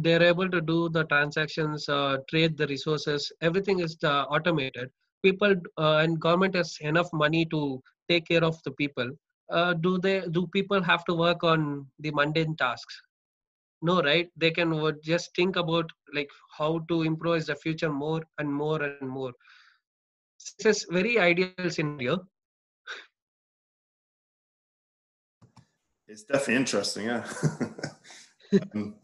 they're 0.01 0.23
able 0.23 0.49
to 0.49 0.61
do 0.61 0.89
the 0.89 1.03
transactions 1.05 1.87
uh, 1.89 2.17
trade 2.29 2.57
the 2.57 2.67
resources 2.67 3.31
everything 3.41 3.79
is 3.79 3.97
uh, 4.03 4.23
automated 4.35 4.89
people 5.23 5.53
uh, 5.77 5.97
and 6.03 6.19
government 6.19 6.55
has 6.55 6.77
enough 6.81 7.09
money 7.13 7.45
to 7.45 7.81
take 8.09 8.25
care 8.27 8.43
of 8.43 8.57
the 8.63 8.71
people 8.71 9.09
do 9.81 9.97
they 9.99 10.21
do 10.31 10.47
people 10.47 10.81
have 10.81 11.03
to 11.05 11.13
work 11.13 11.43
on 11.43 11.85
the 11.99 12.11
mundane 12.11 12.55
tasks 12.55 13.01
no 13.81 14.01
right 14.01 14.29
they 14.35 14.51
can 14.51 14.73
just 15.03 15.35
think 15.35 15.55
about 15.55 15.89
like 16.13 16.29
how 16.57 16.79
to 16.89 17.03
improvise 17.03 17.45
the 17.45 17.55
future 17.55 17.91
more 17.91 18.21
and 18.37 18.51
more 18.51 18.81
and 18.83 19.09
more 19.09 19.31
this 20.57 20.77
is 20.77 20.85
very 20.89 21.17
ideal 21.19 21.69
scenario 21.69 22.19
it's 26.09 26.23
definitely 26.23 26.55
interesting. 26.55 27.05
Yeah, 27.05 27.23
um, 28.75 28.95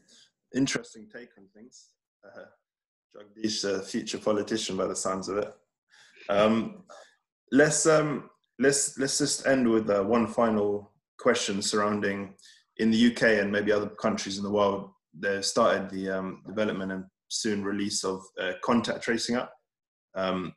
interesting 0.56 1.08
take 1.14 1.30
on 1.38 1.46
things. 1.54 1.90
Uh, 2.26 2.46
Jagdish, 3.16 3.64
uh, 3.64 3.82
future 3.82 4.18
politician, 4.18 4.76
by 4.76 4.88
the 4.88 4.96
sounds 4.96 5.30
of 5.30 5.38
it. 5.38 5.54
Um, 6.30 6.84
let's 7.52 7.86
um, 7.86 8.32
let's 8.58 8.98
let's 8.98 9.20
just 9.20 9.46
end 9.46 9.70
with 9.70 9.88
uh, 9.88 10.02
one 10.02 10.26
final 10.26 10.92
question 11.20 11.62
surrounding 11.62 12.34
in 12.78 12.92
the 12.92 13.12
UK 13.12 13.24
and 13.24 13.52
maybe 13.52 13.72
other 13.72 13.90
countries 13.90 14.38
in 14.38 14.44
the 14.44 14.52
world. 14.52 14.90
They've 15.18 15.46
started 15.46 15.90
the 15.90 16.10
um, 16.10 16.44
development 16.46 16.92
and 16.92 17.06
soon 17.30 17.64
release 17.64 18.04
of 18.04 18.22
uh, 18.40 18.54
contact 18.64 19.04
tracing 19.04 19.36
app. 19.36 19.52
Um, 20.16 20.54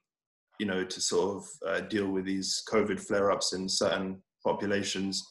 you 0.59 0.67
know, 0.67 0.85
to 0.85 1.01
sort 1.01 1.37
of 1.37 1.45
uh, 1.69 1.81
deal 1.87 2.09
with 2.09 2.25
these 2.25 2.63
COVID 2.69 2.99
flare-ups 2.99 3.53
in 3.53 3.69
certain 3.69 4.21
populations 4.45 5.25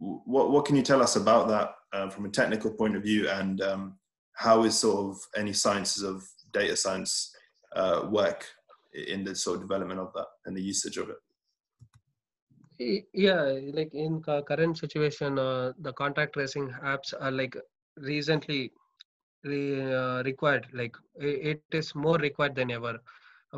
what 0.00 0.50
what 0.50 0.64
can 0.64 0.76
you 0.76 0.82
tell 0.82 1.02
us 1.02 1.16
about 1.16 1.48
that 1.48 1.74
uh, 1.92 2.08
from 2.08 2.24
a 2.24 2.30
technical 2.30 2.70
point 2.70 2.96
of 2.96 3.02
view, 3.02 3.28
and 3.28 3.60
um, 3.60 3.98
how 4.34 4.64
is 4.64 4.78
sort 4.78 5.10
of 5.10 5.20
any 5.36 5.52
sciences 5.52 6.02
of 6.02 6.22
data 6.52 6.74
science 6.74 7.30
uh, 7.76 8.06
work 8.10 8.46
in 9.06 9.22
the 9.22 9.34
sort 9.34 9.56
of 9.56 9.62
development 9.62 10.00
of 10.00 10.12
that 10.14 10.26
and 10.46 10.56
the 10.56 10.62
usage 10.62 10.96
of 10.96 11.10
it? 11.10 11.16
Yeah, 12.80 13.58
like 13.74 13.94
in 13.94 14.22
current 14.22 14.78
situation, 14.78 15.38
uh, 15.38 15.72
the 15.78 15.92
contact 15.92 16.34
tracing 16.34 16.70
apps 16.84 17.12
are 17.20 17.30
like 17.30 17.56
recently 17.96 18.72
re, 19.44 19.92
uh, 19.92 20.22
required. 20.24 20.66
Like 20.72 20.96
it 21.18 21.60
is 21.60 21.80
more 21.82 22.04
required 22.04 22.42
than 22.42 22.58
ever 22.58 22.86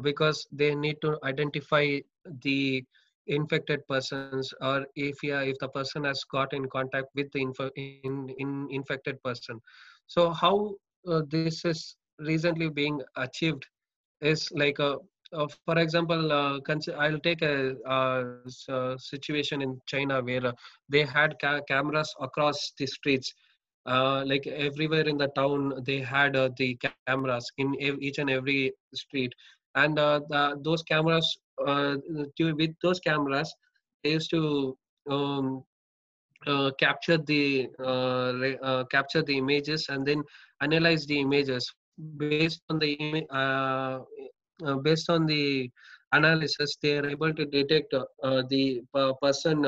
because 0.02 0.46
they 0.52 0.74
need 0.74 1.00
to 1.02 1.18
identify 1.22 1.98
the 2.42 2.84
infected 3.26 3.86
persons 3.88 4.52
or 4.60 4.86
if 4.96 5.22
yeah 5.22 5.40
if 5.42 5.58
the 5.58 5.68
person 5.68 6.04
has 6.04 6.24
got 6.24 6.52
in 6.52 6.66
contact 6.68 7.08
with 7.14 7.30
the 7.32 7.40
in, 7.76 8.28
in 8.38 8.66
infected 8.70 9.22
person 9.22 9.60
so 10.06 10.30
how 10.30 10.74
uh, 11.08 11.22
this 11.30 11.64
is 11.64 11.96
recently 12.18 12.68
being 12.68 13.00
achieved 13.16 13.66
is 14.20 14.50
like 14.52 14.78
a 14.78 14.90
uh, 14.90 14.96
for 15.66 15.78
example, 15.78 16.32
uh, 16.32 16.58
I'll 16.98 17.18
take 17.20 17.42
a, 17.42 17.74
a, 17.86 18.96
situation 18.98 19.62
in 19.62 19.80
China 19.86 20.20
where 20.22 20.46
uh, 20.46 20.52
they 20.88 21.04
had 21.04 21.36
ca- 21.40 21.60
cameras 21.68 22.14
across 22.20 22.72
the 22.78 22.86
streets. 22.86 23.32
Uh, 23.86 24.22
like 24.26 24.46
everywhere 24.46 25.08
in 25.08 25.16
the 25.16 25.28
town, 25.28 25.82
they 25.84 26.00
had 26.00 26.36
uh, 26.36 26.50
the 26.56 26.78
cameras 27.06 27.50
in 27.58 27.74
each 27.80 28.18
and 28.18 28.30
every 28.30 28.72
street, 28.94 29.32
and 29.74 29.96
the, 29.96 30.60
those 30.62 30.82
cameras 30.84 31.36
uh, 31.66 31.96
with 32.38 32.70
those 32.80 33.00
cameras, 33.00 33.52
they 34.04 34.12
used 34.12 34.30
to 34.30 34.76
um, 35.10 35.64
uh, 36.46 36.70
capture 36.78 37.18
the 37.18 37.68
uh, 37.78 38.32
uh, 38.62 38.84
capture 38.84 39.22
the 39.22 39.36
images 39.36 39.86
and 39.88 40.06
then 40.06 40.22
analyze 40.60 41.06
the 41.06 41.18
images 41.20 41.72
based 42.16 42.62
on 42.68 42.78
the 42.78 43.26
uh, 44.62 44.66
uh, 44.66 44.76
based 44.76 45.10
on 45.10 45.26
the 45.26 45.70
analysis. 46.12 46.76
They 46.82 46.98
are 46.98 47.06
able 47.06 47.32
to 47.32 47.44
detect 47.46 47.90
the 47.92 48.82
person 49.22 49.64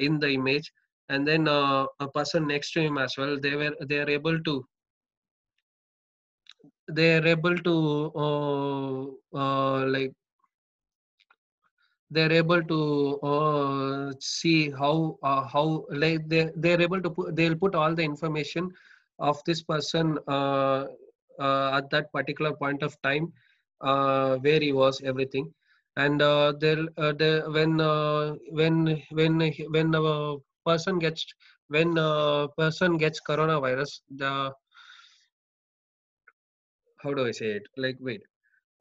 in 0.00 0.18
the 0.18 0.30
image 0.30 0.72
and 1.08 1.26
then 1.26 1.48
a 1.48 1.86
person 2.14 2.46
next 2.46 2.72
to 2.72 2.80
him 2.80 2.98
as 2.98 3.16
well. 3.16 3.38
They 3.40 3.56
were 3.56 3.74
they 3.80 3.98
are 3.98 4.10
able 4.10 4.40
to 4.42 4.66
they 6.88 7.16
are 7.16 7.26
able 7.26 7.56
to 7.56 9.18
like 9.86 10.12
they're 12.12 12.32
able 12.32 12.62
to 12.62 12.80
uh, 13.22 14.12
see 14.20 14.70
how 14.70 15.18
uh, 15.22 15.42
how 15.52 15.84
like 15.90 16.28
they 16.28 16.50
they're 16.56 16.80
able 16.80 17.00
to 17.00 17.10
put 17.10 17.34
they'll 17.36 17.60
put 17.64 17.74
all 17.74 17.94
the 17.94 18.02
information 18.02 18.70
of 19.18 19.40
this 19.46 19.62
person 19.62 20.18
uh, 20.28 20.84
uh 21.40 21.68
at 21.78 21.88
that 21.90 22.12
particular 22.12 22.52
point 22.52 22.82
of 22.82 23.00
time 23.02 23.32
uh, 23.82 24.36
where 24.36 24.60
he 24.60 24.72
was 24.72 25.00
everything 25.04 25.52
and 25.96 26.22
uh, 26.22 26.52
they'll 26.60 26.86
they, 27.18 27.40
when 27.56 27.78
when 28.58 29.02
when 29.10 29.52
when 29.74 29.94
a 29.94 30.36
person 30.66 30.98
gets 30.98 31.26
when 31.68 31.96
a 31.98 32.48
person 32.56 32.96
gets 32.96 33.20
coronavirus 33.28 34.00
the 34.16 34.52
how 37.02 37.12
do 37.14 37.26
i 37.26 37.32
say 37.32 37.50
it 37.58 37.66
like 37.76 37.96
wait 38.00 38.22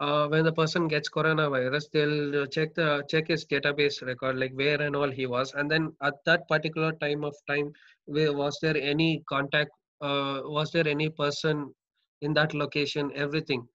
uh, 0.02 0.28
when 0.28 0.44
the 0.44 0.52
person 0.52 0.88
gets 0.88 1.10
coronavirus, 1.10 1.84
they'll 1.94 2.48
check 2.48 2.74
the 2.74 3.04
check 3.08 3.28
his 3.28 3.46
database 3.46 4.02
record, 4.02 4.36
like 4.38 4.52
where 4.54 4.82
and 4.82 4.96
all 4.96 5.12
he 5.12 5.28
was, 5.28 5.54
and 5.54 5.70
then 5.70 5.94
at 6.02 6.16
that 6.26 6.48
particular 6.48 6.92
time 6.94 7.24
of 7.24 7.36
time, 7.48 7.72
was 8.08 8.58
there 8.64 8.76
any 8.78 9.24
contact? 9.30 9.70
Uh, 10.02 10.42
was 10.46 10.72
there 10.72 10.88
any 10.88 11.10
person 11.10 11.72
in 12.22 12.34
that 12.34 12.56
location? 12.56 13.12
Everything. 13.16 13.68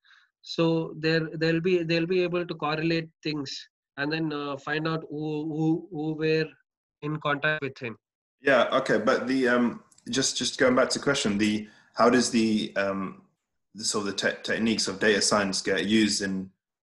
So 0.49 0.95
there 0.97 1.29
they'll 1.41 1.61
be 1.61 1.83
they'll 1.83 2.07
be 2.07 2.23
able 2.23 2.47
to 2.47 2.55
correlate 2.55 3.09
things 3.21 3.51
and 3.97 4.13
then 4.13 4.33
uh, 4.33 4.57
find 4.59 4.87
out 4.87 5.03
who, 5.11 5.27
who 5.57 5.89
who 5.91 6.15
were 6.15 6.47
in 7.03 7.19
contact 7.19 7.63
with 7.63 7.77
him. 7.77 7.97
Yeah. 8.41 8.69
Okay. 8.81 8.99
But 8.99 9.27
the 9.27 9.49
um 9.49 9.83
just 10.09 10.37
just 10.37 10.57
going 10.57 10.77
back 10.77 10.89
to 10.91 11.01
the 11.01 11.03
question 11.03 11.37
the 11.37 11.67
how 11.95 12.09
does 12.09 12.31
the 12.31 12.73
um 12.77 13.23
the 13.75 13.83
sort 13.85 14.07
of 14.07 14.13
the 14.13 14.19
te- 14.23 14.43
techniques 14.45 14.87
of 14.87 15.01
data 15.01 15.21
science 15.21 15.61
get 15.63 15.85
used 15.87 16.23
in 16.23 16.49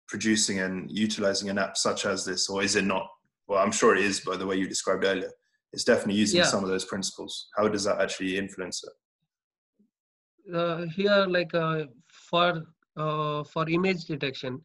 producing 0.08 0.60
and 0.60 0.89
utilizing 0.89 1.49
an 1.49 1.58
app 1.58 1.76
such 1.76 2.06
as 2.06 2.24
this, 2.24 2.49
or 2.49 2.64
is 2.64 2.78
it 2.78 2.86
not? 2.86 3.08
Well, 3.49 3.60
I'm 3.60 3.74
sure 3.74 3.97
it 3.97 4.06
is 4.06 4.22
by 4.22 4.38
the 4.38 4.47
way 4.47 4.56
you 4.56 4.68
described 4.70 5.04
earlier. 5.04 5.32
It's 5.74 5.84
definitely 5.84 6.22
using 6.22 6.39
yeah. 6.39 6.45
some 6.45 6.64
of 6.64 6.70
those 6.70 6.86
principles. 6.86 7.49
How 7.58 7.68
does 7.68 7.84
that 7.84 7.99
actually 7.99 8.38
influence 8.38 8.82
it? 8.88 10.56
Uh, 10.56 10.86
here, 10.95 11.26
like 11.28 11.54
uh, 11.54 11.84
for 12.30 12.64
uh, 12.98 13.44
for 13.44 13.70
image 13.70 14.06
detection, 14.06 14.62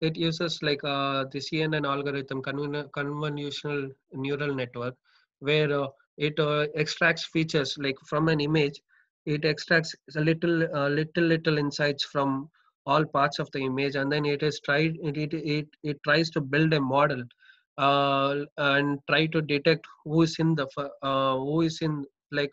it 0.00 0.16
uses 0.16 0.62
like 0.62 0.82
uh, 0.84 1.24
the 1.32 1.38
CNN 1.38 1.86
algorithm, 1.86 2.42
convolutional 2.42 3.90
neural 4.12 4.54
network, 4.54 4.94
where 5.40 5.72
uh, 5.72 5.88
it 6.16 6.38
uh, 6.38 6.66
extracts 6.74 7.24
features 7.26 7.76
like 7.78 7.96
from 8.06 8.28
an 8.28 8.40
image. 8.40 8.80
It 9.26 9.44
extracts 9.44 9.94
a 10.16 10.20
little 10.20 10.64
uh, 10.74 10.88
little 10.88 11.24
little 11.24 11.58
insights 11.58 12.04
from 12.04 12.48
all 12.86 13.04
parts 13.04 13.38
of 13.38 13.50
the 13.52 13.60
image 13.60 13.94
and 13.94 14.10
then 14.10 14.24
it 14.24 14.42
is 14.42 14.58
tried 14.64 14.96
it 15.02 15.16
it, 15.16 15.34
it, 15.34 15.68
it 15.82 15.98
tries 16.02 16.30
to 16.30 16.40
build 16.40 16.72
a 16.72 16.80
model 16.80 17.22
uh, 17.76 18.36
and 18.56 18.98
try 19.08 19.26
to 19.26 19.42
detect 19.42 19.86
who 20.04 20.22
is 20.22 20.36
in 20.38 20.54
the 20.54 20.66
who 21.02 21.60
is 21.60 21.78
in 21.82 22.04
like 22.32 22.50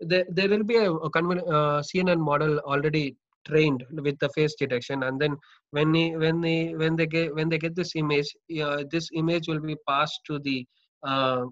there, 0.00 0.24
there 0.28 0.48
will 0.48 0.64
be 0.64 0.76
a, 0.76 0.90
a 0.90 1.06
uh, 1.06 1.82
CNN 1.82 2.18
model 2.18 2.58
already 2.60 3.16
trained 3.46 3.84
with 3.90 4.18
the 4.18 4.28
face 4.30 4.54
detection. 4.58 5.02
And 5.02 5.20
then 5.20 5.36
when 5.70 5.92
they 5.92 6.16
when 6.16 6.40
they 6.40 6.74
when 6.74 6.96
they 6.96 7.06
get 7.06 7.34
when 7.34 7.48
they 7.48 7.58
get 7.58 7.74
this 7.74 7.94
image 7.96 8.28
uh, 8.62 8.84
this 8.90 9.08
image 9.14 9.48
will 9.48 9.60
be 9.60 9.76
passed 9.88 10.20
to 10.26 10.38
the 10.38 10.66
uh, 11.06 11.44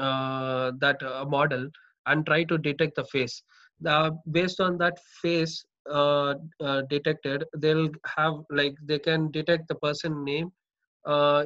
uh, 0.00 0.72
that 0.80 1.02
uh, 1.02 1.24
model 1.28 1.68
and 2.06 2.24
try 2.24 2.42
to 2.44 2.56
detect 2.56 2.96
the 2.96 3.04
face. 3.04 3.42
The, 3.80 4.16
based 4.30 4.60
on 4.60 4.78
that 4.78 4.98
face 5.20 5.64
uh, 5.90 6.34
uh, 6.60 6.82
detected 6.88 7.44
they'll 7.58 7.90
have 8.06 8.34
like 8.50 8.74
they 8.84 8.98
can 8.98 9.30
detect 9.32 9.68
the 9.68 9.74
person 9.74 10.24
name 10.24 10.50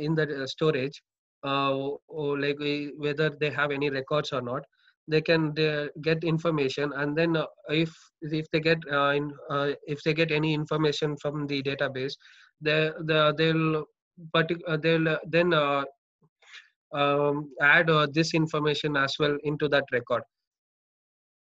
in 0.01 0.15
the 0.15 0.47
storage 0.47 1.03
or 1.43 2.39
like 2.39 2.59
whether 2.99 3.31
they 3.41 3.51
have 3.51 3.71
any 3.71 3.91
records 3.91 4.33
or 4.33 4.43
not 4.43 4.63
they 5.09 5.21
can 5.21 5.55
they 5.55 5.89
get 6.03 6.25
information 6.25 6.93
and 6.97 7.17
then 7.17 7.37
uh, 7.37 7.47
if 7.69 7.93
if 8.23 8.51
they 8.51 8.61
get 8.61 8.79
in, 8.87 9.33
if 9.87 10.03
they 10.05 10.15
get 10.15 10.31
any 10.33 10.53
information 10.53 11.17
from 11.23 11.47
the 11.47 11.63
database 11.63 12.15
they, 12.61 12.91
they 13.03 13.33
they'll 13.37 13.85
partic- 14.35 14.83
they'll 14.83 15.19
then 15.27 15.53
um, 16.93 17.51
add 17.61 17.89
this 18.13 18.35
information 18.35 18.97
as 18.97 19.15
well 19.19 19.37
into 19.45 19.69
that 19.69 19.85
record. 19.93 20.23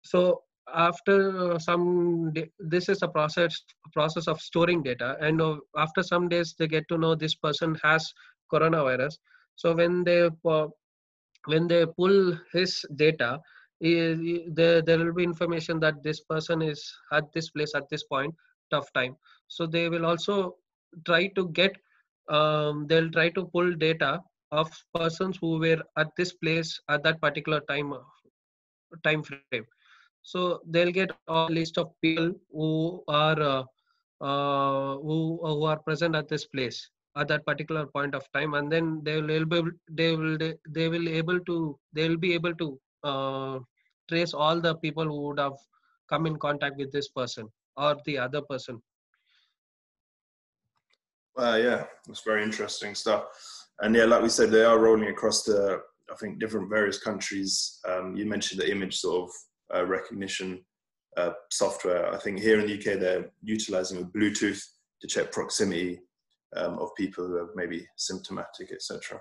So 0.02 0.42
after 0.74 1.58
some 1.58 2.32
this 2.58 2.88
is 2.88 3.02
a 3.02 3.08
process 3.08 3.62
process 3.92 4.28
of 4.28 4.40
storing 4.40 4.82
data 4.82 5.16
and 5.20 5.40
uh, 5.40 5.56
after 5.76 6.02
some 6.02 6.28
days 6.28 6.54
they 6.58 6.68
get 6.68 6.86
to 6.88 6.98
know 6.98 7.14
this 7.14 7.34
person 7.34 7.76
has 7.82 8.12
coronavirus. 8.52 9.14
So 9.56 9.74
when 9.74 10.04
they 10.04 10.28
uh, 10.46 10.66
when 11.48 11.68
they 11.68 11.84
pull 11.96 12.36
his 12.52 12.84
data 12.96 13.40
there, 13.80 14.82
there 14.82 14.98
will 14.98 15.14
be 15.14 15.24
information 15.24 15.80
that 15.80 16.02
this 16.02 16.20
person 16.20 16.62
is 16.62 16.82
at 17.12 17.32
this 17.32 17.50
place 17.50 17.74
at 17.74 17.88
this 17.90 18.04
point 18.04 18.34
tough 18.70 18.92
time. 18.92 19.16
So 19.48 19.66
they 19.66 19.88
will 19.88 20.06
also 20.06 20.56
try 21.06 21.28
to 21.36 21.48
get 21.48 21.76
um, 22.28 22.86
they'll 22.88 23.10
try 23.10 23.30
to 23.30 23.46
pull 23.46 23.72
data 23.74 24.20
of 24.52 24.70
persons 24.94 25.38
who 25.40 25.58
were 25.58 25.82
at 25.96 26.08
this 26.16 26.32
place 26.32 26.80
at 26.88 27.02
that 27.04 27.20
particular 27.20 27.60
time 27.68 27.94
time 29.04 29.22
frame. 29.22 29.66
So 30.22 30.60
they'll 30.66 30.92
get 30.92 31.20
a 31.28 31.46
list 31.46 31.78
of 31.78 31.92
people 32.00 32.32
who 32.52 33.02
are 33.08 33.40
uh, 33.40 33.62
uh, 34.20 34.96
who, 34.98 35.38
who 35.42 35.64
are 35.64 35.78
present 35.78 36.14
at 36.14 36.28
this 36.28 36.46
place 36.46 36.90
at 37.18 37.28
that 37.28 37.44
particular 37.44 37.86
point 37.86 38.14
of 38.14 38.24
time 38.32 38.54
and 38.54 38.70
then 38.70 39.00
they 39.02 39.20
will 39.20 39.44
be 39.44 39.56
able, 39.56 39.70
they 39.90 40.14
will 40.16 40.38
they 40.76 40.88
will 40.88 41.08
able 41.08 41.40
to 41.40 41.78
they 41.92 42.08
will 42.08 42.16
be 42.16 42.32
able 42.34 42.54
to 42.54 42.78
uh, 43.04 43.58
trace 44.08 44.32
all 44.32 44.60
the 44.60 44.74
people 44.76 45.04
who 45.04 45.20
would 45.26 45.38
have 45.38 45.58
come 46.08 46.26
in 46.26 46.36
contact 46.36 46.76
with 46.76 46.92
this 46.92 47.08
person 47.08 47.48
or 47.76 47.96
the 48.04 48.16
other 48.18 48.42
person. 48.42 48.80
Uh, 51.36 51.58
yeah 51.62 51.84
it's 52.08 52.22
very 52.22 52.42
interesting 52.42 52.94
stuff. 52.94 53.24
And 53.80 53.94
yeah 53.94 54.04
like 54.04 54.22
we 54.22 54.28
said 54.28 54.50
they 54.50 54.64
are 54.64 54.78
rolling 54.78 55.08
across 55.08 55.42
the 55.42 55.80
i 56.10 56.14
think 56.20 56.38
different 56.38 56.70
various 56.70 56.98
countries. 56.98 57.80
Um, 57.90 58.16
you 58.16 58.26
mentioned 58.26 58.60
the 58.60 58.70
image 58.70 58.96
sort 58.98 59.24
of 59.24 59.30
uh, 59.74 59.84
recognition 59.86 60.64
uh, 61.16 61.32
software. 61.50 62.14
I 62.14 62.18
think 62.18 62.38
here 62.38 62.60
in 62.60 62.66
the 62.66 62.78
UK 62.78 62.98
they're 62.98 63.30
utilizing 63.42 63.98
a 64.00 64.04
Bluetooth 64.04 64.62
to 65.00 65.06
check 65.06 65.32
proximity 65.32 66.00
um, 66.56 66.78
of 66.78 66.94
people 66.96 67.26
who 67.26 67.36
are 67.36 67.50
maybe 67.54 67.86
symptomatic, 67.96 68.72
etc. 68.72 69.20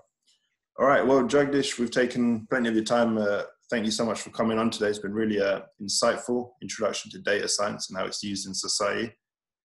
All 0.79 0.85
right, 0.85 1.05
well, 1.05 1.23
Jagdish, 1.23 1.79
we've 1.79 1.91
taken 1.91 2.45
plenty 2.49 2.69
of 2.69 2.75
your 2.75 2.83
time. 2.83 3.17
Uh, 3.17 3.43
thank 3.69 3.85
you 3.85 3.91
so 3.91 4.05
much 4.05 4.21
for 4.21 4.29
coming 4.29 4.59
on 4.59 4.69
today. 4.69 4.87
It's 4.87 4.99
been 4.99 5.13
really 5.13 5.37
an 5.37 5.43
uh, 5.43 5.61
insightful 5.81 6.51
introduction 6.61 7.11
to 7.11 7.19
data 7.19 7.47
science 7.47 7.89
and 7.89 7.97
how 7.97 8.05
it's 8.05 8.23
used 8.23 8.47
in 8.47 8.53
society. 8.53 9.11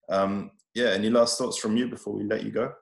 Um, 0.08 0.52
yeah, 0.74 0.88
any 0.88 1.10
last 1.10 1.38
thoughts 1.38 1.58
from 1.58 1.76
you 1.76 1.88
before 1.88 2.14
we 2.14 2.24
let 2.24 2.44
you 2.44 2.50
go? 2.50 2.72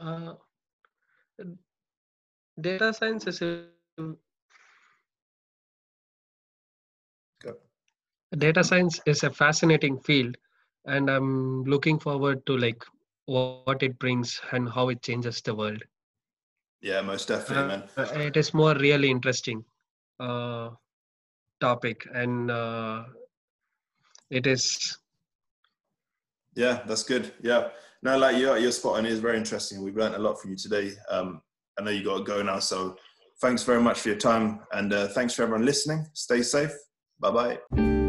Uh, 0.00 0.34
data 2.60 2.94
science 2.94 3.26
is 3.26 3.42
a 3.42 3.64
data 8.38 8.62
science 8.62 9.00
is 9.06 9.22
a 9.24 9.30
fascinating 9.30 9.98
field 9.98 10.36
and 10.86 11.10
i'm 11.10 11.64
looking 11.64 11.98
forward 11.98 12.44
to 12.46 12.56
like 12.56 12.84
what 13.26 13.82
it 13.82 13.98
brings 13.98 14.40
and 14.52 14.68
how 14.68 14.88
it 14.88 15.02
changes 15.02 15.40
the 15.42 15.54
world 15.54 15.82
yeah 16.80 17.00
most 17.00 17.28
definitely 17.28 17.66
man 17.66 17.82
uh, 17.96 18.18
it 18.18 18.36
is 18.36 18.54
more 18.54 18.74
really 18.76 19.10
interesting 19.10 19.64
uh, 20.20 20.70
topic 21.60 22.06
and 22.14 22.50
uh, 22.50 23.04
it 24.30 24.46
is 24.46 24.98
yeah 26.54 26.82
that's 26.86 27.02
good 27.02 27.32
yeah 27.42 27.68
no 28.02 28.16
like 28.16 28.36
your, 28.36 28.56
your 28.58 28.72
spot 28.72 28.96
on 28.98 29.06
is 29.06 29.20
very 29.20 29.36
interesting 29.36 29.82
we've 29.82 29.96
learned 29.96 30.14
a 30.14 30.18
lot 30.18 30.40
from 30.40 30.50
you 30.50 30.56
today 30.56 30.92
um, 31.10 31.42
I 31.80 31.82
know 31.82 31.90
you 31.90 32.04
got 32.04 32.18
to 32.18 32.24
go 32.24 32.42
now. 32.42 32.58
So 32.58 32.96
thanks 33.40 33.62
very 33.62 33.80
much 33.80 34.00
for 34.00 34.10
your 34.10 34.18
time. 34.18 34.60
And 34.72 34.92
uh, 34.92 35.08
thanks 35.08 35.34
for 35.34 35.42
everyone 35.42 35.64
listening. 35.64 36.06
Stay 36.12 36.42
safe. 36.42 36.72
Bye 37.18 37.58
bye. 37.72 37.99